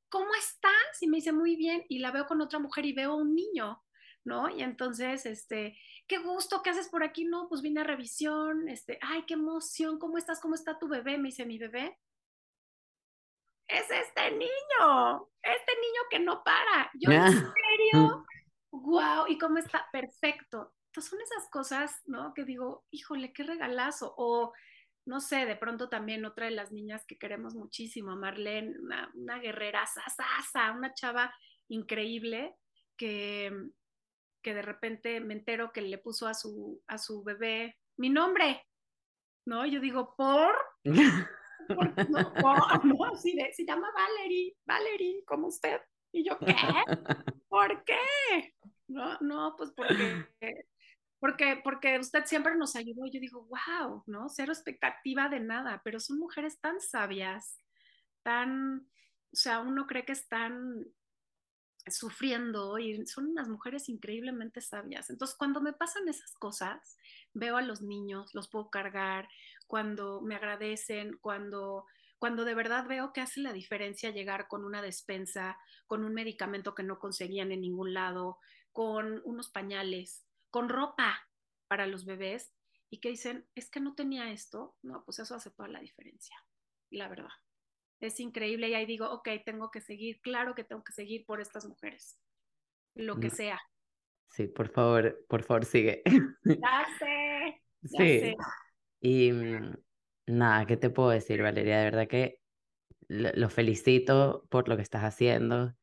¿cómo 0.09 0.35
estás? 0.35 1.03
Y 1.03 1.09
me 1.09 1.17
dice, 1.17 1.33
muy 1.33 1.57
bien. 1.57 1.85
Y 1.89 1.99
la 1.99 2.11
veo 2.11 2.27
con 2.27 2.41
otra 2.41 2.59
mujer 2.59 2.85
y 2.87 2.93
veo 2.93 3.15
un 3.15 3.35
niño, 3.35 3.83
¿no? 4.25 4.49
Y 4.51 4.63
entonces, 4.63 5.27
este, 5.27 5.79
qué 6.07 6.19
gusto, 6.19 6.63
¿qué 6.63 6.71
haces 6.71 6.89
por 6.89 7.03
aquí? 7.03 7.25
No, 7.25 7.49
pues 7.49 7.63
vine 7.63 7.81
a 7.81 7.85
revisión, 7.85 8.69
este, 8.69 8.99
ay, 9.03 9.25
qué 9.27 9.35
emoción, 9.35 9.99
¿cómo 9.99 10.19
estás? 10.19 10.41
¿Cómo 10.41 10.55
está 10.55 10.79
tu 10.79 10.89
bebé? 10.89 11.19
Me 11.19 11.29
dice, 11.29 11.47
mi 11.47 11.59
bebé. 11.59 11.99
Es 13.69 13.91
este 13.91 14.31
niño, 14.31 15.29
este 15.43 15.73
niño 15.75 16.01
que 16.11 16.21
no 16.21 16.43
para. 16.43 16.91
Yo, 16.95 17.11
¿en 17.11 17.33
serio? 17.33 18.25
wow, 18.71 19.27
¿y 19.29 19.39
cómo 19.39 19.59
está? 19.59 19.87
Perfecto. 19.93 20.75
Entonces 20.87 21.11
son 21.11 21.21
esas 21.21 21.51
cosas, 21.51 22.03
¿no? 22.07 22.33
Que 22.35 22.45
digo, 22.45 22.87
híjole, 22.91 23.33
qué 23.33 23.43
regalazo. 23.43 24.15
O, 24.17 24.53
no 25.09 25.21
sé, 25.21 25.47
de 25.47 25.57
pronto 25.57 25.89
también 25.89 26.27
otra 26.27 26.45
de 26.45 26.51
las 26.51 26.71
niñas 26.71 27.07
que 27.07 27.17
queremos 27.17 27.55
muchísimo, 27.55 28.15
Marlene, 28.15 28.77
una, 29.15 29.39
guerrera 29.39 29.87
sasasa, 29.87 30.73
una 30.73 30.93
chava 30.93 31.35
increíble 31.69 32.55
que, 32.95 33.51
que 34.43 34.53
de 34.53 34.61
repente 34.61 35.21
me 35.21 35.33
entero 35.33 35.73
que 35.73 35.81
le 35.81 35.97
puso 35.97 36.27
a 36.27 36.35
su, 36.35 36.83
a 36.87 36.99
su 36.99 37.25
bebé 37.25 37.79
mi 37.97 38.11
nombre, 38.11 38.67
¿no? 39.47 39.65
Yo 39.65 39.81
digo, 39.81 40.15
¿por? 40.15 40.55
¿Por? 40.85 42.11
No, 42.11 42.35
por, 42.35 42.85
no, 42.85 43.05
así 43.07 43.35
de, 43.35 43.51
se 43.55 43.65
llama 43.65 43.91
Valerie, 43.95 44.57
Valerie, 44.67 45.25
como 45.25 45.47
usted. 45.47 45.81
Y 46.13 46.23
yo, 46.23 46.39
¿qué? 46.39 46.55
¿Por 47.49 47.83
qué? 47.85 48.55
No, 48.89 49.17
no, 49.23 49.55
pues 49.57 49.73
porque, 49.75 50.27
porque, 51.19 51.61
porque 51.63 51.99
usted 51.99 52.25
siempre 52.27 52.57
nos 52.57 52.77
ayudó. 52.77 53.07
Yo 53.07 53.21
digo, 53.21 53.47
wow, 53.47 54.05
¿no? 54.07 54.29
Cero 54.29 54.53
expectativa 54.53 55.29
de 55.29 55.41
nada, 55.41 55.81
pero 55.85 56.01
son 56.01 56.19
mujeres 56.19 56.61
tan 56.61 56.81
sabias, 56.81 57.59
tan, 58.23 58.89
o 59.33 59.37
sea, 59.37 59.61
uno 59.61 59.87
cree 59.87 60.05
que 60.05 60.13
están 60.13 60.87
sufriendo 61.87 62.79
y 62.79 63.07
son 63.07 63.29
unas 63.29 63.49
mujeres 63.49 63.89
increíblemente 63.89 64.61
sabias. 64.61 65.11
Entonces, 65.11 65.37
cuando 65.37 65.61
me 65.61 65.73
pasan 65.73 66.09
esas 66.09 66.35
cosas, 66.35 66.99
veo 67.33 67.57
a 67.57 67.63
los 67.63 67.81
niños, 67.83 68.35
los 68.35 68.49
puedo 68.49 68.71
cargar, 68.71 69.29
cuando 69.67 70.21
me 70.21 70.35
agradecen, 70.35 71.17
cuando 71.21 71.87
cuando 72.19 72.45
de 72.45 72.55
verdad 72.55 72.87
veo 72.89 73.13
que 73.13 73.21
hace 73.21 73.41
la 73.41 73.53
diferencia 73.53 74.11
llegar 74.11 74.49
con 74.49 74.65
una 74.65 74.83
despensa, 74.83 75.57
con 75.87 76.05
un 76.05 76.15
medicamento 76.15 76.75
que 76.75 76.83
no 76.83 76.99
conseguían 76.99 77.53
en 77.53 77.61
ningún 77.61 77.95
lado, 77.95 78.39
con 78.73 79.23
unos 79.25 79.51
pañales, 79.51 80.28
con 80.51 80.69
ropa 80.69 81.29
para 81.69 81.87
los 81.87 82.05
bebés 82.05 82.53
y 82.91 83.01
que 83.01 83.11
dicen, 83.11 83.47
es 83.55 83.71
que 83.71 83.81
no 83.81 83.95
tenía 83.95 84.31
esto, 84.31 84.77
no, 84.83 85.05
pues 85.05 85.19
eso 85.19 85.35
hace 85.35 85.51
toda 85.51 85.69
la 85.69 85.81
diferencia, 85.81 86.37
la 86.91 87.09
verdad. 87.09 87.31
Es 88.01 88.21
increíble 88.21 88.69
y 88.69 88.75
ahí 88.75 88.87
digo, 88.87 89.11
ok, 89.11 89.29
tengo 89.45 89.71
que 89.71 89.81
seguir, 89.81 90.21
claro 90.21 90.55
que 90.55 90.65
tengo 90.65 90.85
que 90.85 90.93
seguir 90.93 91.27
por 91.27 91.41
estas 91.41 91.67
mujeres, 91.67 92.19
lo 92.95 93.19
que 93.19 93.31
sea. 93.31 93.61
Sí, 94.29 94.47
por 94.47 94.69
favor, 94.69 95.25
por 95.29 95.43
favor, 95.43 95.65
sigue. 95.65 96.03
Ya 96.45 96.87
sé. 96.99 97.63
Ya 97.83 97.99
sí. 97.99 98.21
Sé. 98.21 98.37
Y 99.01 99.33
mm, 99.33 99.75
Nada, 100.29 100.67
¿qué 100.67 100.77
te 100.77 100.91
puedo 100.91 101.09
decir, 101.09 101.43
Valeria? 101.43 101.79
De 101.79 101.85
verdad 101.85 102.07
que 102.07 102.43
lo 103.09 103.49
felicito 103.49 104.45
por 104.51 104.69
lo 104.69 104.77
que 104.77 104.83
estás 104.83 105.03
haciendo. 105.03 105.75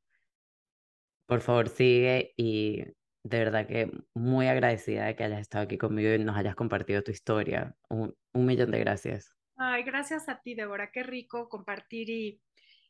Por 1.25 1.41
favor, 1.41 1.67
sigue 1.69 2.33
y 2.37 2.83
de 3.25 3.39
verdad 3.39 3.65
que 3.65 3.91
muy 4.13 4.47
agradecida 4.47 5.05
de 5.05 5.15
que 5.15 5.23
hayas 5.23 5.41
estado 5.41 5.63
aquí 5.63 5.79
conmigo 5.79 6.13
y 6.13 6.23
nos 6.23 6.37
hayas 6.37 6.55
compartido 6.55 7.01
tu 7.01 7.09
historia. 7.09 7.75
Un, 7.89 8.15
millón 8.33 8.69
de 8.69 8.79
gracias. 8.79 9.35
Ay, 9.57 9.81
gracias 9.81 10.29
a 10.29 10.39
ti, 10.41 10.53
Débora. 10.53 10.91
Qué 10.91 11.01
rico 11.01 11.49
compartir 11.49 12.07
y, 12.11 12.39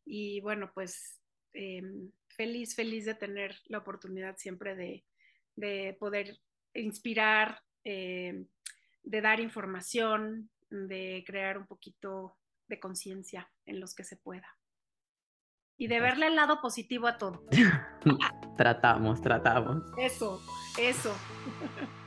y 0.04 0.42
bueno, 0.42 0.72
pues 0.74 1.22
em, 1.54 2.12
feliz, 2.28 2.76
feliz 2.76 3.06
de 3.06 3.16
tener 3.16 3.56
la 3.68 3.78
oportunidad 3.78 4.36
siempre 4.36 4.76
de, 4.76 5.06
de 5.56 5.96
poder 5.98 6.38
inspirar, 6.74 7.62
em, 7.86 8.46
de 9.04 9.22
dar 9.22 9.40
información, 9.40 10.50
de 10.70 11.24
crear 11.26 11.58
un 11.58 11.66
poquito 11.66 12.38
de 12.68 12.78
conciencia 12.82 13.50
en 13.66 13.80
los 13.80 13.96
que 13.96 14.04
se 14.04 14.18
pueda. 14.18 14.58
Y 15.78 15.88
de 15.88 16.02
verle 16.02 16.28
el 16.28 16.36
lado 16.36 16.60
positivo 16.60 17.08
a 17.08 17.18
todo. 17.18 17.46
tratamos, 18.56 19.22
tratamos. 19.22 19.84
Eso, 19.98 20.42
eso. 20.78 21.14